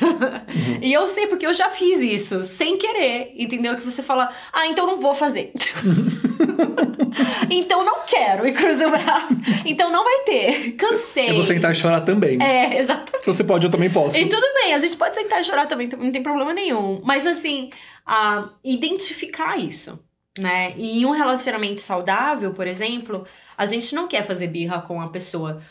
E 0.82 0.92
eu 0.92 1.08
sei 1.08 1.28
porque 1.28 1.46
eu 1.46 1.54
já 1.54 1.70
fiz 1.70 1.98
isso, 1.98 2.42
sem 2.42 2.76
querer, 2.76 3.32
entendeu? 3.36 3.76
Que 3.76 3.84
você 3.84 4.02
fala, 4.02 4.32
ah, 4.52 4.66
então 4.66 4.84
não 4.84 5.00
vou 5.00 5.14
fazer. 5.14 5.52
então 7.48 7.84
não 7.84 8.00
quero, 8.04 8.44
e 8.44 8.52
cruza 8.52 8.88
o 8.88 8.90
braço. 8.90 9.40
Então 9.64 9.92
não 9.92 10.02
vai 10.02 10.24
ter. 10.24 10.72
Cansei. 10.72 11.30
Eu 11.30 11.34
vou 11.34 11.44
sentar 11.44 11.70
e 11.70 11.74
chorar 11.76 12.00
também. 12.00 12.42
É, 12.42 12.78
exatamente. 12.80 13.24
Se 13.24 13.32
você 13.32 13.44
pode, 13.44 13.64
eu 13.64 13.70
também 13.70 13.90
posso. 13.90 14.18
E 14.18 14.26
tudo 14.26 14.46
bem, 14.54 14.74
a 14.74 14.78
gente 14.78 14.96
pode 14.96 15.14
sentar 15.14 15.40
e 15.40 15.44
chorar 15.44 15.66
também, 15.68 15.88
não 15.96 16.10
tem 16.10 16.22
problema 16.22 16.52
nenhum. 16.52 17.00
Mas 17.04 17.24
assim, 17.24 17.70
ah, 18.04 18.48
identificar 18.64 19.56
isso, 19.56 20.00
né? 20.38 20.74
E 20.76 20.98
em 21.00 21.06
um 21.06 21.10
relacionamento 21.10 21.80
saudável, 21.80 22.52
por 22.52 22.66
exemplo, 22.66 23.26
a 23.56 23.66
gente 23.66 23.94
não 23.94 24.08
quer 24.08 24.24
fazer 24.24 24.48
birra 24.48 24.80
com 24.80 25.00
a 25.00 25.08
pessoa. 25.08 25.62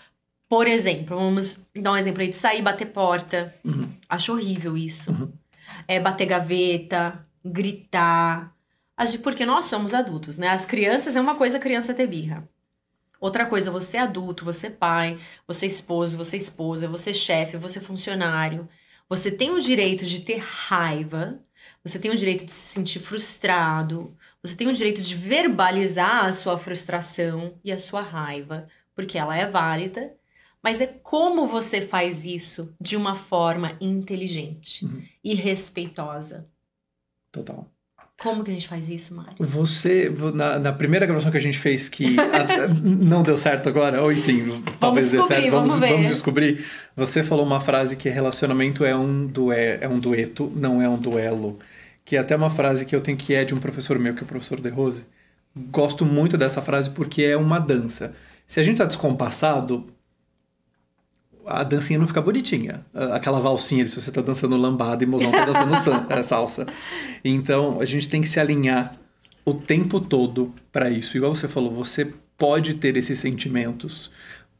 Por 0.48 0.68
exemplo, 0.68 1.18
vamos 1.18 1.66
dar 1.76 1.94
um 1.94 1.98
exemplo 1.98 2.22
aí 2.22 2.30
de 2.30 2.36
sair 2.36 2.62
bater 2.62 2.88
porta. 2.88 3.54
Uhum. 3.64 3.92
Acho 4.08 4.34
horrível 4.34 4.78
isso. 4.78 5.12
Uhum. 5.12 5.32
É 5.88 6.00
bater 6.00 6.26
gaveta, 6.26 7.26
gritar, 7.44 8.56
agir 8.96 9.20
porque 9.20 9.46
nós 9.46 9.66
somos 9.66 9.94
adultos, 9.94 10.38
né? 10.38 10.50
As 10.50 10.66
crianças 10.66 11.16
é 11.16 11.22
uma 11.22 11.36
coisa 11.36 11.58
a 11.58 11.60
criança 11.60 11.94
ter 11.94 12.08
birra. 12.08 12.48
Outra 13.20 13.46
coisa, 13.46 13.72
você 13.72 13.98
é 13.98 14.02
adulto, 14.02 14.46
você 14.46 14.68
é 14.68 14.70
pai, 14.70 15.18
você 15.48 15.66
é 15.66 15.68
esposo, 15.68 16.18
você 16.18 16.36
é 16.36 16.40
esposa, 16.40 16.88
você 16.88 17.10
é 17.10 17.14
chefe, 17.14 17.58
você 17.58 17.80
é 17.80 17.82
funcionário. 17.82 18.68
Você 19.10 19.32
tem 19.32 19.52
o 19.52 19.60
direito 19.60 20.06
de 20.06 20.22
ter 20.22 20.38
raiva, 20.38 21.40
você 21.84 22.00
tem 22.00 22.12
o 22.12 22.16
direito 22.16 22.46
de 22.46 22.52
se 22.52 22.74
sentir 22.74 23.00
frustrado, 23.00 24.16
você 24.46 24.56
tem 24.56 24.68
o 24.68 24.74
direito 24.74 25.02
de 25.02 25.16
verbalizar 25.16 26.26
a 26.26 26.34
sua 26.34 26.58
frustração 26.58 27.54
e 27.64 27.72
a 27.72 27.78
sua 27.80 28.02
raiva, 28.02 28.68
porque 28.96 29.18
ela 29.18 29.36
é 29.38 29.46
válida, 29.46 30.14
mas 30.64 30.82
é 30.82 30.88
como 30.88 31.46
você 31.48 31.82
faz 31.82 32.26
isso 32.26 32.74
de 32.82 32.96
uma 32.96 33.16
forma 33.16 33.78
inteligente 33.82 34.86
Uhum. 34.86 35.02
e 35.24 35.34
respeitosa. 35.36 36.48
Total. 37.32 37.70
Como 38.18 38.46
que 38.46 38.50
a 38.50 38.54
gente 38.54 38.68
faz 38.70 38.88
isso, 38.90 39.14
Mário? 39.14 39.36
Você, 39.40 40.10
vo- 40.10 40.32
na, 40.32 40.58
na 40.58 40.72
primeira 40.72 41.06
gravação 41.06 41.30
que 41.30 41.38
a 41.38 41.42
gente 41.42 41.58
fez, 41.60 41.90
que 41.90 42.16
a- 42.18 42.68
não 42.82 43.22
deu 43.24 43.38
certo 43.38 43.68
agora, 43.68 44.02
ou 44.02 44.10
enfim, 44.10 44.64
talvez 44.80 45.12
dê 45.12 45.22
certo, 45.24 45.52
vamos 45.52 45.72
vamos, 45.72 45.80
ver. 45.80 45.92
vamos 45.92 46.08
descobrir. 46.08 46.66
Você 46.96 47.22
falou 47.24 47.46
uma 47.46 47.60
frase 47.60 47.98
que 47.98 48.08
relacionamento 48.08 48.86
é 48.86 48.96
um, 48.96 49.28
dué, 49.28 49.80
é 49.82 49.90
um 49.90 50.00
dueto, 50.00 50.50
não 50.56 50.82
é 50.82 50.88
um 50.88 50.98
duelo. 50.98 51.60
Que 52.06 52.16
é 52.18 52.20
até 52.20 52.36
uma 52.36 52.50
frase 52.52 52.86
que 52.86 52.96
eu 52.96 53.02
tenho 53.02 53.18
que 53.18 53.34
é 53.36 53.44
de 53.44 53.54
um 53.54 53.58
professor 53.58 54.00
meu, 54.00 54.14
que 54.14 54.22
é 54.22 54.24
o 54.24 54.28
professor 54.28 54.62
De 54.62 54.70
Rose. 54.70 55.06
Gosto 55.72 56.06
muito 56.06 56.38
dessa 56.38 56.62
frase 56.62 56.90
porque 56.92 57.24
é 57.24 57.38
uma 57.38 57.60
dança. 57.60 58.14
Se 58.48 58.60
a 58.60 58.64
gente 58.64 58.78
tá 58.78 58.86
descompassado, 58.86 59.88
a 61.46 61.64
dancinha 61.64 62.00
não 62.00 62.08
fica 62.08 62.22
bonitinha. 62.22 62.86
Aquela 63.14 63.40
valsinha, 63.40 63.86
se 63.86 64.00
você 64.02 64.12
tá 64.12 64.22
dançando 64.22 64.58
lambada 64.58 65.04
e 65.04 65.08
mozão 65.08 65.32
tá 65.32 65.46
dançando 65.66 66.12
eh, 66.12 66.24
salsa. 66.24 66.66
Então, 67.24 67.80
a 67.80 67.86
gente 67.86 68.10
tem 68.10 68.22
que 68.22 68.28
se 68.28 68.40
alinhar 68.40 68.98
o 69.46 69.54
tempo 69.54 70.00
todo 70.00 70.54
para 70.72 70.90
isso. 70.90 71.16
Igual 71.18 71.36
você 71.36 71.48
falou, 71.48 71.72
você 71.72 72.14
pode 72.38 72.76
ter 72.76 72.98
esses 72.98 73.20
sentimentos. 73.20 74.12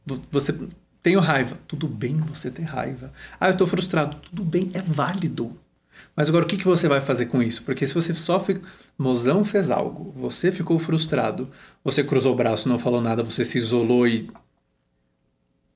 Vo- 0.04 0.22
Você 0.30 0.54
tem 1.02 1.16
raiva. 1.18 1.58
Tudo 1.66 1.88
bem 1.88 2.16
você 2.18 2.50
ter 2.50 2.62
raiva. 2.62 3.12
Ah, 3.40 3.48
eu 3.48 3.56
tô 3.56 3.66
frustrado. 3.66 4.18
Tudo 4.20 4.44
bem, 4.44 4.70
é 4.72 4.80
válido. 4.80 5.58
Mas 6.16 6.28
agora 6.30 6.44
o 6.46 6.48
que, 6.48 6.56
que 6.56 6.64
você 6.64 6.88
vai 6.88 7.00
fazer 7.02 7.26
com 7.26 7.42
isso? 7.42 7.62
Porque 7.62 7.86
se 7.86 7.92
você 7.94 8.14
só 8.14 8.40
fica. 8.40 8.62
Mozão 8.98 9.44
fez 9.44 9.70
algo, 9.70 10.14
você 10.16 10.50
ficou 10.50 10.78
frustrado, 10.78 11.50
você 11.84 12.02
cruzou 12.02 12.32
o 12.32 12.36
braço, 12.36 12.68
não 12.70 12.78
falou 12.78 13.02
nada, 13.02 13.22
você 13.22 13.44
se 13.44 13.58
isolou 13.58 14.08
e. 14.08 14.30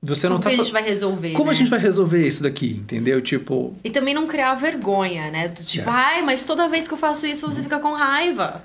Você 0.03 0.31
não 0.31 0.37
Como 0.37 0.45
tá 0.45 0.49
que 0.49 0.55
a 0.55 0.65
gente 0.65 0.73
vai 0.73 0.83
resolver? 0.83 1.33
Como 1.33 1.45
né? 1.45 1.51
a 1.51 1.55
gente 1.55 1.69
vai 1.71 1.79
resolver 1.79 2.27
isso 2.27 2.43
daqui, 2.43 2.71
entendeu? 2.71 3.21
Tipo, 3.21 3.75
E 3.85 3.91
também 3.91 4.15
não 4.15 4.27
criar 4.27 4.55
vergonha, 4.55 5.31
né? 5.31 5.49
Do 5.49 5.63
tipo, 5.63 5.91
É. 5.91 5.93
ai, 5.93 6.23
mas 6.23 6.43
toda 6.43 6.67
vez 6.71 6.89
que 6.89 6.95
eu 6.95 6.99
faço 6.99 7.27
isso 7.27 7.47
você 7.47 7.63
fica 7.63 7.79
com 7.79 7.93
raiva. 7.93 8.65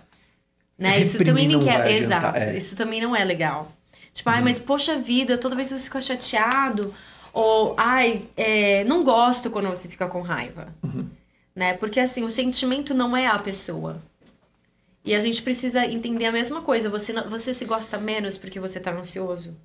Né? 0.80 1.02
Isso 1.02 1.22
também 1.24 1.48
não 1.50 1.60
quer. 1.60 1.82
adiantar, 1.82 2.36
Exato. 2.36 2.38
é. 2.38 2.58
Isso 2.58 2.76
também 2.78 3.02
não 3.02 3.14
é 3.14 3.24
legal. 3.26 3.70
Tipo, 4.14 4.30
Uhum. 4.30 4.36
ai, 4.38 4.42
mas 4.44 4.58
poxa 4.60 4.98
vida, 4.98 5.38
toda 5.38 5.56
vez 5.58 5.68
que 5.68 5.78
você 5.78 5.84
fica 5.86 6.00
chateado. 6.00 6.94
Ou, 7.34 7.76
ai, 7.78 8.24
é, 8.38 8.86
não 8.86 9.04
gosto 9.04 9.50
quando 9.52 9.68
você 9.68 9.90
fica 9.90 10.08
com 10.08 10.22
raiva. 10.22 10.70
Uhum. 10.82 11.06
Né? 11.56 11.74
Porque 11.74 12.00
assim, 12.00 12.24
o 12.24 12.32
sentimento 12.32 12.94
não 12.94 13.16
é 13.16 13.28
a 13.28 13.40
pessoa. 13.40 14.02
E 15.04 15.14
a 15.14 15.20
gente 15.20 15.42
precisa 15.42 15.86
entender 15.86 16.26
a 16.26 16.32
mesma 16.32 16.62
coisa. 16.62 16.90
Você, 16.90 17.14
você 17.24 17.54
se 17.54 17.66
gosta 17.66 17.98
menos 17.98 18.38
porque 18.38 18.60
você 18.60 18.80
tá 18.80 18.92
ansioso? 18.92 19.56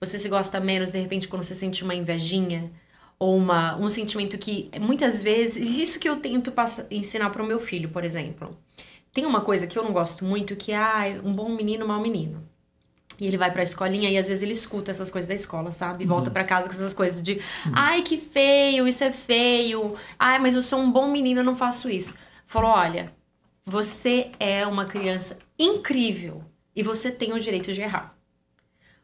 Você 0.00 0.18
se 0.18 0.28
gosta 0.28 0.58
menos, 0.60 0.90
de 0.90 0.98
repente, 0.98 1.28
quando 1.28 1.44
você 1.44 1.54
sente 1.54 1.84
uma 1.84 1.94
invejinha? 1.94 2.72
Ou 3.18 3.36
uma, 3.36 3.76
um 3.76 3.88
sentimento 3.88 4.36
que, 4.36 4.70
muitas 4.80 5.22
vezes... 5.22 5.78
Isso 5.78 6.00
que 6.00 6.08
eu 6.08 6.16
tento 6.16 6.50
passa- 6.50 6.88
ensinar 6.90 7.30
pro 7.30 7.46
meu 7.46 7.60
filho, 7.60 7.88
por 7.90 8.04
exemplo. 8.04 8.56
Tem 9.12 9.24
uma 9.26 9.42
coisa 9.42 9.66
que 9.66 9.78
eu 9.78 9.84
não 9.84 9.92
gosto 9.92 10.24
muito, 10.24 10.56
que 10.56 10.72
é 10.72 10.76
ah, 10.76 11.04
um 11.22 11.32
bom 11.32 11.50
menino, 11.50 11.86
mau 11.86 12.00
menino. 12.00 12.48
E 13.22 13.26
ele 13.28 13.36
vai 13.36 13.52
pra 13.52 13.62
escolinha 13.62 14.10
e 14.10 14.18
às 14.18 14.26
vezes 14.26 14.42
ele 14.42 14.52
escuta 14.52 14.90
essas 14.90 15.08
coisas 15.08 15.28
da 15.28 15.34
escola, 15.34 15.70
sabe? 15.70 16.02
E 16.02 16.06
volta 16.08 16.28
pra 16.28 16.42
casa 16.42 16.66
com 16.66 16.74
essas 16.74 16.92
coisas 16.92 17.22
de 17.22 17.40
ai, 17.72 18.02
que 18.02 18.18
feio, 18.18 18.88
isso 18.88 19.04
é 19.04 19.12
feio. 19.12 19.94
Ai, 20.18 20.40
mas 20.40 20.56
eu 20.56 20.62
sou 20.62 20.80
um 20.80 20.90
bom 20.90 21.08
menino, 21.08 21.38
eu 21.38 21.44
não 21.44 21.54
faço 21.54 21.88
isso. 21.88 22.14
Falou, 22.48 22.72
olha, 22.72 23.12
você 23.64 24.32
é 24.40 24.66
uma 24.66 24.86
criança 24.86 25.38
incrível 25.56 26.42
e 26.74 26.82
você 26.82 27.12
tem 27.12 27.32
o 27.32 27.38
direito 27.38 27.72
de 27.72 27.80
errar. 27.80 28.12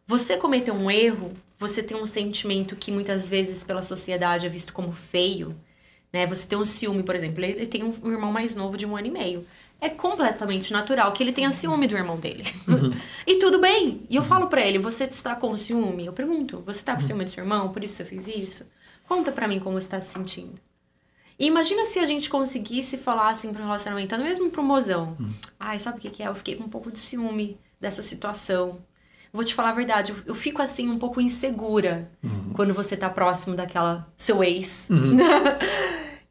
Você 0.04 0.36
cometeu 0.36 0.74
um 0.74 0.90
erro, 0.90 1.32
você 1.56 1.80
tem 1.80 1.96
um 1.96 2.04
sentimento 2.04 2.74
que 2.74 2.90
muitas 2.90 3.28
vezes 3.28 3.62
pela 3.62 3.84
sociedade 3.84 4.46
é 4.46 4.48
visto 4.48 4.72
como 4.72 4.90
feio, 4.90 5.54
né? 6.12 6.26
Você 6.26 6.44
tem 6.44 6.58
um 6.58 6.64
ciúme, 6.64 7.04
por 7.04 7.14
exemplo, 7.14 7.44
ele 7.44 7.68
tem 7.68 7.84
um 7.84 8.10
irmão 8.10 8.32
mais 8.32 8.56
novo 8.56 8.76
de 8.76 8.84
um 8.84 8.96
ano 8.96 9.06
e 9.06 9.10
meio. 9.12 9.46
É 9.80 9.88
completamente 9.88 10.72
natural 10.72 11.12
que 11.12 11.22
ele 11.22 11.32
tenha 11.32 11.52
ciúme 11.52 11.86
do 11.86 11.96
irmão 11.96 12.16
dele. 12.16 12.42
e 13.26 13.36
tudo 13.36 13.60
bem. 13.60 14.02
E 14.10 14.16
eu 14.16 14.24
falo 14.24 14.48
pra 14.48 14.60
ele, 14.60 14.78
você 14.78 15.04
está 15.04 15.36
com 15.36 15.56
ciúme? 15.56 16.06
Eu 16.06 16.12
pergunto, 16.12 16.62
você 16.66 16.82
tá 16.82 16.96
com 16.96 17.02
ciúme 17.02 17.24
do 17.24 17.30
seu 17.30 17.44
irmão? 17.44 17.72
Por 17.72 17.84
isso 17.84 17.94
você 17.94 18.04
fez 18.04 18.26
isso? 18.26 18.68
Conta 19.08 19.30
pra 19.30 19.46
mim 19.46 19.60
como 19.60 19.80
você 19.80 19.88
tá 19.88 20.00
se 20.00 20.12
sentindo. 20.12 20.60
E 21.38 21.46
imagina 21.46 21.84
se 21.84 22.00
a 22.00 22.04
gente 22.04 22.28
conseguisse 22.28 22.98
falar 22.98 23.28
assim 23.28 23.52
pro 23.52 23.62
relacionamento, 23.62 24.12
até 24.12 24.24
mesmo 24.24 24.50
pro 24.50 24.62
mozão. 24.62 25.16
Ai, 25.58 25.78
sabe 25.78 25.98
o 25.98 26.00
que 26.00 26.10
que 26.10 26.22
é? 26.22 26.26
Eu 26.26 26.34
fiquei 26.34 26.56
com 26.56 26.64
um 26.64 26.68
pouco 26.68 26.90
de 26.90 26.98
ciúme 26.98 27.56
dessa 27.80 28.02
situação. 28.02 28.80
Vou 29.32 29.44
te 29.44 29.54
falar 29.54 29.70
a 29.70 29.74
verdade, 29.74 30.10
eu, 30.10 30.16
eu 30.26 30.34
fico 30.34 30.60
assim 30.60 30.90
um 30.90 30.98
pouco 30.98 31.20
insegura 31.20 32.10
quando 32.54 32.74
você 32.74 32.96
tá 32.96 33.08
próximo 33.08 33.54
daquela 33.54 34.10
seu 34.16 34.42
ex. 34.42 34.88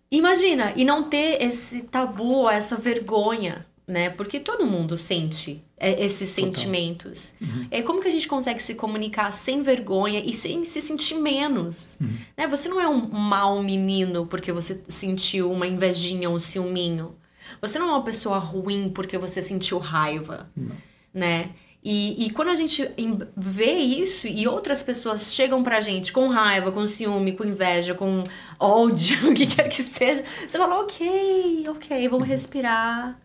Imagina, 0.10 0.74
e 0.76 0.86
não 0.86 1.04
ter 1.04 1.42
esse 1.42 1.82
tabu, 1.82 2.50
essa 2.50 2.76
vergonha, 2.78 3.66
né? 3.86 4.10
Porque 4.10 4.40
todo 4.40 4.66
mundo 4.66 4.98
sente 4.98 5.64
é, 5.78 6.04
esses 6.04 6.30
sentimentos. 6.30 7.34
É 7.70 7.82
como 7.82 8.02
que 8.02 8.08
a 8.08 8.12
gente 8.12 8.28
consegue 8.28 8.62
se 8.62 8.76
comunicar 8.76 9.32
sem 9.32 9.62
vergonha 9.62 10.22
e 10.26 10.34
sem 10.34 10.64
se 10.66 10.82
sentir 10.82 11.16
menos? 11.16 11.98
Né? 12.36 12.48
Você 12.48 12.68
não 12.68 12.80
é 12.80 12.88
um 12.88 13.08
mau 13.10 13.62
menino 13.62 14.26
porque 14.26 14.52
você 14.52 14.82
sentiu 14.88 15.52
uma 15.52 15.68
invejinha, 15.68 16.30
um 16.30 16.40
ciúminho. 16.40 17.16
Você 17.62 17.80
não 17.80 17.90
é 17.90 17.92
uma 17.92 18.04
pessoa 18.04 18.38
ruim 18.38 18.90
porque 18.90 19.18
você 19.18 19.42
sentiu 19.42 19.78
raiva, 19.78 20.50
Não. 20.56 20.76
né? 21.14 21.52
E, 21.84 22.26
e 22.26 22.30
quando 22.32 22.50
a 22.50 22.56
gente 22.56 22.90
vê 23.36 23.74
isso 23.74 24.28
e 24.28 24.48
outras 24.48 24.84
pessoas 24.84 25.34
chegam 25.34 25.64
pra 25.64 25.80
gente 25.80 26.12
com 26.12 26.28
raiva, 26.28 26.72
com 26.72 26.86
ciúme, 26.86 27.34
com 27.34 27.46
inveja, 27.46 27.94
com 27.94 28.24
ódio, 28.60 29.30
o 29.32 29.34
que 29.34 29.46
quer 29.46 29.70
que 29.70 29.82
seja, 29.82 30.24
você 30.26 30.58
fala, 30.58 30.80
ok, 30.80 31.66
ok, 31.70 32.10
vamos 32.10 32.28
respirar, 32.28 33.18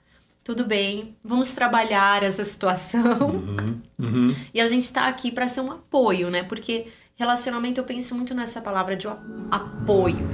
tudo 0.44 0.64
bem, 0.64 1.16
vamos 1.24 1.52
trabalhar 1.52 2.22
essa 2.22 2.44
situação. 2.44 3.30
uhum, 3.30 3.80
uhum. 3.98 4.36
E 4.52 4.60
a 4.60 4.66
gente 4.66 4.92
tá 4.92 5.06
aqui 5.08 5.32
pra 5.32 5.48
ser 5.48 5.60
um 5.60 5.72
apoio, 5.72 6.30
né? 6.30 6.42
Porque 6.42 6.86
relacionamento 7.16 7.80
eu 7.80 7.84
penso 7.84 8.14
muito 8.14 8.34
nessa 8.34 8.60
palavra 8.60 8.96
de 8.96 9.06
apoio. 9.50 10.28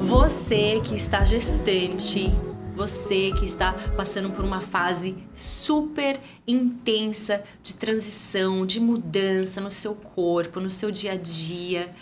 Você 0.00 0.80
que 0.84 0.94
está 0.94 1.24
gestante, 1.24 2.30
você 2.74 3.30
que 3.38 3.44
está 3.44 3.72
passando 3.96 4.30
por 4.30 4.44
uma 4.44 4.60
fase 4.60 5.16
super 5.34 6.20
intensa 6.46 7.44
de 7.62 7.74
transição, 7.74 8.66
de 8.66 8.80
mudança 8.80 9.60
no 9.60 9.70
seu 9.70 9.94
corpo, 9.94 10.58
no 10.58 10.70
seu 10.70 10.90
dia 10.90 11.12
a 11.12 11.16
dia, 11.16 11.94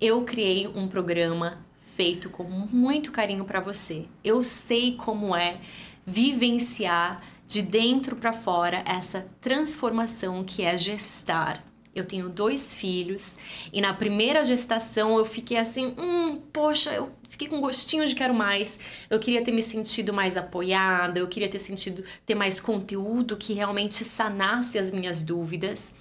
eu 0.00 0.22
criei 0.22 0.68
um 0.68 0.86
programa 0.86 1.64
feito 1.96 2.28
com 2.28 2.44
muito 2.44 3.10
carinho 3.10 3.44
para 3.44 3.60
você. 3.60 4.06
Eu 4.22 4.44
sei 4.44 4.94
como 4.94 5.34
é 5.34 5.58
vivenciar 6.06 7.22
de 7.46 7.62
dentro 7.62 8.14
para 8.14 8.32
fora 8.32 8.82
essa 8.86 9.26
transformação 9.40 10.44
que 10.44 10.62
é 10.62 10.76
gestar. 10.76 11.64
Eu 11.94 12.04
tenho 12.04 12.28
dois 12.28 12.74
filhos 12.74 13.36
e 13.72 13.80
na 13.80 13.92
primeira 13.92 14.44
gestação 14.44 15.18
eu 15.18 15.24
fiquei 15.24 15.56
assim, 15.56 15.94
hum, 15.98 16.40
poxa, 16.52 16.92
eu 16.92 17.10
fiquei 17.40 17.48
com 17.48 17.60
gostinho 17.60 18.06
de 18.06 18.14
quero 18.14 18.34
mais. 18.34 18.78
Eu 19.08 19.18
queria 19.18 19.42
ter 19.42 19.52
me 19.52 19.62
sentido 19.62 20.12
mais 20.12 20.36
apoiada, 20.36 21.18
eu 21.18 21.26
queria 21.26 21.48
ter 21.48 21.58
sentido 21.58 22.04
ter 22.26 22.34
mais 22.34 22.60
conteúdo 22.60 23.36
que 23.36 23.54
realmente 23.54 24.04
sanasse 24.04 24.78
as 24.78 24.90
minhas 24.90 25.22
dúvidas. 25.22 25.92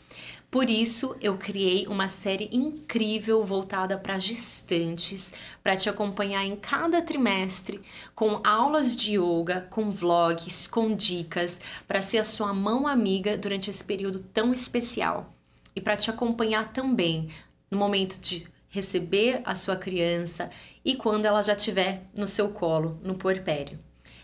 Por 0.52 0.70
isso, 0.70 1.16
eu 1.22 1.38
criei 1.38 1.86
uma 1.88 2.10
série 2.10 2.50
incrível 2.52 3.44
voltada 3.44 3.98
para 3.98 4.18
gestantes, 4.18 5.32
para 5.64 5.78
te 5.78 5.88
acompanhar 5.88 6.44
em 6.44 6.56
cada 6.56 7.02
trimestre, 7.04 7.80
com 8.16 8.42
aulas 8.44 8.96
de 8.96 9.16
yoga, 9.16 9.68
com 9.70 9.92
vlogs, 9.92 10.66
com 10.66 10.94
dicas, 10.94 11.62
para 11.88 12.02
ser 12.02 12.18
a 12.18 12.24
sua 12.24 12.52
mão 12.52 12.88
amiga 12.88 13.38
durante 13.38 13.70
esse 13.70 13.84
período 13.84 14.26
tão 14.34 14.52
especial. 14.52 15.32
E 15.76 15.80
para 15.80 15.96
te 15.96 16.10
acompanhar 16.10 16.74
também 16.74 17.30
no 17.70 17.78
momento 17.78 18.20
de 18.20 18.48
receber 18.70 19.42
a 19.44 19.56
sua 19.56 19.76
criança 19.76 20.50
e 20.90 20.96
quando 20.96 21.26
ela 21.26 21.44
já 21.44 21.54
estiver 21.54 22.02
no 22.18 22.28
seu 22.28 22.50
colo, 22.50 23.00
no 23.04 23.14
puerpério. 23.14 23.78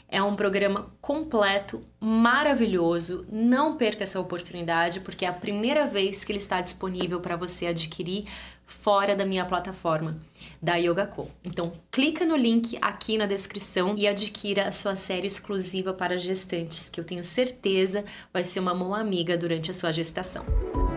É 0.09 0.19
um 0.23 0.35
programa 0.35 0.91
completo, 0.99 1.83
maravilhoso. 1.99 3.23
Não 3.31 3.77
perca 3.77 4.03
essa 4.03 4.19
oportunidade, 4.19 4.99
porque 5.01 5.25
é 5.25 5.27
a 5.27 5.33
primeira 5.33 5.85
vez 5.85 6.23
que 6.23 6.31
ele 6.31 6.39
está 6.39 6.59
disponível 6.61 7.19
para 7.19 7.35
você 7.35 7.67
adquirir 7.67 8.25
fora 8.65 9.15
da 9.15 9.27
minha 9.27 9.45
plataforma 9.45 10.19
da 10.59 10.75
Yoga 10.75 11.05
Co. 11.05 11.29
Então, 11.43 11.71
clica 11.91 12.25
no 12.25 12.35
link 12.35 12.79
aqui 12.81 13.15
na 13.15 13.27
descrição 13.27 13.93
e 13.95 14.07
adquira 14.07 14.67
a 14.67 14.71
sua 14.71 14.95
série 14.95 15.27
exclusiva 15.27 15.93
para 15.93 16.17
gestantes, 16.17 16.89
que 16.89 16.99
eu 16.99 17.03
tenho 17.03 17.23
certeza 17.23 18.03
vai 18.33 18.43
ser 18.43 18.59
uma 18.59 18.73
mão 18.73 18.95
amiga 18.95 19.37
durante 19.37 19.69
a 19.69 19.73
sua 19.73 19.91
gestação. 19.91 20.43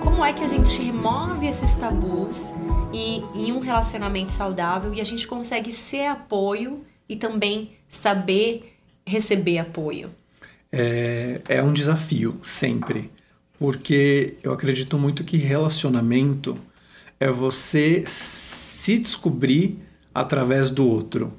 Como 0.02 0.24
é 0.24 0.32
que 0.32 0.42
a 0.42 0.48
gente 0.48 0.80
remove 0.80 1.46
esses 1.46 1.76
tabus 1.76 2.54
e 2.92 3.22
em 3.34 3.52
um 3.52 3.60
relacionamento 3.60 4.32
saudável 4.32 4.92
e 4.94 5.00
a 5.00 5.04
gente 5.04 5.26
consegue 5.26 5.72
ser 5.72 6.06
apoio 6.06 6.84
e 7.08 7.16
também 7.16 7.72
saber 7.88 8.74
receber 9.06 9.58
apoio? 9.58 10.10
É, 10.70 11.40
é 11.48 11.62
um 11.62 11.72
desafio, 11.72 12.38
sempre. 12.42 13.10
Porque 13.58 14.36
eu 14.42 14.52
acredito 14.52 14.98
muito 14.98 15.24
que 15.24 15.36
relacionamento 15.36 16.58
é 17.18 17.30
você 17.30 18.04
se 18.06 18.98
descobrir 18.98 19.78
através 20.14 20.70
do 20.70 20.86
outro. 20.86 21.32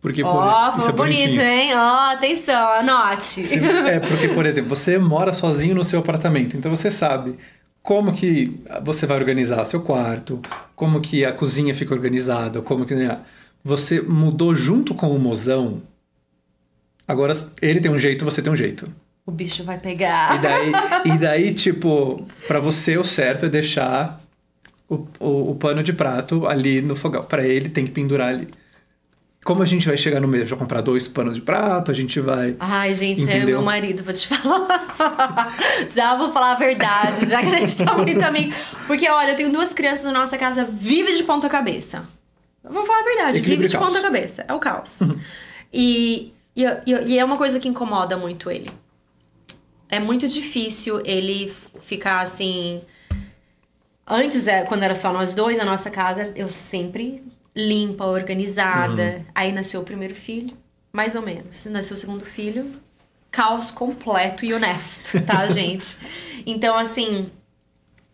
Porque, 0.00 0.22
Ó, 0.22 0.28
oh, 0.28 0.80
foi 0.80 0.90
é 0.90 0.92
bonito, 0.92 1.40
hein? 1.40 1.74
Ó, 1.74 1.78
oh, 1.78 2.12
atenção, 2.12 2.72
anote. 2.72 3.42
É, 3.88 3.98
porque, 3.98 4.28
por 4.28 4.46
exemplo, 4.46 4.68
você 4.68 4.96
mora 4.96 5.32
sozinho 5.32 5.74
no 5.74 5.82
seu 5.82 6.00
apartamento, 6.00 6.56
então 6.56 6.74
você 6.74 6.90
sabe 6.90 7.36
como 7.82 8.12
que 8.12 8.60
você 8.84 9.06
vai 9.06 9.16
organizar 9.16 9.64
seu 9.64 9.80
quarto, 9.80 10.40
como 10.74 11.00
que 11.00 11.24
a 11.24 11.32
cozinha 11.32 11.74
fica 11.74 11.94
organizada, 11.94 12.60
como 12.60 12.84
que 12.84 12.94
né, 12.94 13.20
você 13.64 14.00
mudou 14.00 14.54
junto 14.54 14.94
com 14.94 15.14
o 15.14 15.18
mozão 15.18 15.82
Agora, 17.08 17.32
ele 17.62 17.80
tem 17.80 17.90
um 17.90 17.96
jeito, 17.96 18.22
você 18.22 18.42
tem 18.42 18.52
um 18.52 18.56
jeito. 18.56 18.86
O 19.24 19.30
bicho 19.30 19.64
vai 19.64 19.78
pegar. 19.78 20.36
E 20.36 20.42
daí, 20.42 20.72
e 21.06 21.18
daí 21.18 21.54
tipo, 21.54 22.26
para 22.46 22.60
você 22.60 22.98
o 22.98 23.04
certo 23.04 23.46
é 23.46 23.48
deixar 23.48 24.20
o, 24.86 25.06
o, 25.18 25.50
o 25.52 25.54
pano 25.54 25.82
de 25.82 25.94
prato 25.94 26.46
ali 26.46 26.82
no 26.82 26.94
fogão. 26.94 27.22
Para 27.22 27.46
ele, 27.46 27.70
tem 27.70 27.86
que 27.86 27.90
pendurar 27.90 28.28
ali. 28.28 28.48
Como 29.48 29.62
a 29.62 29.64
gente 29.64 29.88
vai 29.88 29.96
chegar 29.96 30.20
no 30.20 30.28
mês? 30.28 30.46
Já 30.46 30.56
comprar 30.56 30.82
dois 30.82 31.08
panos 31.08 31.36
de 31.36 31.40
prato, 31.40 31.90
a 31.90 31.94
gente 31.94 32.20
vai. 32.20 32.54
Ai, 32.60 32.92
gente, 32.92 33.22
entendeu? 33.22 33.40
é 33.40 33.46
meu 33.46 33.62
marido, 33.62 34.04
vou 34.04 34.12
te 34.12 34.28
falar. 34.28 35.56
já 35.88 36.14
vou 36.16 36.30
falar 36.30 36.52
a 36.52 36.54
verdade, 36.56 37.26
já 37.26 37.40
que 37.40 37.46
a 37.46 37.58
gente 37.60 37.82
tá 37.82 37.96
muito 37.96 38.22
amigo. 38.22 38.52
Porque, 38.86 39.08
olha, 39.08 39.30
eu 39.30 39.36
tenho 39.36 39.50
duas 39.50 39.72
crianças 39.72 40.04
na 40.04 40.12
nossa 40.12 40.36
casa, 40.36 40.66
vive 40.66 41.16
de 41.16 41.22
ponta 41.22 41.48
cabeça. 41.48 42.04
vou 42.62 42.84
falar 42.84 43.00
a 43.00 43.04
verdade, 43.04 43.40
vive 43.40 43.68
de 43.68 43.78
ponta 43.78 44.02
cabeça. 44.02 44.44
É 44.46 44.52
o 44.52 44.58
caos. 44.58 44.98
e 45.72 46.30
e, 46.54 46.64
e, 46.64 47.14
e 47.14 47.18
é 47.18 47.24
uma 47.24 47.38
coisa 47.38 47.58
que 47.58 47.68
incomoda 47.68 48.18
muito 48.18 48.50
ele. 48.50 48.68
É 49.88 49.98
muito 49.98 50.28
difícil 50.28 51.00
ele 51.06 51.50
ficar 51.80 52.20
assim. 52.20 52.82
Antes, 54.06 54.46
é, 54.46 54.64
quando 54.64 54.82
era 54.82 54.94
só 54.94 55.10
nós 55.10 55.32
dois, 55.32 55.58
a 55.58 55.64
nossa 55.64 55.88
casa, 55.88 56.34
eu 56.36 56.50
sempre 56.50 57.24
limpa, 57.58 58.04
organizada. 58.04 59.16
Uhum. 59.16 59.24
Aí 59.34 59.50
nasceu 59.50 59.80
o 59.80 59.84
primeiro 59.84 60.14
filho, 60.14 60.56
mais 60.92 61.16
ou 61.16 61.22
menos. 61.22 61.66
Nasceu 61.66 61.96
o 61.96 61.98
segundo 61.98 62.24
filho, 62.24 62.72
caos 63.30 63.72
completo 63.72 64.44
e 64.44 64.54
honesto, 64.54 65.20
tá, 65.26 65.46
gente? 65.50 65.98
Então, 66.46 66.76
assim, 66.76 67.30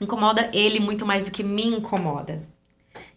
incomoda 0.01 0.51
ele 0.55 0.81
muito 0.81 1.05
mais 1.05 1.27
do 1.27 1.31
que 1.31 1.43
me 1.43 1.67
incomoda. 1.67 2.43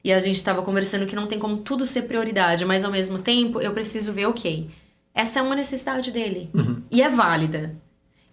E 0.03 0.11
a 0.11 0.19
gente 0.19 0.43
tava 0.43 0.61
conversando 0.61 1.05
que 1.05 1.15
não 1.15 1.27
tem 1.27 1.39
como 1.39 1.57
tudo 1.57 1.87
ser 1.87 2.03
prioridade, 2.03 2.65
mas 2.65 2.83
ao 2.83 2.91
mesmo 2.91 3.19
tempo 3.19 3.61
eu 3.61 3.73
preciso 3.73 4.11
ver, 4.11 4.25
ok, 4.25 4.69
essa 5.13 5.39
é 5.39 5.41
uma 5.41 5.55
necessidade 5.55 6.11
dele. 6.11 6.49
Uhum. 6.53 6.81
E 6.91 7.01
é 7.01 7.09
válida. 7.09 7.75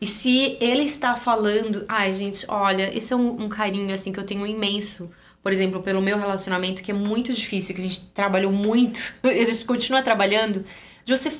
E 0.00 0.06
se 0.06 0.58
ele 0.60 0.82
está 0.82 1.16
falando, 1.16 1.84
ai, 1.88 2.12
gente, 2.12 2.44
olha, 2.48 2.94
esse 2.96 3.12
é 3.12 3.16
um, 3.16 3.44
um, 3.44 3.48
carinho 3.48 3.92
assim 3.94 4.12
que 4.12 4.20
eu 4.20 4.26
tenho 4.26 4.46
imenso, 4.46 5.10
por 5.44 5.52
exemplo, 5.52 5.82
pelo 5.82 6.00
meu 6.00 6.18
relacionamento, 6.18 6.82
que 6.82 6.90
é 6.90 6.94
muito 6.94 7.30
difícil, 7.30 7.74
que 7.74 7.82
a 7.82 7.84
gente 7.84 8.00
trabalhou 8.14 8.50
muito, 8.50 9.12
a 9.22 9.28
gente 9.28 9.66
continua 9.66 10.00
trabalhando, 10.00 10.64
de 11.04 11.14
você 11.14 11.30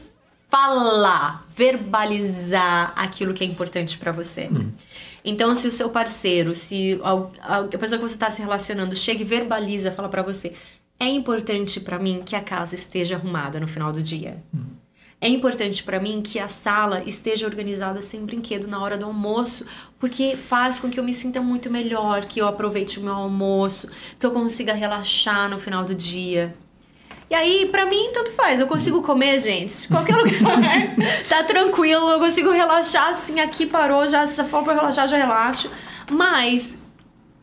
falar, 0.51 1.47
verbalizar 1.49 2.93
aquilo 2.95 3.33
que 3.33 3.43
é 3.43 3.47
importante 3.47 3.97
para 3.97 4.13
você. 4.13 4.43
Uhum. 4.49 4.71
Então, 5.25 5.55
se 5.55 5.67
o 5.67 5.73
seu 5.73 5.89
parceiro, 5.89 6.55
se 6.55 7.01
a, 7.41 7.61
a 7.61 7.79
pessoa 7.79 7.99
que 7.99 8.07
você 8.07 8.15
está 8.15 8.29
se 8.29 8.43
relacionando 8.43 8.95
chega 8.95 9.23
e 9.23 9.25
verbaliza, 9.25 9.91
fala 9.91 10.11
para 10.11 10.21
você, 10.21 10.53
é 11.01 11.07
importante 11.07 11.81
para 11.81 11.99
mim 11.99 12.23
que 12.25 12.37
a 12.37 12.43
casa 12.43 12.75
esteja 12.75 13.17
arrumada 13.17 13.59
no 13.59 13.67
final 13.67 13.91
do 13.91 14.03
dia. 14.03 14.45
Uhum. 14.53 14.84
É 15.21 15.29
importante 15.29 15.83
para 15.83 15.99
mim 15.99 16.21
que 16.21 16.39
a 16.39 16.49
sala 16.49 17.03
esteja 17.07 17.47
organizada 17.47 18.03
sem 18.03 18.25
brinquedo 18.25 18.67
na 18.67 18.83
hora 18.83 18.99
do 18.99 19.07
almoço, 19.07 19.65
porque 19.99 20.37
faz 20.37 20.79
com 20.79 20.91
que 20.91 21.01
eu 21.01 21.05
me 21.05 21.15
sinta 21.15 21.41
muito 21.41 21.71
melhor, 21.71 22.27
que 22.27 22.41
eu 22.41 22.47
aproveite 22.47 22.99
o 22.99 23.03
meu 23.03 23.15
almoço, 23.15 23.89
que 24.19 24.27
eu 24.27 24.33
consiga 24.33 24.75
relaxar 24.75 25.49
no 25.49 25.59
final 25.59 25.85
do 25.85 25.95
dia. 25.95 26.55
E 27.31 27.35
aí, 27.35 27.67
para 27.73 27.87
mim, 27.87 28.11
tanto 28.13 28.33
faz. 28.33 28.61
Eu 28.61 28.67
consigo 28.67 29.03
comer, 29.03 29.41
gente, 29.41 29.89
qualquer 29.89 30.15
lugar. 30.17 30.95
tá 31.29 31.43
tranquilo, 31.43 32.11
eu 32.11 32.21
consigo 32.21 32.51
relaxar 32.51 33.09
assim, 33.09 33.41
aqui 33.41 33.67
parou, 33.67 34.07
já 34.07 34.27
se 34.27 34.45
for 34.45 34.63
pra 34.63 34.75
relaxar, 34.75 35.09
já 35.09 35.17
relaxo. 35.17 35.71
Mas 36.11 36.77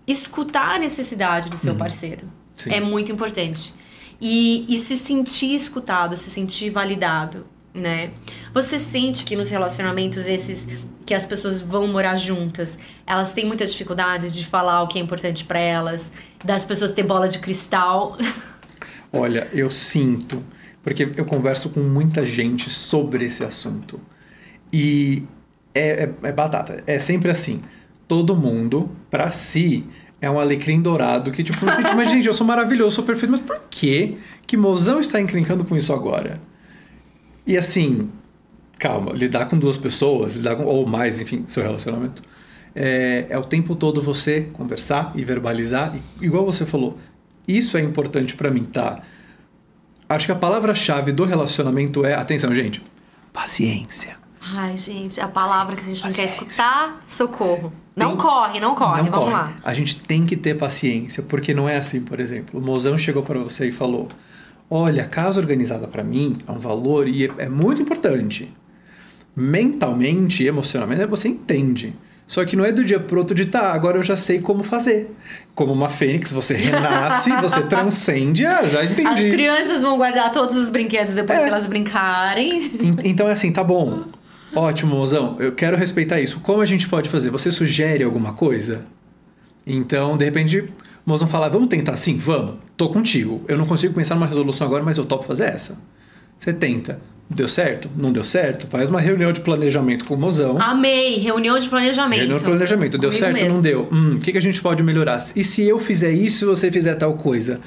escutar 0.05 0.75
a 0.75 0.79
necessidade 0.79 1.49
do 1.49 1.57
seu 1.57 1.73
uhum. 1.73 1.79
parceiro 1.79 2.31
Sim. 2.55 2.71
é 2.71 2.79
muito 2.79 3.11
importante. 3.11 3.73
E, 4.19 4.65
e 4.69 4.77
se 4.77 4.95
sentir 4.95 5.55
escutado, 5.55 6.15
se 6.15 6.29
sentir 6.29 6.69
validado 6.69 7.47
né? 7.73 8.11
Você 8.53 8.77
sente 8.77 9.23
que 9.23 9.35
nos 9.35 9.49
relacionamentos 9.49 10.27
esses 10.27 10.67
que 11.05 11.13
as 11.13 11.25
pessoas 11.25 11.61
vão 11.61 11.87
morar 11.87 12.17
juntas, 12.17 12.77
elas 13.05 13.33
têm 13.33 13.45
muitas 13.45 13.71
dificuldades 13.71 14.35
de 14.35 14.45
falar 14.45 14.83
o 14.83 14.87
que 14.87 14.99
é 14.99 15.01
importante 15.01 15.45
para 15.45 15.59
elas, 15.59 16.11
das 16.43 16.65
pessoas 16.65 16.91
ter 16.91 17.03
bola 17.03 17.27
de 17.27 17.39
cristal? 17.39 18.17
Olha, 19.11 19.47
eu 19.51 19.69
sinto, 19.69 20.43
porque 20.83 21.11
eu 21.15 21.25
converso 21.25 21.69
com 21.69 21.81
muita 21.81 22.23
gente 22.23 22.69
sobre 22.69 23.25
esse 23.25 23.43
assunto. 23.43 23.99
E 24.71 25.23
é, 25.73 26.03
é, 26.03 26.27
é 26.27 26.31
batata, 26.31 26.83
é 26.87 26.99
sempre 26.99 27.31
assim. 27.31 27.61
Todo 28.07 28.35
mundo, 28.35 28.89
para 29.09 29.31
si, 29.31 29.85
é 30.21 30.29
um 30.29 30.39
alecrim 30.39 30.81
dourado 30.81 31.31
que, 31.31 31.43
tipo, 31.43 31.59
gente, 31.65 31.95
mas 31.95 32.11
gente, 32.11 32.27
eu 32.27 32.33
sou 32.33 32.45
maravilhoso, 32.45 32.97
sou 32.97 33.05
perfeito, 33.05 33.31
mas 33.31 33.39
por 33.39 33.61
que 33.69 34.17
que 34.45 34.55
mozão 34.55 34.99
está 34.99 35.19
encrencando 35.19 35.63
com 35.63 35.75
isso 35.75 35.93
agora? 35.93 36.39
E 37.45 37.57
assim, 37.57 38.09
calma, 38.77 39.11
lidar 39.13 39.45
com 39.45 39.57
duas 39.57 39.77
pessoas, 39.77 40.35
lidar 40.35 40.55
com, 40.55 40.63
ou 40.63 40.85
mais, 40.85 41.21
enfim, 41.21 41.45
seu 41.47 41.63
relacionamento, 41.63 42.21
é, 42.75 43.27
é 43.29 43.37
o 43.37 43.43
tempo 43.43 43.75
todo 43.75 44.01
você 44.01 44.49
conversar 44.53 45.11
e 45.15 45.23
verbalizar, 45.23 45.95
e, 45.95 46.25
igual 46.25 46.45
você 46.45 46.65
falou, 46.65 46.97
isso 47.47 47.77
é 47.77 47.81
importante 47.81 48.35
para 48.35 48.49
mim, 48.49 48.63
tá? 48.63 49.01
Acho 50.07 50.25
que 50.25 50.31
a 50.31 50.35
palavra-chave 50.35 51.11
do 51.11 51.25
relacionamento 51.25 52.05
é, 52.05 52.13
atenção, 52.13 52.53
gente, 52.53 52.81
paciência. 53.31 54.17
Ai, 54.41 54.77
gente, 54.77 55.21
a 55.21 55.27
palavra 55.27 55.75
que 55.75 55.81
a 55.81 55.85
gente 55.85 56.01
paciência. 56.01 56.09
não 56.09 56.15
quer 56.15 56.45
escutar, 56.45 57.05
socorro. 57.07 57.71
Tem, 57.95 58.07
não 58.07 58.17
corre, 58.17 58.59
não 58.59 58.73
corre, 58.73 59.03
não 59.03 59.11
vamos 59.11 59.29
corre. 59.29 59.31
lá. 59.31 59.57
A 59.63 59.73
gente 59.73 59.97
tem 59.97 60.25
que 60.25 60.35
ter 60.35 60.55
paciência, 60.55 61.21
porque 61.21 61.53
não 61.53 61.69
é 61.69 61.77
assim, 61.77 62.01
por 62.01 62.19
exemplo. 62.19 62.59
O 62.59 62.63
mozão 62.63 62.97
chegou 62.97 63.21
para 63.21 63.37
você 63.37 63.67
e 63.67 63.71
falou: 63.71 64.09
olha, 64.71 65.03
a 65.03 65.07
casa 65.07 65.41
organizada 65.41 65.85
para 65.85 66.01
mim 66.01 66.37
é 66.47 66.51
um 66.51 66.57
valor 66.57 67.05
e 67.05 67.25
é, 67.25 67.31
é 67.39 67.49
muito 67.49 67.81
importante. 67.81 68.51
Mentalmente, 69.35 70.45
emocionalmente, 70.45 71.05
você 71.05 71.27
entende. 71.27 71.93
Só 72.25 72.45
que 72.45 72.55
não 72.55 72.63
é 72.63 72.71
do 72.71 72.81
dia 72.81 72.97
pro 72.97 73.19
outro 73.19 73.35
de 73.35 73.45
tá, 73.45 73.73
agora 73.73 73.97
eu 73.97 74.03
já 74.03 74.15
sei 74.15 74.39
como 74.39 74.63
fazer. 74.63 75.13
Como 75.53 75.73
uma 75.73 75.89
fênix, 75.89 76.31
você 76.31 76.55
renasce, 76.55 77.29
você 77.41 77.61
transcende, 77.63 78.45
ah, 78.45 78.65
já 78.65 78.85
entendi. 78.85 79.05
As 79.05 79.19
crianças 79.19 79.81
vão 79.81 79.97
guardar 79.97 80.31
todos 80.31 80.55
os 80.55 80.69
brinquedos 80.69 81.13
depois 81.13 81.39
é. 81.39 81.43
que 81.43 81.49
elas 81.49 81.65
brincarem. 81.65 82.71
Então 83.03 83.27
é 83.27 83.33
assim, 83.33 83.51
tá 83.51 83.65
bom. 83.65 84.05
Ótimo, 84.55 84.95
mozão, 84.95 85.35
eu 85.39 85.51
quero 85.51 85.75
respeitar 85.75 86.21
isso. 86.21 86.39
Como 86.39 86.61
a 86.61 86.65
gente 86.65 86.87
pode 86.87 87.09
fazer? 87.09 87.29
Você 87.29 87.51
sugere 87.51 88.03
alguma 88.05 88.31
coisa? 88.31 88.85
Então, 89.67 90.15
de 90.15 90.23
repente, 90.23 90.69
o 91.05 91.09
mozão 91.09 91.27
fala, 91.27 91.49
vamos 91.49 91.69
tentar 91.69 91.93
assim? 91.93 92.17
Vamos, 92.17 92.55
tô 92.77 92.89
contigo. 92.89 93.43
Eu 93.47 93.57
não 93.57 93.65
consigo 93.65 93.93
pensar 93.93 94.15
numa 94.15 94.27
resolução 94.27 94.65
agora, 94.67 94.83
mas 94.83 94.97
eu 94.97 95.05
topo 95.05 95.23
fazer 95.23 95.45
essa. 95.45 95.77
Você 96.37 96.53
tenta. 96.53 96.99
Deu 97.29 97.47
certo? 97.47 97.89
Não 97.95 98.11
deu 98.11 98.25
certo? 98.25 98.67
Faz 98.67 98.89
uma 98.89 98.99
reunião 98.99 99.31
de 99.31 99.39
planejamento 99.39 100.05
com 100.05 100.15
o 100.15 100.17
mozão. 100.17 100.61
Amei! 100.61 101.17
Reunião 101.17 101.57
de 101.57 101.69
planejamento. 101.69 102.19
Reunião 102.19 102.37
de 102.37 102.43
planejamento. 102.43 102.97
Deu 102.97 103.11
certo? 103.11 103.33
Mesmo. 103.33 103.53
Não 103.55 103.61
deu? 103.61 103.87
Hum, 103.91 104.15
o 104.15 104.19
que, 104.19 104.33
que 104.33 104.37
a 104.37 104.41
gente 104.41 104.61
pode 104.61 104.83
melhorar? 104.83 105.23
E 105.35 105.43
se 105.43 105.63
eu 105.63 105.79
fizer 105.79 106.11
isso 106.11 106.45
e 106.45 106.47
você 106.47 106.69
fizer 106.69 106.95
tal 106.95 107.13
coisa? 107.13 107.61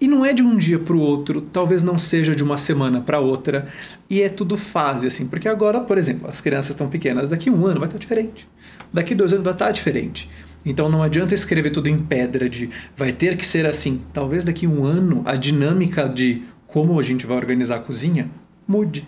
E 0.00 0.06
não 0.06 0.24
é 0.24 0.32
de 0.32 0.42
um 0.42 0.56
dia 0.56 0.78
para 0.78 0.94
o 0.94 1.00
outro, 1.00 1.40
talvez 1.40 1.82
não 1.82 1.98
seja 1.98 2.36
de 2.36 2.44
uma 2.44 2.56
semana 2.56 3.00
para 3.00 3.20
outra, 3.20 3.66
e 4.08 4.22
é 4.22 4.28
tudo 4.28 4.56
fase, 4.56 5.06
assim, 5.06 5.26
porque 5.26 5.48
agora, 5.48 5.80
por 5.80 5.96
exemplo, 5.96 6.28
as 6.28 6.40
crianças 6.40 6.70
estão 6.70 6.88
pequenas, 6.88 7.28
daqui 7.28 7.48
um 7.48 7.64
ano 7.64 7.78
vai 7.78 7.88
estar 7.88 7.98
diferente, 7.98 8.48
daqui 8.92 9.14
dois 9.14 9.32
anos 9.32 9.44
vai 9.44 9.52
estar 9.52 9.70
diferente. 9.70 10.28
Então 10.64 10.88
não 10.88 11.02
adianta 11.02 11.34
escrever 11.34 11.70
tudo 11.70 11.88
em 11.88 11.98
pedra 11.98 12.48
de 12.48 12.70
vai 12.96 13.12
ter 13.12 13.36
que 13.36 13.44
ser 13.44 13.66
assim. 13.66 14.00
Talvez 14.12 14.44
daqui 14.44 14.66
a 14.66 14.68
um 14.68 14.84
ano 14.84 15.22
a 15.24 15.36
dinâmica 15.36 16.08
de 16.08 16.42
como 16.66 16.98
a 16.98 17.02
gente 17.02 17.26
vai 17.26 17.36
organizar 17.36 17.76
a 17.76 17.80
cozinha 17.80 18.30
mude. 18.66 19.06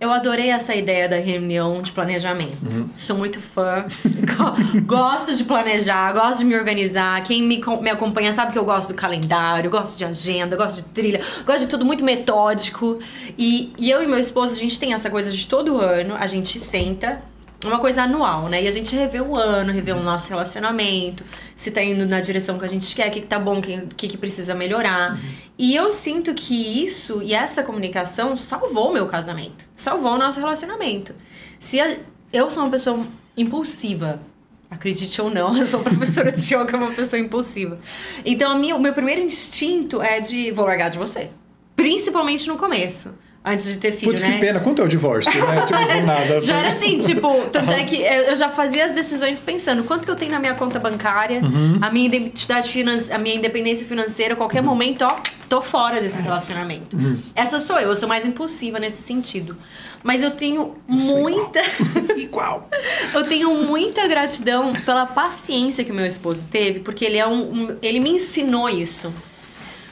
Eu 0.00 0.10
adorei 0.10 0.48
essa 0.48 0.74
ideia 0.74 1.06
da 1.06 1.16
reunião 1.18 1.82
de 1.82 1.92
planejamento. 1.92 2.56
Uhum. 2.74 2.88
Sou 2.96 3.18
muito 3.18 3.38
fã. 3.38 3.84
Go- 4.34 4.80
gosto 4.86 5.36
de 5.36 5.44
planejar, 5.44 6.10
gosto 6.14 6.38
de 6.38 6.46
me 6.46 6.56
organizar. 6.56 7.22
Quem 7.22 7.42
me, 7.42 7.60
me 7.82 7.90
acompanha 7.90 8.32
sabe 8.32 8.50
que 8.50 8.58
eu 8.58 8.64
gosto 8.64 8.88
do 8.88 8.94
calendário, 8.94 9.70
gosto 9.70 9.98
de 9.98 10.04
agenda, 10.06 10.56
gosto 10.56 10.76
de 10.82 10.88
trilha, 10.88 11.20
gosto 11.44 11.60
de 11.60 11.66
tudo 11.68 11.84
muito 11.84 12.02
metódico. 12.02 12.98
E, 13.36 13.74
e 13.76 13.90
eu 13.90 14.02
e 14.02 14.06
meu 14.06 14.18
esposo, 14.18 14.54
a 14.54 14.56
gente 14.56 14.80
tem 14.80 14.94
essa 14.94 15.10
coisa 15.10 15.30
de 15.30 15.46
todo 15.46 15.78
ano, 15.78 16.14
a 16.18 16.26
gente 16.26 16.58
senta. 16.58 17.20
Uma 17.64 17.78
coisa 17.78 18.04
anual, 18.04 18.48
né? 18.48 18.62
E 18.62 18.68
a 18.68 18.70
gente 18.70 18.96
revê 18.96 19.20
o 19.20 19.36
ano, 19.36 19.70
revê 19.70 19.92
o 19.92 20.02
nosso 20.02 20.30
relacionamento, 20.30 21.22
se 21.54 21.70
tá 21.70 21.82
indo 21.82 22.06
na 22.06 22.18
direção 22.20 22.58
que 22.58 22.64
a 22.64 22.68
gente 22.68 22.96
quer, 22.96 23.08
o 23.08 23.10
que, 23.10 23.20
que 23.20 23.26
tá 23.26 23.38
bom, 23.38 23.58
o 23.58 23.62
que, 23.62 24.08
que, 24.08 24.16
precisa 24.16 24.54
melhorar. 24.54 25.20
E 25.58 25.76
eu 25.76 25.92
sinto 25.92 26.32
que 26.32 26.82
isso 26.84 27.20
e 27.22 27.34
essa 27.34 27.62
comunicação 27.62 28.34
salvou 28.34 28.88
o 28.90 28.92
meu 28.94 29.06
casamento, 29.06 29.66
salvou 29.76 30.12
o 30.12 30.18
nosso 30.18 30.40
relacionamento. 30.40 31.14
Se 31.58 31.78
a- 31.78 31.98
eu 32.32 32.50
sou 32.50 32.62
uma 32.62 32.70
pessoa 32.70 33.04
impulsiva, 33.36 34.20
acredite 34.70 35.20
ou 35.20 35.28
não, 35.28 35.54
eu 35.58 35.66
sou 35.66 35.80
professora 35.80 36.32
de 36.32 36.54
yoga, 36.54 36.76
uma 36.78 36.92
pessoa 36.92 37.20
impulsiva. 37.20 37.78
Então, 38.24 38.58
minha, 38.58 38.74
o 38.74 38.80
meu 38.80 38.94
primeiro 38.94 39.20
instinto 39.20 40.00
é 40.00 40.18
de 40.18 40.50
vou 40.50 40.64
largar 40.64 40.88
de 40.88 40.96
você. 40.96 41.28
Principalmente 41.76 42.46
no 42.48 42.56
começo, 42.56 43.12
antes 43.44 43.72
de 43.72 43.78
ter 43.78 43.92
filho, 43.92 44.12
Putz, 44.12 44.22
né? 44.22 44.32
que 44.32 44.38
pena. 44.38 44.60
Quanto 44.60 44.82
é 44.82 44.84
o 44.84 44.88
divórcio, 44.88 45.32
né? 45.46 45.62
Tipo, 45.62 45.78
nada. 46.06 46.42
Já 46.42 46.58
era 46.58 46.70
assim, 46.72 46.98
tipo, 46.98 47.46
tanto 47.50 47.70
é 47.72 47.84
que 47.84 47.96
eu 47.96 48.20
eu 48.30 48.36
já 48.36 48.48
fazia 48.50 48.84
as 48.84 48.92
decisões 48.92 49.40
pensando 49.40 49.82
quanto 49.84 50.04
que 50.04 50.10
eu 50.10 50.16
tenho 50.16 50.30
na 50.32 50.38
minha 50.38 50.54
conta 50.54 50.78
bancária, 50.78 51.40
Uhum. 51.42 51.78
a 51.80 51.90
minha 51.90 52.06
identidade 52.06 52.68
financeira, 52.70 53.14
a 53.16 53.18
minha 53.18 53.34
independência 53.34 53.86
financeira, 53.86 54.34
a 54.34 54.36
qualquer 54.36 54.62
momento, 54.62 55.02
ó, 55.02 55.16
tô 55.48 55.60
fora 55.60 56.00
desse 56.00 56.20
relacionamento. 56.20 56.96
Uhum. 56.96 57.18
Essa 57.34 57.58
sou 57.58 57.78
eu, 57.78 57.88
eu 57.90 57.96
sou 57.96 58.08
mais 58.08 58.24
impulsiva 58.24 58.78
nesse 58.78 59.02
sentido. 59.02 59.56
Mas 60.02 60.22
eu 60.22 60.30
tenho 60.30 60.76
muita. 60.88 61.60
Igual. 62.16 62.68
Eu 63.12 63.24
tenho 63.24 63.54
muita 63.64 64.06
gratidão 64.08 64.72
pela 64.72 65.04
paciência 65.04 65.84
que 65.84 65.90
o 65.92 65.94
meu 65.94 66.06
esposo 66.06 66.46
teve, 66.50 66.80
porque 66.80 67.04
ele 67.04 67.18
é 67.18 67.26
um, 67.26 67.40
um- 67.52 67.76
ele 67.82 68.00
me 68.00 68.10
ensinou 68.10 68.68
isso. 68.68 69.12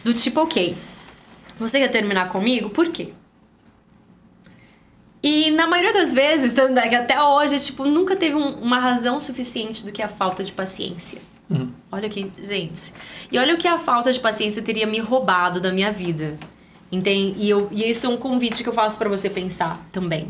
Do 0.05 0.14
tipo, 0.14 0.40
ok, 0.40 0.74
você 1.61 1.78
quer 1.78 1.88
terminar 1.88 2.28
comigo? 2.28 2.70
Por 2.70 2.88
quê? 2.88 3.09
E 5.23 5.51
na 5.51 5.66
maioria 5.66 5.93
das 5.93 6.14
vezes, 6.14 6.53
tanto 6.53 6.79
é 6.79 6.89
que 6.89 6.95
até 6.95 7.21
hoje, 7.23 7.59
tipo, 7.61 7.85
nunca 7.85 8.14
teve 8.14 8.37
um- 8.37 8.55
uma 8.61 8.79
razão 8.79 9.19
suficiente 9.19 9.85
do 9.85 9.91
que 9.93 10.03
a 10.03 10.09
falta 10.09 10.45
de 10.45 10.53
paciência. 10.53 11.21
Uhum. 11.51 11.73
Olha 11.91 12.07
aqui, 12.07 12.31
gente. 12.43 12.93
E 13.33 13.39
olha 13.39 13.55
o 13.55 13.59
que 13.59 13.66
a 13.66 13.79
falta 13.79 14.12
de 14.12 14.21
paciência 14.21 14.62
teria 14.62 14.87
me 14.87 14.99
roubado 15.01 15.61
da 15.61 15.73
minha 15.73 15.91
vida. 15.91 16.39
Entende? 16.91 17.35
E, 17.39 17.51
eu, 17.51 17.69
e 17.71 17.89
isso 17.89 18.07
é 18.07 18.09
um 18.09 18.16
convite 18.16 18.62
que 18.62 18.69
eu 18.69 18.73
faço 18.73 18.99
pra 18.99 19.09
você 19.09 19.29
pensar 19.29 19.77
também. 19.91 20.29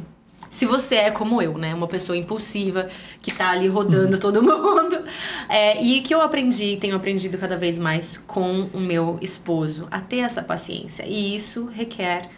Se 0.51 0.64
você 0.64 0.95
é 0.95 1.11
como 1.11 1.43
eu, 1.43 1.59
né? 1.59 1.74
Uma 1.74 1.86
pessoa 1.86 2.16
impulsiva, 2.16 2.89
que 3.20 3.32
tá 3.34 3.51
ali 3.51 3.68
rodando 3.68 4.18
todo 4.18 4.41
mundo. 4.43 5.05
É, 5.49 5.82
e 5.82 6.01
que 6.01 6.14
eu 6.14 6.22
aprendi, 6.22 6.78
tenho 6.80 6.97
aprendido 6.97 7.36
cada 7.36 7.57
vez 7.57 7.78
mais 7.78 8.16
com 8.26 8.62
o 8.72 8.80
meu 8.80 9.18
esposo, 9.20 9.86
a 9.91 10.01
ter 10.01 10.20
essa 10.20 10.43
paciência. 10.43 11.05
E 11.07 11.36
isso 11.36 11.66
requer 11.66 12.30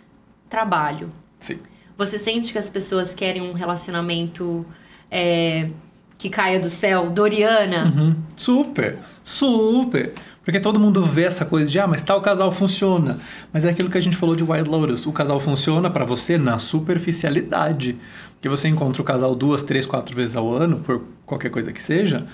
trabalho. 0.49 1.11
Sim. 1.39 1.59
Você 2.01 2.19
sente 2.19 2.51
que 2.51 2.59
as 2.59 2.71
pessoas 2.71 3.13
querem 3.13 3.43
um 3.43 3.53
relacionamento 3.53 4.65
é, 5.11 5.69
que 6.17 6.31
caia 6.31 6.59
do 6.59 6.71
céu, 6.71 7.11
Doriana? 7.11 7.93
Uhum. 7.95 8.17
Super, 8.35 8.97
super. 9.23 10.15
Porque 10.43 10.59
todo 10.59 10.81
mundo 10.81 11.03
vê 11.05 11.25
essa 11.25 11.45
coisa 11.45 11.71
de, 11.71 11.79
ah, 11.79 11.87
mas 11.87 12.01
tal 12.01 12.23
casal 12.23 12.51
funciona. 12.51 13.19
Mas 13.53 13.67
é 13.67 13.69
aquilo 13.69 13.91
que 13.91 13.99
a 13.99 14.01
gente 14.01 14.17
falou 14.17 14.35
de 14.35 14.43
Wild 14.43 14.71
Lotus. 14.71 15.05
O 15.05 15.13
casal 15.13 15.39
funciona 15.39 15.91
pra 15.91 16.07
você 16.07 16.39
na 16.39 16.59
superficialidade. 16.59 17.99
Porque 18.35 18.49
você 18.49 18.67
encontra 18.67 19.03
o 19.03 19.05
casal 19.05 19.35
duas, 19.35 19.63
três, 19.63 19.85
quatro 19.85 20.17
vezes 20.17 20.37
ao 20.37 20.51
ano, 20.51 20.79
por 20.81 21.03
qualquer 21.27 21.51
coisa 21.51 21.71
que 21.71 21.83
seja. 21.83 22.27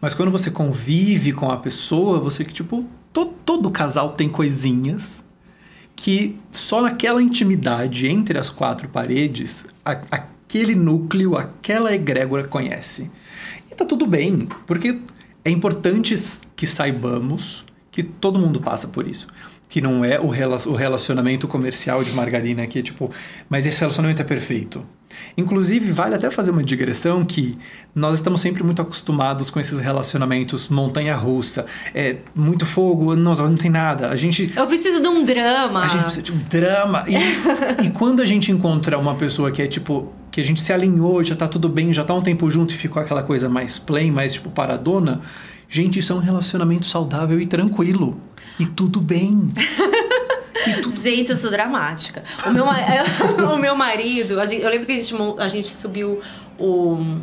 Mas 0.00 0.12
quando 0.12 0.32
você 0.32 0.50
convive 0.50 1.32
com 1.32 1.52
a 1.52 1.56
pessoa, 1.56 2.18
você 2.18 2.44
que, 2.44 2.52
tipo, 2.52 2.84
to- 3.12 3.32
todo 3.46 3.70
casal 3.70 4.10
tem 4.10 4.28
coisinhas 4.28 5.23
que 5.96 6.34
só 6.50 6.82
naquela 6.82 7.22
intimidade 7.22 8.08
entre 8.08 8.38
as 8.38 8.50
quatro 8.50 8.88
paredes, 8.88 9.64
a- 9.84 10.00
aquele 10.10 10.74
núcleo, 10.74 11.36
aquela 11.36 11.94
egrégora 11.94 12.44
conhece. 12.44 13.10
E 13.70 13.74
tá 13.74 13.84
tudo 13.84 14.06
bem, 14.06 14.48
porque 14.66 14.98
é 15.44 15.50
importante 15.50 16.14
que 16.56 16.66
saibamos 16.66 17.64
que 17.90 18.02
todo 18.02 18.38
mundo 18.38 18.60
passa 18.60 18.88
por 18.88 19.06
isso. 19.06 19.28
Que 19.74 19.80
não 19.80 20.04
é 20.04 20.20
o, 20.20 20.28
rela- 20.28 20.56
o 20.68 20.74
relacionamento 20.74 21.48
comercial 21.48 22.04
de 22.04 22.12
margarina 22.12 22.64
que 22.64 22.78
é 22.78 22.82
tipo, 22.82 23.10
mas 23.48 23.66
esse 23.66 23.80
relacionamento 23.80 24.22
é 24.22 24.24
perfeito. 24.24 24.86
Inclusive, 25.36 25.90
vale 25.90 26.14
até 26.14 26.30
fazer 26.30 26.52
uma 26.52 26.62
digressão 26.62 27.24
que 27.24 27.58
nós 27.92 28.14
estamos 28.16 28.40
sempre 28.40 28.62
muito 28.62 28.80
acostumados 28.80 29.50
com 29.50 29.58
esses 29.58 29.80
relacionamentos 29.80 30.68
montanha-russa. 30.68 31.66
É 31.92 32.16
muito 32.36 32.64
fogo, 32.64 33.16
não, 33.16 33.34
não 33.34 33.56
tem 33.56 33.68
nada. 33.68 34.10
A 34.10 34.16
gente 34.16 34.52
Eu 34.56 34.66
preciso 34.68 35.02
de 35.02 35.08
um 35.08 35.24
drama. 35.24 35.80
a 35.82 35.88
gente 35.88 36.02
precisa 36.02 36.22
de 36.22 36.30
um 36.32 36.38
drama. 36.48 37.04
E, 37.08 37.86
e 37.86 37.90
quando 37.90 38.22
a 38.22 38.24
gente 38.26 38.52
encontra 38.52 38.96
uma 38.96 39.16
pessoa 39.16 39.50
que 39.50 39.60
é 39.60 39.66
tipo. 39.66 40.12
Que 40.30 40.40
a 40.40 40.44
gente 40.44 40.60
se 40.60 40.72
alinhou, 40.72 41.22
já 41.24 41.34
tá 41.36 41.46
tudo 41.48 41.68
bem, 41.68 41.92
já 41.92 42.02
tá 42.04 42.12
um 42.14 42.22
tempo 42.22 42.48
junto 42.48 42.74
e 42.74 42.76
ficou 42.76 43.02
aquela 43.02 43.22
coisa 43.24 43.48
mais 43.48 43.76
plain, 43.78 44.10
mais 44.12 44.34
tipo 44.34 44.50
paradona. 44.50 45.20
Gente, 45.68 45.98
isso 45.98 46.12
é 46.12 46.16
um 46.16 46.20
relacionamento 46.20 46.86
saudável 46.86 47.40
e 47.40 47.46
tranquilo. 47.46 48.20
E 48.58 48.66
tudo 48.66 49.00
bem. 49.00 49.48
Gente, 50.88 51.30
eu 51.30 51.36
sou 51.36 51.50
dramática. 51.50 52.22
O 52.46 52.50
meu, 52.50 52.64
o 53.54 53.58
meu 53.58 53.76
marido, 53.76 54.40
a 54.40 54.46
gente- 54.46 54.62
eu 54.62 54.70
lembro 54.70 54.86
que 54.86 54.92
a 54.92 54.96
gente, 55.00 55.14
a 55.38 55.48
gente 55.48 55.66
subiu 55.66 56.20
o, 56.58 57.16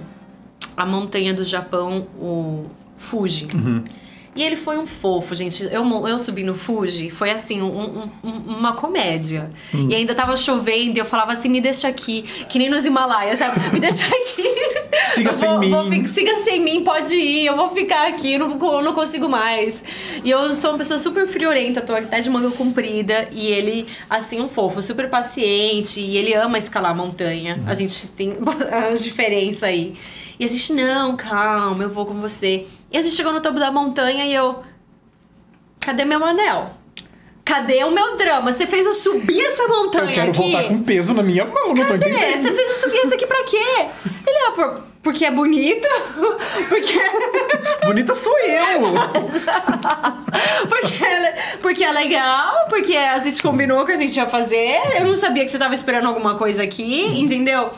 a 0.78 0.86
montanha 0.86 1.34
do 1.34 1.44
Japão, 1.44 2.08
o 2.20 2.66
Fuji. 2.98 3.48
E 4.34 4.42
ele 4.42 4.56
foi 4.56 4.78
um 4.78 4.88
fofo, 4.88 5.36
gente. 5.36 5.66
Eu, 5.66 5.84
eu 6.08 6.18
subi 6.18 6.42
no 6.44 6.54
Fuji, 6.56 7.10
foi 7.10 7.32
assim, 7.32 7.62
um- 7.62 7.68
um- 7.68 8.10
um- 8.24 8.56
uma 8.58 8.74
comédia. 8.74 9.50
E 9.74 9.94
ainda 9.94 10.16
tava 10.16 10.38
chovendo 10.38 10.98
e 10.98 11.00
eu 11.00 11.06
falava 11.06 11.34
assim: 11.34 11.50
me 11.50 11.60
deixa 11.60 11.88
aqui, 11.90 12.22
que 12.48 12.58
nem 12.58 12.70
nos 12.70 12.86
Himalaias, 12.86 13.40
sabe? 13.40 13.60
Me 13.74 13.80
deixa 13.80 14.06
aqui. 14.06 14.44
Siga 15.14 15.34
sem 15.34 15.50
vou- 15.50 15.60
mim. 15.60 15.70
vou 15.70 16.08
siga 16.08 16.38
sem 16.40 16.62
mim, 16.62 16.84
pode 16.84 17.14
ir, 17.16 17.46
eu 17.48 17.56
vou 17.58 17.70
ficar 17.70 18.08
aqui, 18.08 18.34
eu 18.34 18.40
não, 18.40 18.52
eu 18.76 18.82
não 18.82 18.94
consigo 18.94 19.28
mais. 19.28 19.84
E 20.24 20.30
eu 20.30 20.54
sou 20.54 20.72
uma 20.72 20.78
pessoa 20.78 20.98
super 21.00 21.28
friorenta, 21.28 21.82
tô 21.82 21.94
até 21.94 22.22
de 22.22 22.30
manga 22.30 22.52
comprida, 22.52 23.28
e 23.32 23.48
ele, 23.48 23.86
assim, 24.10 24.40
um 24.40 24.48
fofo, 24.48 24.82
super 24.82 25.10
paciente, 25.10 26.00
e 26.00 26.16
ele 26.18 26.34
ama 26.34 26.58
escalar 26.58 26.92
a 26.92 26.96
montanha. 26.96 27.56
Uhum. 27.58 27.64
A 27.70 27.74
gente 27.74 28.08
tem 28.10 28.38
a 28.72 28.94
diferença 28.94 29.66
aí. 29.66 29.94
E 30.40 30.46
a 30.46 30.48
gente, 30.48 30.72
não, 30.72 31.16
calma, 31.18 31.84
eu 31.84 31.90
vou 31.90 32.06
com 32.06 32.14
você. 32.22 32.66
E 32.92 32.98
a 32.98 33.02
gente 33.02 33.16
chegou 33.16 33.32
no 33.32 33.42
topo 33.42 33.60
da 33.60 33.72
montanha 33.72 34.26
e 34.26 34.34
eu. 34.34 34.60
Cadê 35.80 36.04
meu 36.06 36.24
anel? 36.24 36.72
Cadê 37.44 37.84
o 37.84 37.92
meu 37.92 38.16
drama? 38.18 38.52
Você 38.52 38.68
fez 38.68 38.86
eu 38.86 38.94
subir 38.94 39.42
essa 39.42 39.68
montanha 39.68 40.10
Eu 40.12 40.14
quero 40.14 40.30
aqui. 40.30 40.38
voltar 40.52 40.64
com 40.68 40.84
peso 40.84 41.14
na 41.14 41.24
minha 41.24 41.44
mão, 41.46 41.70
não 41.70 41.76
tô 41.76 41.84
Cadê? 41.94 42.10
entendendo. 42.10 42.42
Você 42.44 42.54
fez 42.54 42.70
eu 42.70 42.76
subir 42.76 42.98
isso 42.98 43.14
aqui 43.14 43.26
pra 43.26 43.44
quê? 43.46 43.58
Ele, 44.28 44.38
ah, 44.48 44.52
por- 44.52 44.82
porque 45.02 45.26
é 45.26 45.32
bonito? 45.32 45.88
Porque, 46.70 46.94
Bonita 47.88 48.14
sou 48.14 48.38
eu! 48.40 48.82
porque, 50.70 51.04
é, 51.04 51.32
porque 51.62 51.84
é 51.84 51.92
legal? 51.92 52.68
Porque 52.70 52.96
a 52.96 53.18
gente 53.18 53.42
combinou 53.42 53.84
que 53.86 53.92
a 53.94 53.98
gente 53.98 54.16
ia 54.16 54.28
fazer? 54.28 54.80
Eu 55.00 55.06
não 55.06 55.18
sabia 55.18 55.44
que 55.44 55.50
você 55.52 55.58
tava 55.58 55.74
esperando 55.74 56.06
alguma 56.08 56.36
coisa 56.38 56.62
aqui, 56.64 57.20
entendeu? 57.20 57.72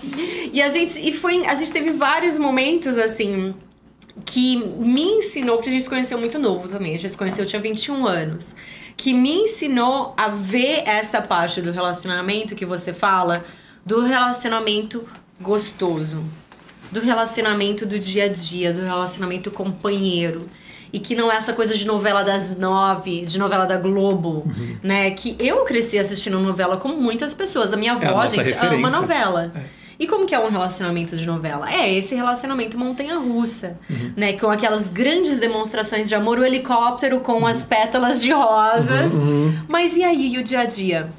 E 0.51 0.61
a 0.61 0.67
gente, 0.69 0.99
e 0.99 1.13
foi, 1.13 1.45
a 1.45 1.55
gente 1.55 1.71
teve 1.71 1.91
vários 1.91 2.37
momentos, 2.37 2.97
assim, 2.97 3.55
que 4.25 4.57
me 4.57 5.01
ensinou, 5.03 5.57
que 5.57 5.69
a 5.69 5.71
gente 5.71 5.83
se 5.83 5.89
conheceu 5.89 6.17
muito 6.19 6.37
novo 6.37 6.67
também, 6.67 6.95
a 6.95 6.99
gente 6.99 7.11
se 7.11 7.17
conheceu, 7.17 7.43
eu 7.43 7.47
tinha 7.47 7.61
21 7.61 8.05
anos, 8.05 8.55
que 8.95 9.13
me 9.13 9.31
ensinou 9.43 10.13
a 10.15 10.27
ver 10.27 10.83
essa 10.85 11.21
parte 11.21 11.61
do 11.61 11.71
relacionamento 11.71 12.55
que 12.55 12.65
você 12.65 12.93
fala, 12.93 13.43
do 13.85 14.01
relacionamento 14.01 15.03
gostoso, 15.41 16.23
do 16.91 16.99
relacionamento 17.01 17.85
do 17.85 17.97
dia 17.97 18.25
a 18.25 18.27
dia, 18.27 18.71
do 18.71 18.81
relacionamento 18.81 19.49
companheiro. 19.51 20.47
E 20.91 20.99
que 20.99 21.15
não 21.15 21.31
é 21.31 21.35
essa 21.37 21.53
coisa 21.53 21.75
de 21.75 21.87
novela 21.87 22.21
das 22.23 22.55
nove, 22.55 23.21
de 23.21 23.39
novela 23.39 23.65
da 23.65 23.77
Globo, 23.77 24.43
Uhum. 24.45 24.77
né? 24.83 25.09
Que 25.09 25.35
eu 25.39 25.63
cresci 25.63 25.97
assistindo 25.97 26.39
novela 26.39 26.77
como 26.77 26.95
muitas 27.01 27.33
pessoas. 27.33 27.73
A 27.73 27.77
minha 27.77 27.93
É 27.93 28.05
a 28.05 28.09
avó, 28.11 28.27
gente, 28.27 28.53
ama 28.53 28.61
referência. 28.61 28.99
novela. 29.01 29.53
E 29.99 30.07
como 30.07 30.25
que 30.25 30.33
é 30.33 30.39
um 30.39 30.49
relacionamento 30.49 31.15
de 31.15 31.25
novela? 31.25 31.71
É 31.71 31.91
esse 31.93 32.15
relacionamento 32.15 32.77
montanha-russa, 32.77 33.79
Uhum. 33.89 34.13
né? 34.17 34.33
Com 34.33 34.49
aquelas 34.49 34.89
grandes 34.89 35.39
demonstrações 35.39 36.09
de 36.09 36.15
amor, 36.15 36.39
o 36.39 36.45
helicóptero 36.45 37.19
com 37.19 37.45
as 37.45 37.63
pétalas 37.63 38.21
de 38.21 38.31
rosas. 38.31 39.13
Uhum. 39.15 39.53
Mas 39.67 39.95
e 39.95 40.03
aí, 40.03 40.33
e 40.33 40.37
o 40.39 40.43
dia 40.43 40.61
a 40.61 40.65
dia? 40.65 41.09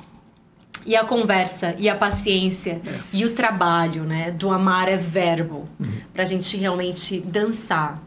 E 0.87 0.95
a 0.97 1.05
conversa, 1.05 1.75
e 1.79 1.89
a 1.89 1.95
paciência, 1.95 2.81
e 3.13 3.25
o 3.25 3.33
trabalho, 3.33 4.03
né? 4.05 4.31
Do 4.33 4.51
amar 4.51 4.89
é 4.89 4.97
verbo, 4.97 5.67
pra 6.13 6.25
gente 6.25 6.57
realmente 6.57 7.21
dançar. 7.21 8.03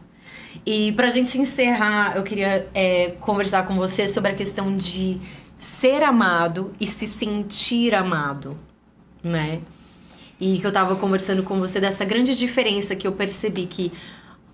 E 0.64 0.92
pra 0.92 1.08
gente 1.08 1.38
encerrar, 1.40 2.12
eu 2.16 2.22
queria 2.22 2.68
é, 2.74 3.12
conversar 3.20 3.64
com 3.66 3.74
você 3.74 4.06
sobre 4.06 4.30
a 4.32 4.34
questão 4.34 4.76
de 4.76 5.18
ser 5.58 6.02
amado 6.04 6.72
e 6.78 6.86
se 6.86 7.06
sentir 7.06 7.94
amado, 7.94 8.56
né? 9.24 9.60
E 10.40 10.58
que 10.58 10.66
eu 10.66 10.72
tava 10.72 10.94
conversando 10.96 11.42
com 11.42 11.58
você 11.58 11.80
dessa 11.80 12.04
grande 12.04 12.36
diferença 12.36 12.94
que 12.94 13.06
eu 13.06 13.12
percebi 13.12 13.66
que 13.66 13.92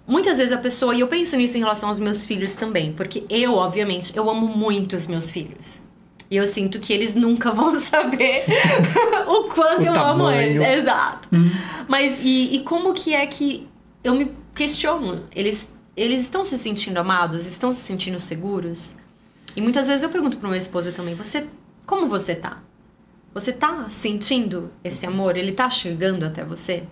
muitas 0.06 0.38
vezes 0.38 0.52
a 0.52 0.58
pessoa, 0.58 0.94
e 0.94 1.00
eu 1.00 1.08
penso 1.08 1.36
nisso 1.36 1.56
em 1.56 1.60
relação 1.60 1.88
aos 1.88 1.98
meus 2.00 2.24
filhos 2.24 2.54
também, 2.54 2.92
porque 2.92 3.24
eu, 3.28 3.54
obviamente, 3.54 4.16
eu 4.16 4.28
amo 4.30 4.46
muito 4.46 4.96
os 4.96 5.06
meus 5.06 5.30
filhos. 5.30 5.82
E 6.30 6.36
eu 6.36 6.46
sinto 6.46 6.80
que 6.80 6.92
eles 6.92 7.14
nunca 7.14 7.50
vão 7.52 7.74
saber 7.74 8.44
o 9.28 9.44
quanto 9.44 9.82
O 9.82 9.86
eu 9.86 9.92
amo 9.92 10.24
tamanho. 10.24 10.62
eles. 10.62 10.78
Exato. 10.78 11.28
Mas 11.86 12.18
e, 12.22 12.56
e 12.56 12.60
como 12.60 12.94
que 12.94 13.14
é 13.14 13.26
que 13.26 13.68
eu 14.02 14.14
me 14.14 14.32
questiono? 14.54 15.24
Eles, 15.34 15.74
eles 15.96 16.22
estão 16.22 16.44
se 16.44 16.56
sentindo 16.56 16.98
amados? 16.98 17.46
Estão 17.46 17.72
se 17.72 17.80
sentindo 17.80 18.18
seguros? 18.18 18.96
E 19.54 19.60
muitas 19.60 19.86
vezes 19.86 20.02
eu 20.02 20.08
pergunto 20.08 20.38
pro 20.38 20.48
meu 20.48 20.58
esposo 20.58 20.92
também: 20.92 21.14
você, 21.14 21.46
como 21.86 22.06
você 22.06 22.34
tá? 22.34 22.62
Você 23.34 23.52
tá 23.52 23.88
sentindo 23.90 24.70
esse 24.84 25.04
amor? 25.04 25.36
Ele 25.36 25.50
tá 25.50 25.68
chegando 25.68 26.24
até 26.24 26.44
você? 26.44 26.84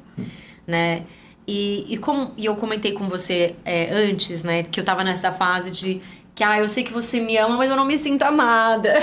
Né? 0.67 1.05
E, 1.47 1.87
e, 1.89 1.97
como, 1.99 2.33
e 2.37 2.45
eu 2.47 2.57
comentei 2.57 2.93
com 2.93 3.09
você 3.09 3.55
é, 3.65 3.95
antes, 3.95 4.43
né? 4.43 4.65
Que 4.65 4.81
eu 4.81 4.85
tava 4.85 5.05
nessa 5.05 5.31
fase 5.31 5.71
de 5.71 6.01
que, 6.35 6.43
ah, 6.43 6.59
eu 6.59 6.69
sei 6.69 6.83
que 6.83 6.93
você 6.93 7.21
me 7.21 7.37
ama, 7.37 7.57
mas 7.57 7.71
eu 7.71 7.77
não 7.77 7.85
me 7.85 7.97
sinto 7.97 8.23
amada. 8.23 8.95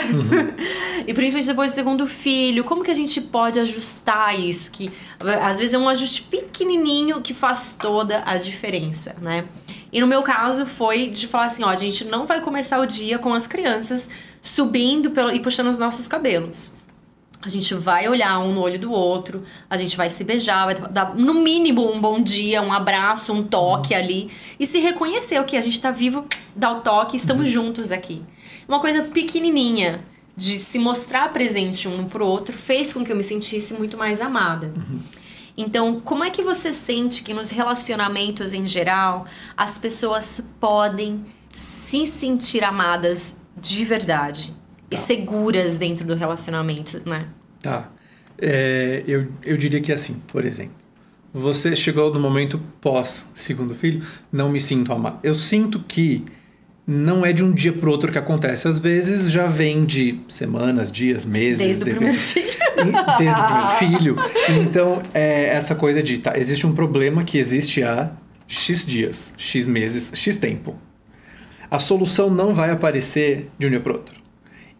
e 1.07 1.13
principalmente 1.13 1.47
depois 1.47 1.71
do 1.71 1.75
segundo 1.75 2.07
filho, 2.07 2.63
como 2.63 2.83
que 2.83 2.91
a 2.91 2.95
gente 2.95 3.21
pode 3.21 3.59
ajustar 3.59 4.37
isso? 4.37 4.71
Que 4.71 4.91
às 5.41 5.59
vezes 5.59 5.73
é 5.73 5.77
um 5.77 5.87
ajuste 5.87 6.23
pequenininho 6.23 7.21
que 7.21 7.33
faz 7.33 7.77
toda 7.79 8.23
a 8.25 8.35
diferença, 8.35 9.15
né? 9.21 9.45
E 9.93 10.01
no 10.01 10.07
meu 10.07 10.23
caso 10.23 10.65
foi 10.65 11.07
de 11.07 11.27
falar 11.27 11.45
assim, 11.45 11.63
ó, 11.63 11.69
a 11.69 11.75
gente 11.75 12.03
não 12.05 12.25
vai 12.25 12.41
começar 12.41 12.79
o 12.79 12.85
dia 12.85 13.17
com 13.17 13.33
as 13.33 13.47
crianças 13.47 14.09
subindo 14.41 15.11
pelo, 15.11 15.31
e 15.31 15.39
puxando 15.39 15.67
os 15.67 15.77
nossos 15.77 16.07
cabelos. 16.07 16.78
A 17.41 17.47
gente 17.47 17.73
vai 17.73 18.09
olhar 18.09 18.37
um 18.39 18.53
no 18.53 18.59
olho 18.59 18.77
do 18.77 18.91
outro, 18.91 19.45
a 19.69 19.77
gente 19.77 19.95
vai 19.95 20.09
se 20.09 20.25
beijar, 20.25 20.65
vai 20.65 20.75
dar 20.75 21.15
no 21.15 21.35
mínimo 21.35 21.89
um 21.89 21.99
bom 21.99 22.21
dia, 22.21 22.61
um 22.61 22.73
abraço, 22.73 23.31
um 23.31 23.41
toque 23.41 23.95
ali. 23.95 24.29
E 24.59 24.65
se 24.65 24.79
reconhecer 24.79 25.39
o 25.39 25.45
que 25.45 25.55
a 25.55 25.61
gente 25.61 25.79
tá 25.79 25.89
vivo, 25.89 26.25
dá 26.53 26.69
o 26.69 26.81
toque, 26.81 27.15
estamos 27.15 27.49
juntos 27.49 27.93
aqui. 27.93 28.21
Uma 28.67 28.81
coisa 28.81 29.03
pequenininha 29.03 30.03
de 30.35 30.57
se 30.57 30.77
mostrar 30.77 31.31
presente 31.31 31.87
um 31.87 32.03
pro 32.09 32.25
outro 32.25 32.53
fez 32.53 32.91
com 32.91 33.05
que 33.05 33.11
eu 33.11 33.15
me 33.15 33.23
sentisse 33.23 33.73
muito 33.73 33.97
mais 33.97 34.19
amada. 34.19 34.73
Então, 35.55 36.01
como 36.01 36.25
é 36.25 36.29
que 36.29 36.41
você 36.41 36.73
sente 36.73 37.23
que 37.23 37.33
nos 37.33 37.49
relacionamentos 37.49 38.53
em 38.53 38.67
geral 38.67 39.25
as 39.55 39.77
pessoas 39.77 40.45
podem 40.59 41.25
se 41.55 42.05
sentir 42.05 42.65
amadas 42.65 43.41
de 43.55 43.85
verdade 43.85 44.58
e 44.91 44.97
seguras 44.97 45.77
dentro 45.77 46.05
do 46.05 46.15
relacionamento, 46.15 47.01
né? 47.05 47.27
Tá. 47.61 47.91
É, 48.37 49.03
eu, 49.07 49.27
eu 49.45 49.57
diria 49.57 49.81
que 49.81 49.91
é 49.91 49.95
assim, 49.95 50.21
por 50.27 50.45
exemplo. 50.45 50.73
Você 51.31 51.75
chegou 51.75 52.11
no 52.11 52.19
momento 52.19 52.59
pós 52.81 53.29
segundo 53.33 53.75
filho, 53.75 54.01
não 54.31 54.49
me 54.49 54.59
sinto 54.59 54.91
amado. 54.91 55.19
Eu 55.21 55.33
sinto 55.33 55.79
que 55.79 56.25
não 56.87 57.23
é 57.23 57.31
de 57.31 57.43
um 57.43 57.51
dia 57.51 57.71
pro 57.71 57.91
outro 57.91 58.11
que 58.11 58.17
acontece. 58.17 58.67
Às 58.67 58.79
vezes 58.79 59.31
já 59.31 59.45
vem 59.45 59.85
de 59.85 60.19
semanas, 60.27 60.91
dias, 60.91 61.23
meses. 61.23 61.59
Desde 61.59 61.83
o 61.83 61.85
de 61.85 61.91
primeiro 61.91 62.17
repente. 62.17 62.57
filho. 62.57 62.93
Desde 63.19 63.39
o 63.39 63.43
primeiro 63.43 63.69
filho. 63.69 64.15
Então, 64.61 65.03
é 65.13 65.49
essa 65.49 65.75
coisa 65.75 66.01
de, 66.01 66.17
tá, 66.17 66.35
existe 66.35 66.65
um 66.65 66.73
problema 66.73 67.23
que 67.23 67.37
existe 67.37 67.83
há 67.83 68.11
X 68.47 68.87
dias, 68.87 69.35
X 69.37 69.67
meses, 69.67 70.11
X 70.15 70.35
tempo. 70.35 70.75
A 71.69 71.77
solução 71.77 72.31
não 72.31 72.55
vai 72.55 72.71
aparecer 72.71 73.51
de 73.59 73.67
um 73.67 73.69
dia 73.69 73.79
pro 73.79 73.93
outro. 73.93 74.19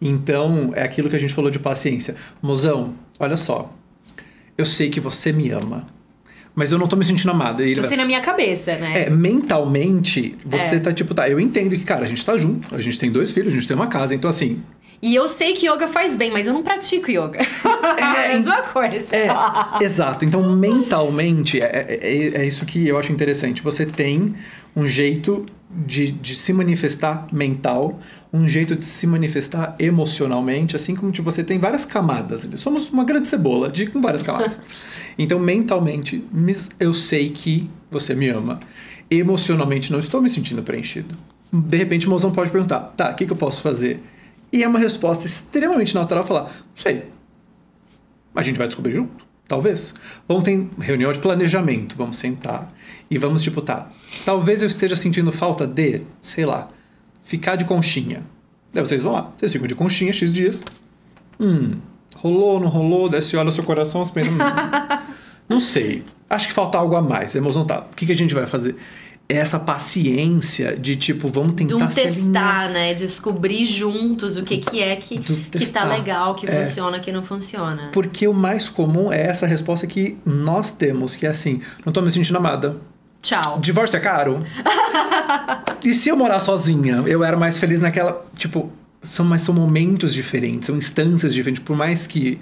Então, 0.00 0.70
é 0.74 0.82
aquilo 0.82 1.08
que 1.10 1.16
a 1.16 1.18
gente 1.18 1.34
falou 1.34 1.50
de 1.50 1.58
paciência. 1.58 2.16
Mozão, 2.40 2.94
olha 3.18 3.36
só. 3.36 3.74
Eu 4.56 4.64
sei 4.64 4.88
que 4.90 5.00
você 5.00 5.32
me 5.32 5.50
ama, 5.50 5.86
mas 6.54 6.72
eu 6.72 6.78
não 6.78 6.86
tô 6.86 6.96
me 6.96 7.04
sentindo 7.04 7.30
amada. 7.30 7.62
E 7.64 7.70
ele 7.72 7.82
Você 7.82 7.88
vai, 7.90 7.98
na 7.98 8.04
minha 8.04 8.20
cabeça, 8.20 8.76
né? 8.76 9.04
é, 9.04 9.10
mentalmente, 9.10 10.36
você 10.44 10.76
É. 10.76 10.80
tá 10.80 10.92
tipo, 10.92 11.14
tá, 11.14 11.28
eu 11.28 11.38
entendo 11.40 11.70
que, 11.76 11.84
cara, 11.84 12.04
a 12.04 12.08
gente 12.08 12.24
tá 12.24 12.36
junto, 12.36 12.74
a 12.74 12.80
gente 12.80 12.98
tem 12.98 13.10
dois 13.10 13.30
filhos, 13.30 13.52
a 13.52 13.56
gente 13.56 13.66
tem 13.68 13.76
uma 13.76 13.86
casa, 13.88 14.14
então 14.14 14.28
assim, 14.28 14.62
E 15.02 15.14
eu 15.14 15.26
sei 15.30 15.54
que 15.54 15.66
yoga 15.66 15.88
faz 15.88 16.14
bem, 16.14 16.30
mas 16.30 16.46
eu 16.46 16.52
não 16.52 16.62
pratico 16.62 17.10
yoga. 17.10 17.38
É 17.98 18.26
a 18.26 18.28
mesma 18.34 18.62
coisa. 18.62 19.16
É, 19.16 19.28
exato. 19.82 20.24
Então, 20.26 20.42
mentalmente, 20.54 21.58
é, 21.60 21.98
é, 22.02 22.42
é 22.42 22.46
isso 22.46 22.66
que 22.66 22.86
eu 22.86 22.98
acho 22.98 23.10
interessante. 23.10 23.62
Você 23.62 23.86
tem 23.86 24.34
um 24.76 24.86
jeito 24.86 25.46
de, 25.72 26.10
de 26.10 26.34
se 26.34 26.52
manifestar 26.52 27.28
mental, 27.32 28.00
um 28.32 28.48
jeito 28.48 28.74
de 28.74 28.84
se 28.84 29.06
manifestar 29.06 29.76
emocionalmente, 29.78 30.74
assim 30.74 30.96
como 30.96 31.12
tipo, 31.12 31.30
você 31.30 31.44
tem 31.44 31.58
várias 31.58 31.84
camadas. 31.84 32.48
Somos 32.56 32.90
uma 32.90 33.04
grande 33.04 33.28
cebola 33.28 33.70
de, 33.70 33.86
com 33.86 34.00
várias 34.00 34.22
camadas. 34.22 34.60
Então, 35.18 35.38
mentalmente, 35.38 36.24
eu 36.78 36.94
sei 36.94 37.28
que 37.28 37.68
você 37.90 38.14
me 38.14 38.28
ama. 38.28 38.60
Emocionalmente, 39.10 39.92
não 39.92 39.98
estou 39.98 40.22
me 40.22 40.30
sentindo 40.30 40.62
preenchido. 40.62 41.14
De 41.52 41.76
repente, 41.76 42.06
o 42.06 42.10
mozão 42.10 42.32
pode 42.32 42.50
perguntar: 42.50 42.80
tá, 42.96 43.10
o 43.10 43.14
que, 43.14 43.26
que 43.26 43.32
eu 43.32 43.36
posso 43.36 43.60
fazer? 43.60 44.02
E 44.50 44.62
é 44.62 44.68
uma 44.68 44.78
resposta 44.78 45.26
extremamente 45.26 45.94
natural 45.94 46.24
falar: 46.24 46.44
não 46.44 46.50
sei, 46.74 47.04
a 48.34 48.40
gente 48.40 48.56
vai 48.56 48.66
descobrir 48.66 48.94
junto, 48.94 49.26
talvez. 49.50 49.92
Vamos 50.28 50.44
ter 50.44 50.68
reunião 50.78 51.10
de 51.10 51.18
planejamento, 51.18 51.96
vamos 51.96 52.18
sentar 52.18 52.72
e 53.10 53.18
vamos 53.18 53.42
tipo, 53.42 53.60
tá, 53.60 53.90
talvez 54.24 54.62
eu 54.62 54.68
esteja 54.68 54.94
sentindo 54.94 55.32
falta 55.32 55.66
de, 55.66 56.02
sei 56.22 56.46
lá, 56.46 56.68
ficar 57.20 57.56
de 57.56 57.64
conchinha. 57.64 58.22
Daí 58.72 58.86
vocês 58.86 59.02
vão 59.02 59.12
lá, 59.12 59.32
vocês 59.36 59.52
ficam 59.52 59.66
de 59.66 59.74
conchinha 59.74 60.12
X 60.12 60.32
dias. 60.32 60.62
Hum, 61.40 61.78
rolou, 62.16 62.60
não 62.60 62.68
rolou, 62.68 63.08
daí 63.08 63.20
olha 63.36 63.48
o 63.48 63.52
seu 63.52 63.64
coração, 63.64 64.04
você 64.04 64.12
pensa, 64.12 64.30
hum, 64.30 64.38
não 65.48 65.58
sei, 65.58 66.04
acho 66.28 66.46
que 66.46 66.54
falta 66.54 66.78
algo 66.78 66.94
a 66.94 67.02
mais. 67.02 67.34
A 67.34 67.38
emoção 67.38 67.64
tá, 67.64 67.80
o 67.80 67.96
que, 67.96 68.06
que 68.06 68.12
a 68.12 68.16
gente 68.16 68.32
vai 68.32 68.46
fazer? 68.46 68.76
Essa 69.32 69.58
paciência 69.58 70.76
de 70.76 70.96
tipo, 70.96 71.28
vamos 71.28 71.50
De 71.50 71.64
tentar 71.66 71.76
um 71.86 71.90
se 71.90 72.00
alinhar. 72.00 72.14
testar, 72.16 72.68
né? 72.70 72.94
Descobrir 72.94 73.64
juntos 73.64 74.36
o 74.36 74.42
que, 74.42 74.58
que 74.58 74.80
é 74.82 74.96
que, 74.96 75.18
que 75.18 75.34
tá 75.34 75.58
testar. 75.58 75.84
legal, 75.84 76.34
que 76.34 76.46
É. 76.48 76.60
funciona, 76.66 76.98
que 76.98 77.12
não 77.12 77.22
funciona. 77.22 77.90
Porque 77.92 78.26
o 78.26 78.34
mais 78.34 78.68
comum 78.68 79.12
é 79.12 79.22
essa 79.26 79.46
resposta 79.46 79.86
que 79.86 80.16
nós 80.24 80.72
temos, 80.72 81.14
que 81.16 81.26
é 81.26 81.28
assim, 81.30 81.60
não 81.84 81.92
tô 81.92 82.00
me 82.02 82.10
sentindo 82.10 82.36
amada. 82.38 82.76
Tchau. 83.22 83.58
Divórcio 83.60 83.96
é 83.96 84.00
caro? 84.00 84.44
e 85.84 85.94
se 85.94 86.08
eu 86.08 86.16
morar 86.16 86.38
sozinha? 86.38 87.02
Eu 87.06 87.22
era 87.22 87.36
mais 87.36 87.58
feliz 87.58 87.78
naquela. 87.80 88.24
Tipo, 88.36 88.70
são, 89.02 89.24
mas 89.24 89.42
são 89.42 89.54
momentos 89.54 90.12
diferentes, 90.14 90.66
são 90.66 90.76
instâncias 90.76 91.32
diferentes. 91.34 91.62
Por 91.62 91.76
mais 91.76 92.06
que. 92.06 92.40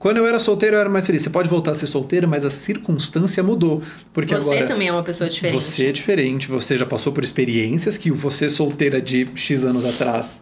Quando 0.00 0.16
eu 0.16 0.26
era 0.26 0.38
solteiro, 0.38 0.76
eu 0.76 0.80
era 0.80 0.88
mais 0.88 1.04
feliz. 1.06 1.20
Você 1.20 1.28
pode 1.28 1.46
voltar 1.46 1.72
a 1.72 1.74
ser 1.74 1.86
solteira, 1.86 2.26
mas 2.26 2.42
a 2.42 2.48
circunstância 2.48 3.42
mudou. 3.42 3.82
Porque 4.14 4.34
Você 4.34 4.54
agora. 4.54 4.66
também 4.66 4.88
é 4.88 4.92
uma 4.92 5.02
pessoa 5.02 5.28
diferente. 5.28 5.62
Você 5.62 5.88
é 5.88 5.92
diferente, 5.92 6.48
você 6.48 6.78
já 6.78 6.86
passou 6.86 7.12
por 7.12 7.22
experiências 7.22 7.98
que 7.98 8.10
você 8.10 8.48
solteira 8.48 8.98
de 8.98 9.28
X 9.34 9.62
anos 9.62 9.84
atrás 9.84 10.40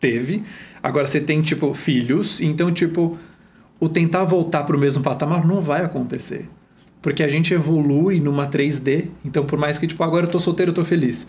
teve. 0.00 0.42
Agora 0.82 1.06
você 1.06 1.20
tem, 1.20 1.42
tipo, 1.42 1.74
filhos, 1.74 2.40
então, 2.40 2.72
tipo, 2.72 3.18
o 3.78 3.90
tentar 3.90 4.24
voltar 4.24 4.64
pro 4.64 4.78
mesmo 4.78 5.02
patamar 5.02 5.46
não 5.46 5.60
vai 5.60 5.84
acontecer. 5.84 6.48
Porque 7.02 7.22
a 7.22 7.28
gente 7.28 7.52
evolui 7.52 8.20
numa 8.20 8.48
3D, 8.48 9.10
então 9.22 9.44
por 9.44 9.58
mais 9.58 9.78
que, 9.78 9.86
tipo, 9.86 10.02
agora 10.02 10.24
eu 10.24 10.30
tô 10.30 10.38
solteiro, 10.38 10.70
eu 10.70 10.74
tô 10.74 10.82
feliz. 10.82 11.26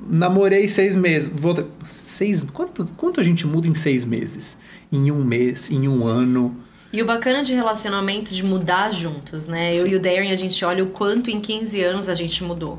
Namorei 0.00 0.66
seis 0.66 0.94
meses. 0.94 1.30
Volta, 1.30 1.66
seis, 1.84 2.42
quanto, 2.42 2.86
quanto 2.96 3.20
a 3.20 3.22
gente 3.22 3.46
muda 3.46 3.68
em 3.68 3.74
seis 3.74 4.06
meses? 4.06 4.56
Em 4.90 5.10
um 5.10 5.22
mês, 5.22 5.70
em 5.70 5.86
um 5.86 6.06
ano? 6.06 6.56
E 6.92 7.00
o 7.00 7.06
bacana 7.06 7.42
de 7.42 7.54
relacionamento 7.54 8.34
de 8.34 8.44
mudar 8.44 8.92
juntos, 8.92 9.48
né? 9.48 9.72
Eu 9.72 9.86
Sim. 9.86 9.92
e 9.92 9.96
o 9.96 10.00
Darren, 10.00 10.30
a 10.30 10.36
gente 10.36 10.62
olha 10.64 10.84
o 10.84 10.90
quanto 10.90 11.30
em 11.30 11.40
15 11.40 11.82
anos 11.82 12.08
a 12.08 12.14
gente 12.14 12.44
mudou. 12.44 12.78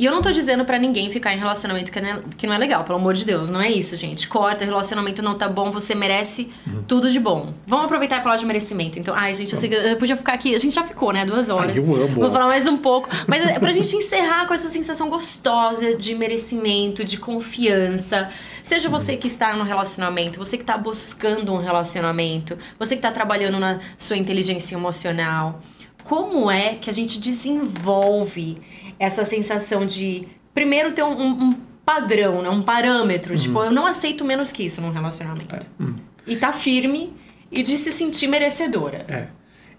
E 0.00 0.04
eu 0.06 0.12
não 0.12 0.22
tô 0.22 0.30
dizendo 0.32 0.64
pra 0.64 0.78
ninguém 0.78 1.10
ficar 1.10 1.34
em 1.34 1.38
relacionamento 1.38 1.92
que 1.92 2.00
não, 2.00 2.08
é, 2.08 2.22
que 2.38 2.46
não 2.46 2.54
é 2.54 2.58
legal, 2.58 2.82
pelo 2.84 2.96
amor 2.96 3.12
de 3.12 3.22
Deus. 3.22 3.50
Não 3.50 3.60
é 3.60 3.70
isso, 3.70 3.94
gente. 3.98 4.26
Corta, 4.28 4.64
relacionamento 4.64 5.20
não 5.20 5.34
tá 5.34 5.46
bom, 5.46 5.70
você 5.70 5.94
merece 5.94 6.48
Uhum. 6.66 6.82
tudo 6.88 7.10
de 7.10 7.20
bom. 7.20 7.52
Vamos 7.66 7.84
aproveitar 7.84 8.18
e 8.18 8.22
falar 8.22 8.36
de 8.36 8.46
merecimento. 8.46 8.98
Então, 8.98 9.14
ai, 9.14 9.34
gente, 9.34 9.52
eu 9.52 9.58
sei 9.58 9.68
que 9.68 9.74
eu 9.74 9.96
podia 9.98 10.16
ficar 10.16 10.32
aqui. 10.32 10.54
A 10.54 10.58
gente 10.58 10.74
já 10.74 10.82
ficou, 10.82 11.12
né? 11.12 11.26
Duas 11.26 11.50
horas. 11.50 11.76
Ai, 11.76 11.84
eu 11.84 11.94
amo. 11.94 12.08
Vou 12.14 12.30
falar 12.30 12.46
mais 12.46 12.66
um 12.66 12.78
pouco. 12.78 13.10
Mas 13.26 13.44
é 13.44 13.58
pra 13.58 13.70
gente 13.72 13.94
encerrar 13.94 14.46
com 14.46 14.54
essa 14.54 14.70
sensação 14.70 15.10
gostosa 15.10 15.94
de 15.94 16.14
merecimento, 16.14 17.04
de 17.04 17.18
confiança. 17.18 18.30
Seja 18.62 18.88
você 18.88 19.18
que 19.18 19.26
está 19.26 19.54
no 19.54 19.64
relacionamento, 19.64 20.38
você 20.38 20.56
que 20.56 20.62
está 20.62 20.78
buscando 20.78 21.52
um 21.52 21.58
relacionamento, 21.58 22.56
você 22.78 22.94
que 22.94 23.00
está 23.00 23.10
trabalhando 23.12 23.58
na 23.60 23.78
sua 23.98 24.16
inteligência 24.16 24.74
emocional. 24.74 25.60
Como 26.04 26.50
é 26.50 26.74
que 26.74 26.88
a 26.88 26.92
gente 26.92 27.20
desenvolve 27.20 28.58
essa 29.00 29.24
sensação 29.24 29.84
de, 29.84 30.28
primeiro, 30.54 30.92
ter 30.92 31.02
um, 31.02 31.10
um- 31.20 31.42
um 31.48 31.52
padrão, 31.84 32.42
né? 32.42 32.48
um 32.50 32.62
parâmetro? 32.62 33.36
Tipo, 33.36 33.64
eu 33.64 33.72
não 33.72 33.86
aceito 33.86 34.24
menos 34.24 34.52
que 34.52 34.62
isso 34.64 34.80
num 34.80 34.92
relacionamento. 34.92 35.56
É, 35.56 35.60
hum. 35.80 35.94
E 36.26 36.36
tá 36.36 36.52
firme 36.52 37.12
e 37.50 37.62
de 37.64 37.76
se 37.76 37.90
sentir 37.90 38.28
merecedora. 38.28 39.04
É. 39.08 39.26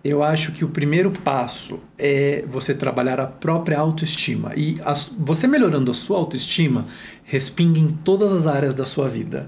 Eu 0.03 0.23
acho 0.23 0.51
que 0.51 0.65
o 0.65 0.69
primeiro 0.69 1.11
passo 1.11 1.79
é 1.97 2.43
você 2.47 2.73
trabalhar 2.73 3.19
a 3.19 3.27
própria 3.27 3.77
autoestima. 3.77 4.51
E 4.55 4.75
a 4.83 4.93
você 5.17 5.45
melhorando 5.45 5.91
a 5.91 5.93
sua 5.93 6.17
autoestima, 6.17 6.87
respinga 7.23 7.79
em 7.79 7.89
todas 8.03 8.33
as 8.33 8.47
áreas 8.47 8.73
da 8.73 8.83
sua 8.83 9.07
vida. 9.07 9.47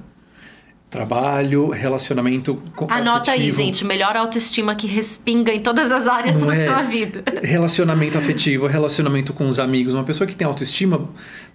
Trabalho, 0.94 1.70
relacionamento 1.70 2.62
com 2.76 2.86
Anota 2.88 3.32
aí, 3.32 3.40
afetivo. 3.40 3.58
gente. 3.58 3.84
Melhor 3.84 4.16
autoestima 4.16 4.76
que 4.76 4.86
respinga 4.86 5.52
em 5.52 5.60
todas 5.60 5.92
as 5.92 6.08
áreas 6.08 6.36
Não 6.36 6.46
da 6.46 6.56
é? 6.56 6.68
sua 6.68 6.84
vida. 6.84 7.24
Relacionamento 7.42 8.16
afetivo, 8.16 8.68
relacionamento 8.68 9.34
com 9.34 9.48
os 9.48 9.60
amigos. 9.60 9.96
Uma 9.96 10.04
pessoa 10.04 10.28
que 10.28 10.36
tem 10.36 10.46
autoestima, 10.46 11.10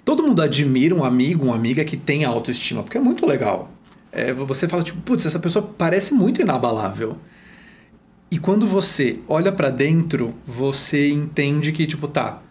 todo 0.05 0.25
mundo 0.25 0.43
admira 0.43 0.93
um 0.93 1.05
amigo, 1.05 1.45
uma 1.45 1.55
amiga 1.55 1.85
que 1.85 1.97
tem 1.97 2.25
autoestima, 2.25 2.83
porque 2.83 2.99
é 2.99 3.01
muito 3.01 3.25
legal. 3.25 3.71
É, 4.11 4.33
você 4.33 4.67
fala, 4.67 4.83
tipo, 4.83 5.01
putz, 5.03 5.25
essa 5.25 5.39
pessoa 5.39 5.65
parece 5.79 6.15
muito 6.15 6.43
inabalável. 6.43 7.17
E 8.33 8.41
quando 8.41 8.67
você 8.67 9.21
olha 9.29 9.53
pra 9.53 9.71
dentro, 9.71 10.35
você 10.45 11.11
entende 11.11 11.71
que, 11.71 11.87
tipo, 11.87 12.09
tá, 12.09 12.43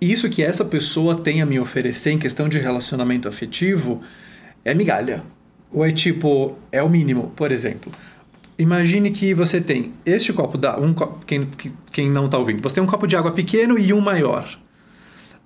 isso 0.00 0.30
que 0.30 0.40
essa 0.40 0.64
pessoa 0.64 1.16
tem 1.16 1.42
a 1.42 1.46
me 1.46 1.58
oferecer 1.58 2.12
em 2.12 2.18
questão 2.18 2.48
de 2.48 2.60
relacionamento 2.60 3.26
afetivo 3.28 4.00
é 4.64 4.72
migalha. 4.72 5.24
Ou 5.72 5.84
é 5.86 5.90
tipo, 5.92 6.56
é 6.70 6.82
o 6.82 6.88
mínimo, 6.88 7.32
por 7.34 7.50
exemplo. 7.50 7.90
Imagine 8.58 9.10
que 9.10 9.32
você 9.32 9.60
tem 9.60 9.92
este 10.04 10.32
copo 10.32 10.58
da 10.58 10.78
um 10.78 10.92
copo, 10.92 11.24
quem, 11.26 11.42
que- 11.44 11.72
quem 11.90 12.10
não 12.10 12.26
está 12.26 12.38
ouvindo, 12.38 12.62
você 12.62 12.74
tem 12.74 12.84
um 12.84 12.86
copo 12.86 13.06
de 13.06 13.16
água 13.16 13.32
pequeno 13.32 13.78
e 13.78 13.92
um 13.92 14.00
maior. 14.00 14.46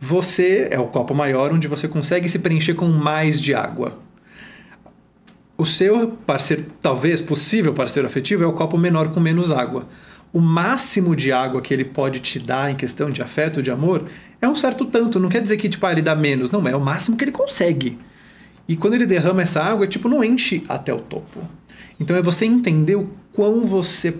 Você 0.00 0.68
é 0.70 0.78
o 0.78 0.88
copo 0.88 1.14
maior 1.14 1.52
onde 1.52 1.68
você 1.68 1.88
consegue 1.88 2.28
se 2.28 2.40
preencher 2.40 2.74
com 2.74 2.88
mais 2.88 3.40
de 3.40 3.54
água. 3.54 3.98
O 5.56 5.64
seu 5.64 6.08
parceiro, 6.26 6.66
talvez 6.82 7.20
possível 7.22 7.72
parceiro 7.72 8.06
afetivo, 8.06 8.44
é 8.44 8.46
o 8.46 8.52
copo 8.52 8.76
menor 8.76 9.08
com 9.08 9.20
menos 9.20 9.50
água. 9.50 9.88
O 10.32 10.40
máximo 10.40 11.16
de 11.16 11.32
água 11.32 11.62
que 11.62 11.72
ele 11.72 11.84
pode 11.84 12.20
te 12.20 12.38
dar 12.38 12.70
em 12.70 12.74
questão 12.74 13.08
de 13.08 13.22
afeto, 13.22 13.62
de 13.62 13.70
amor, 13.70 14.04
é 14.42 14.46
um 14.46 14.54
certo 14.54 14.84
tanto. 14.84 15.18
Não 15.18 15.30
quer 15.30 15.40
dizer 15.40 15.56
que 15.56 15.68
tipo, 15.68 15.86
ah, 15.86 15.92
ele 15.92 16.02
dá 16.02 16.14
menos. 16.14 16.50
Não, 16.50 16.66
é 16.68 16.76
o 16.76 16.80
máximo 16.80 17.16
que 17.16 17.24
ele 17.24 17.32
consegue. 17.32 17.96
E 18.68 18.76
quando 18.76 18.94
ele 18.94 19.06
derrama 19.06 19.42
essa 19.42 19.62
água, 19.62 19.86
tipo, 19.86 20.08
não 20.08 20.24
enche 20.24 20.62
até 20.68 20.92
o 20.92 20.98
topo. 21.00 21.40
Então 22.00 22.16
é 22.16 22.22
você 22.22 22.44
entender 22.44 22.96
o 22.96 23.08
quão 23.32 23.64
você 23.64 24.14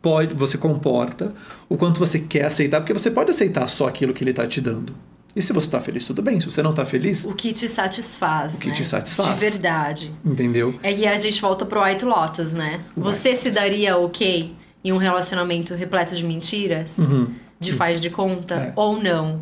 pode, 0.00 0.34
você 0.34 0.58
comporta, 0.58 1.32
o 1.68 1.76
quanto 1.76 1.98
você 1.98 2.18
quer 2.18 2.46
aceitar, 2.46 2.80
porque 2.80 2.92
você 2.92 3.10
pode 3.10 3.30
aceitar 3.30 3.68
só 3.68 3.86
aquilo 3.86 4.12
que 4.12 4.24
ele 4.24 4.30
está 4.30 4.46
te 4.46 4.60
dando. 4.60 4.94
E 5.34 5.40
se 5.40 5.52
você 5.52 5.66
está 5.66 5.80
feliz, 5.80 6.06
tudo 6.06 6.20
bem. 6.20 6.40
Se 6.40 6.50
você 6.50 6.62
não 6.62 6.70
está 6.70 6.84
feliz, 6.84 7.24
O 7.24 7.32
que 7.34 7.52
te 7.52 7.68
satisfaz. 7.68 8.56
O 8.58 8.60
que 8.60 8.68
né? 8.68 8.74
te 8.74 8.84
satisfaz. 8.84 9.30
De 9.30 9.40
verdade. 9.40 10.12
entendeu? 10.24 10.78
É, 10.82 10.92
E 10.92 11.06
a 11.06 11.16
gente 11.16 11.40
volta 11.40 11.64
pro 11.64 11.82
White 11.82 12.04
Lotus, 12.04 12.52
né? 12.52 12.80
Você 12.94 13.34
se 13.34 13.50
daria 13.50 13.96
ok 13.96 14.54
em 14.84 14.92
um 14.92 14.98
relacionamento 14.98 15.74
repleto 15.74 16.14
de 16.14 16.24
mentiras? 16.24 16.98
Uhum. 16.98 17.28
De 17.58 17.72
faz 17.72 18.02
de 18.02 18.10
conta? 18.10 18.54
É. 18.56 18.72
Ou 18.76 19.00
não? 19.02 19.40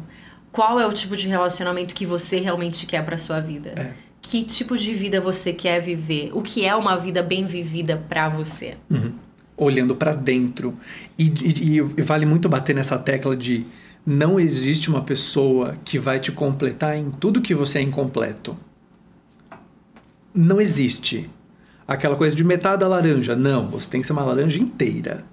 Qual 0.53 0.79
é 0.79 0.87
o 0.87 0.93
tipo 0.93 1.17
de 1.17 1.27
relacionamento 1.27 1.95
que 1.95 2.07
você 2.07 2.39
realmente 2.39 2.87
quer 2.87 3.05
pra 3.05 3.19
sua 3.19 3.41
vida? 3.41 3.71
É. 3.75 3.93
Que 4.31 4.45
tipo 4.45 4.77
de 4.77 4.95
vida 4.95 5.21
você 5.21 5.53
quer 5.53 5.81
viver? 5.81 6.31
O 6.33 6.41
que 6.41 6.65
é 6.65 6.73
uma 6.77 6.97
vida 6.97 7.21
bem 7.21 7.47
vivida 7.47 7.97
pra 8.09 8.29
você? 8.29 8.77
Uhum. 8.89 9.13
Olhando 9.57 9.97
para 9.97 10.15
dentro. 10.15 10.77
E, 11.19 11.25
e- 11.25 11.77
e 11.79 12.03
vale 12.03 12.25
muito 12.25 12.49
bater 12.49 12.73
nessa 12.73 12.97
tecla 12.97 13.37
de 13.37 13.67
não 14.07 14.39
existe 14.39 14.89
uma 14.89 15.01
pessoa 15.03 15.75
que 15.85 15.99
vai 15.99 16.21
te 16.21 16.31
completar 16.31 16.97
em 16.97 17.11
tudo 17.11 17.41
que 17.41 17.53
você 17.53 17.81
é 17.81 17.83
incompleto. 17.83 18.57
Não 20.33 20.61
existe. 20.61 21.29
Aquela 21.89 22.15
coisa 22.15 22.37
de 22.37 22.45
metade 22.45 22.79
da 22.81 22.87
laranja. 22.89 23.35
Não, 23.35 23.67
você 23.67 23.91
tem 23.91 24.01
que 24.01 24.07
ser 24.07 24.13
uma 24.13 24.23
laranja 24.25 24.61
inteira. 24.61 25.25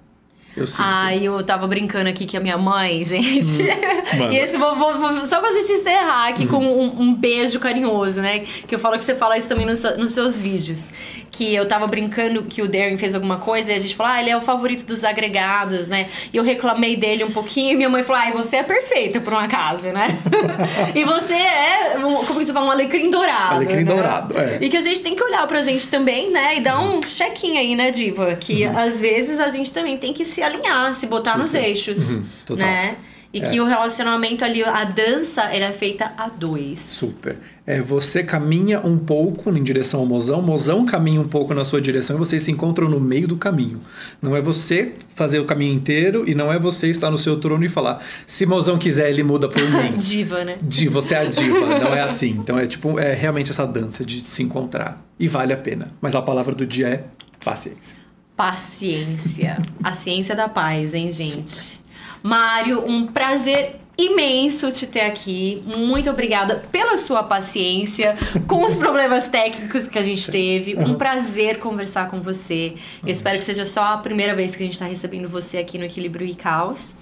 Eu. 0.58 0.66
Ai, 0.78 1.20
eu 1.22 1.42
tava 1.42 1.66
brincando 1.66 2.08
aqui 2.08 2.26
que 2.26 2.36
a 2.36 2.40
minha 2.40 2.58
mãe, 2.58 3.02
gente. 3.04 3.62
Uhum. 3.62 4.32
e 4.32 4.38
esse 4.38 4.56
vou, 4.56 4.74
vou- 4.76 4.98
vou- 4.98 5.26
só 5.26 5.40
pra 5.40 5.50
gente 5.52 5.70
encerrar 5.72 6.28
aqui 6.28 6.46
com 6.46 6.58
um, 6.58 7.00
um 7.02 7.14
beijo 7.14 7.58
carinhoso, 7.60 8.20
né? 8.22 8.40
Que 8.40 8.74
eu 8.74 8.78
falo 8.78 8.96
que 8.98 9.04
você 9.04 9.14
fala 9.14 9.36
isso 9.36 9.48
também 9.48 9.66
nos, 9.66 9.82
nos 9.96 10.12
seus 10.12 10.38
vídeos. 10.40 10.92
Que 11.30 11.54
eu 11.54 11.66
tava 11.68 11.86
brincando 11.86 12.42
que 12.44 12.62
o 12.62 12.68
Darren 12.68 12.96
fez 12.98 13.14
alguma 13.14 13.36
coisa 13.36 13.70
e 13.72 13.74
a 13.74 13.78
gente 13.78 13.94
falou, 13.94 14.12
ah, 14.12 14.20
ele 14.20 14.30
é 14.30 14.36
o 14.36 14.40
favorito 14.40 14.84
dos 14.86 15.04
agregados, 15.04 15.86
né? 15.88 16.08
E 16.32 16.36
eu 16.36 16.42
reclamei 16.42 16.96
dele 16.96 17.22
um 17.24 17.30
pouquinho 17.30 17.72
e 17.72 17.76
minha 17.76 17.88
mãe 17.88 18.02
falou, 18.02 18.22
ai, 18.22 18.32
você 18.32 18.56
é 18.56 18.62
perfeita 18.62 19.20
por 19.20 19.34
um 19.34 19.38
acaso, 19.38 19.88
né? 19.92 20.08
e 20.94 21.04
você 21.04 21.34
é, 21.34 21.90
como 22.00 22.22
você 22.44 22.52
fala, 22.52 22.66
um 22.66 22.70
alecrim 22.70 23.10
dourado. 23.10 23.56
Alecrim 23.56 23.84
né? 23.84 23.84
dourado, 23.84 24.38
é. 24.38 24.58
E 24.60 24.68
que 24.68 24.76
a 24.76 24.80
gente 24.80 25.02
tem 25.02 25.14
que 25.14 25.22
olhar 25.22 25.46
pra 25.46 25.60
gente 25.62 25.88
também, 25.88 26.30
né? 26.30 26.56
E 26.56 26.60
dar 26.60 26.80
um 26.80 27.00
check-in 27.00 27.58
aí, 27.58 27.74
né, 27.76 27.90
Diva? 27.90 28.34
Que 28.34 28.64
Uhum. 28.66 28.76
às 28.78 29.00
vezes 29.00 29.38
a 29.38 29.48
gente 29.48 29.72
também 29.72 29.96
tem 29.96 30.12
que 30.12 30.24
se 30.24 30.42
alinhar, 30.48 30.92
se 30.94 31.06
botar 31.06 31.36
nos 31.38 31.52
Super. 31.52 31.64
eixos. 31.66 32.10
Uhum, 32.14 32.24
total. 32.46 32.66
Né? 32.66 32.96
E 33.30 33.40
É. 33.40 33.42
que 33.42 33.60
o 33.60 33.66
relacionamento 33.66 34.42
ali, 34.42 34.64
a 34.64 34.84
dança, 34.84 35.42
ela 35.42 35.66
é 35.66 35.72
feita 35.72 36.14
a 36.16 36.30
dois. 36.30 36.78
Super. 36.80 37.36
É, 37.66 37.78
você 37.78 38.22
caminha 38.24 38.80
um 38.80 38.96
pouco 38.96 39.50
em 39.54 39.62
direção 39.62 40.00
ao 40.00 40.06
mozão, 40.06 40.40
o 40.40 40.42
mozão 40.42 40.86
caminha 40.86 41.20
um 41.20 41.28
pouco 41.28 41.52
na 41.52 41.62
sua 41.62 41.78
direção 41.78 42.16
e 42.16 42.18
vocês 42.18 42.42
se 42.42 42.50
encontram 42.50 42.88
no 42.88 42.98
meio 42.98 43.28
do 43.28 43.36
caminho. 43.36 43.80
Não 44.22 44.34
é 44.34 44.40
você 44.40 44.94
fazer 45.14 45.40
o 45.40 45.44
caminho 45.44 45.74
inteiro 45.74 46.24
e 46.26 46.34
não 46.34 46.50
é 46.50 46.58
você 46.58 46.88
estar 46.88 47.10
no 47.10 47.18
seu 47.18 47.36
trono 47.38 47.62
e 47.62 47.68
falar, 47.68 48.02
se 48.26 48.46
mozão 48.46 48.78
quiser, 48.78 49.10
ele 49.10 49.22
muda 49.22 49.46
por 49.46 49.60
mim. 49.70 49.96
Diva, 49.98 50.42
né? 50.46 50.56
Di, 50.62 50.88
você 50.88 51.12
é 51.12 51.18
a 51.18 51.24
diva, 51.26 51.66
não 51.80 51.92
é 51.94 52.00
assim. 52.00 52.30
Então 52.30 52.58
é 52.58 52.66
tipo, 52.66 52.98
é 52.98 53.12
realmente 53.12 53.50
essa 53.50 53.66
dança 53.66 54.06
de 54.06 54.20
se 54.22 54.42
encontrar. 54.42 55.04
E 55.20 55.28
vale 55.28 55.52
a 55.52 55.56
pena. 55.58 55.92
Mas 56.00 56.14
a 56.14 56.22
palavra 56.22 56.54
do 56.54 56.64
dia 56.64 56.88
é 56.88 57.04
paciência. 57.44 57.94
Paciência. 58.38 59.60
A 59.82 59.96
ciência 59.96 60.32
da 60.32 60.48
paz, 60.48 60.94
hein, 60.94 61.10
gente? 61.10 61.80
Mário, 62.22 62.88
um 62.88 63.04
prazer 63.04 63.80
imenso 63.98 64.70
te 64.70 64.86
ter 64.86 65.00
aqui. 65.00 65.60
Muito 65.66 66.08
obrigada 66.08 66.54
pela 66.70 66.96
sua 66.98 67.24
paciência 67.24 68.14
com 68.46 68.64
os 68.64 68.76
problemas 68.76 69.28
técnicos 69.28 69.88
que 69.88 69.98
a 69.98 70.04
gente 70.04 70.30
teve. 70.30 70.78
Um 70.78 70.94
prazer 70.94 71.58
conversar 71.58 72.08
com 72.08 72.20
você. 72.20 72.74
Eu 73.02 73.10
espero 73.10 73.38
que 73.38 73.44
seja 73.44 73.66
só 73.66 73.94
a 73.94 73.98
primeira 73.98 74.36
vez 74.36 74.54
que 74.54 74.62
a 74.62 74.66
gente 74.66 74.74
está 74.74 74.86
recebendo 74.86 75.28
você 75.28 75.58
aqui 75.58 75.76
no 75.76 75.84
Equilíbrio 75.84 76.24
e 76.24 76.32
Caos. 76.36 76.94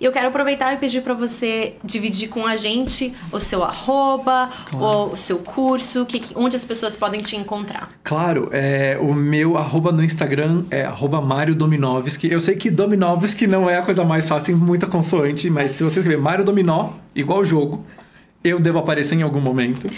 E 0.00 0.04
eu 0.04 0.12
quero 0.12 0.28
aproveitar 0.28 0.72
e 0.72 0.76
pedir 0.76 1.02
para 1.02 1.14
você 1.14 1.74
dividir 1.84 2.28
com 2.28 2.46
a 2.46 2.56
gente 2.56 3.12
o 3.30 3.40
seu 3.40 3.62
arroba, 3.62 4.50
o 4.72 5.16
seu 5.16 5.38
curso, 5.38 6.04
que, 6.06 6.22
onde 6.34 6.56
as 6.56 6.64
pessoas 6.64 6.96
podem 6.96 7.20
te 7.20 7.36
encontrar. 7.36 7.90
Claro, 8.02 8.48
é, 8.52 8.98
o 9.00 9.14
meu 9.14 9.56
arroba 9.56 9.92
no 9.92 10.02
Instagram 10.02 10.64
é 10.70 10.84
arroba 10.84 11.20
Mário 11.20 11.54
Dominovski. 11.54 12.30
Eu 12.30 12.40
sei 12.40 12.56
que 12.56 12.70
Dominovski 12.70 13.46
não 13.46 13.68
é 13.68 13.78
a 13.78 13.82
coisa 13.82 14.04
mais 14.04 14.28
fácil, 14.28 14.46
tem 14.46 14.54
muita 14.54 14.86
consoante, 14.86 15.48
mas 15.50 15.72
se 15.72 15.84
você 15.84 16.00
escrever 16.00 16.20
Mário 16.20 16.44
Dominó, 16.44 16.90
igual 17.14 17.40
o 17.40 17.44
jogo, 17.44 17.84
eu 18.44 18.58
devo 18.58 18.78
aparecer 18.78 19.14
em 19.14 19.22
algum 19.22 19.40
momento. 19.40 19.88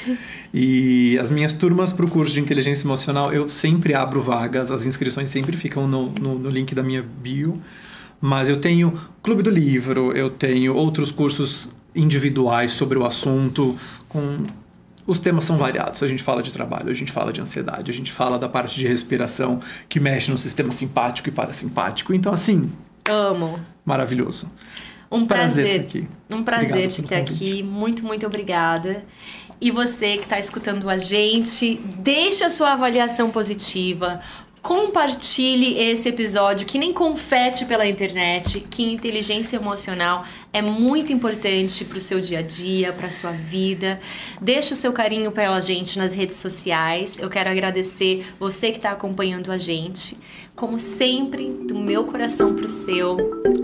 E 0.52 1.18
as 1.18 1.30
minhas 1.30 1.52
turmas 1.52 1.92
para 1.92 2.04
o 2.04 2.10
curso 2.10 2.34
de 2.34 2.40
inteligência 2.40 2.86
emocional, 2.86 3.32
eu 3.32 3.48
sempre 3.48 3.94
abro 3.94 4.20
vagas, 4.20 4.70
as 4.70 4.84
inscrições 4.86 5.30
sempre 5.30 5.56
ficam 5.56 5.88
no, 5.88 6.10
no, 6.20 6.38
no 6.38 6.50
link 6.50 6.74
da 6.74 6.82
minha 6.82 7.02
bio. 7.02 7.60
Mas 8.20 8.48
eu 8.48 8.56
tenho 8.56 8.94
Clube 9.22 9.42
do 9.42 9.50
Livro, 9.50 10.16
eu 10.16 10.30
tenho 10.30 10.74
outros 10.74 11.12
cursos 11.12 11.68
individuais 11.94 12.72
sobre 12.72 12.98
o 12.98 13.04
assunto, 13.04 13.76
com 14.08 14.46
os 15.06 15.18
temas 15.18 15.44
são 15.44 15.56
variados. 15.56 16.02
A 16.02 16.06
gente 16.06 16.22
fala 16.22 16.42
de 16.42 16.52
trabalho, 16.52 16.90
a 16.90 16.94
gente 16.94 17.12
fala 17.12 17.32
de 17.32 17.40
ansiedade, 17.40 17.90
a 17.90 17.94
gente 17.94 18.10
fala 18.10 18.38
da 18.38 18.48
parte 18.48 18.76
de 18.76 18.86
respiração 18.88 19.60
que 19.88 20.00
mexe 20.00 20.30
no 20.30 20.38
sistema 20.38 20.72
simpático 20.72 21.28
e 21.28 21.32
parasimpático. 21.32 22.14
Então, 22.14 22.32
assim, 22.32 22.70
Amo. 23.08 23.60
maravilhoso. 23.84 24.50
Um 25.10 25.26
Prazer 25.26 25.84
prazer. 25.84 26.08
Um 26.30 26.42
prazer 26.42 26.88
te 26.88 27.02
ter 27.02 27.20
convite. 27.20 27.44
aqui. 27.44 27.62
Muito, 27.62 28.04
muito 28.04 28.26
obrigada. 28.26 29.04
E 29.60 29.70
você 29.70 30.16
que 30.16 30.24
está 30.24 30.38
escutando 30.38 30.90
a 30.90 30.98
gente, 30.98 31.76
deixe 31.98 32.42
a 32.42 32.50
sua 32.50 32.72
avaliação 32.72 33.30
positiva. 33.30 34.20
Compartilhe 34.64 35.78
esse 35.78 36.08
episódio 36.08 36.66
que 36.66 36.78
nem 36.78 36.90
confete 36.90 37.66
pela 37.66 37.86
internet, 37.86 38.60
que 38.60 38.82
inteligência 38.82 39.58
emocional 39.58 40.24
é 40.54 40.62
muito 40.62 41.12
importante 41.12 41.84
para 41.84 41.98
o 41.98 42.00
seu 42.00 42.18
dia 42.18 42.38
a 42.38 42.42
dia, 42.42 42.90
para 42.90 43.10
sua 43.10 43.30
vida. 43.30 44.00
Deixe 44.40 44.72
o 44.72 44.74
seu 44.74 44.90
carinho 44.90 45.30
pela 45.30 45.60
gente 45.60 45.98
nas 45.98 46.14
redes 46.14 46.36
sociais. 46.36 47.18
Eu 47.18 47.28
quero 47.28 47.50
agradecer 47.50 48.24
você 48.40 48.70
que 48.70 48.78
está 48.78 48.92
acompanhando 48.92 49.52
a 49.52 49.58
gente. 49.58 50.16
Como 50.56 50.80
sempre, 50.80 51.46
do 51.46 51.74
meu 51.74 52.04
coração 52.04 52.54
para 52.54 52.64
o 52.64 52.68
seu. 52.68 53.18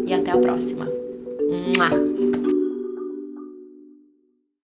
E 0.06 0.12
até 0.12 0.30
a 0.30 0.36
próxima. 0.36 0.84
Mua. 0.84 2.59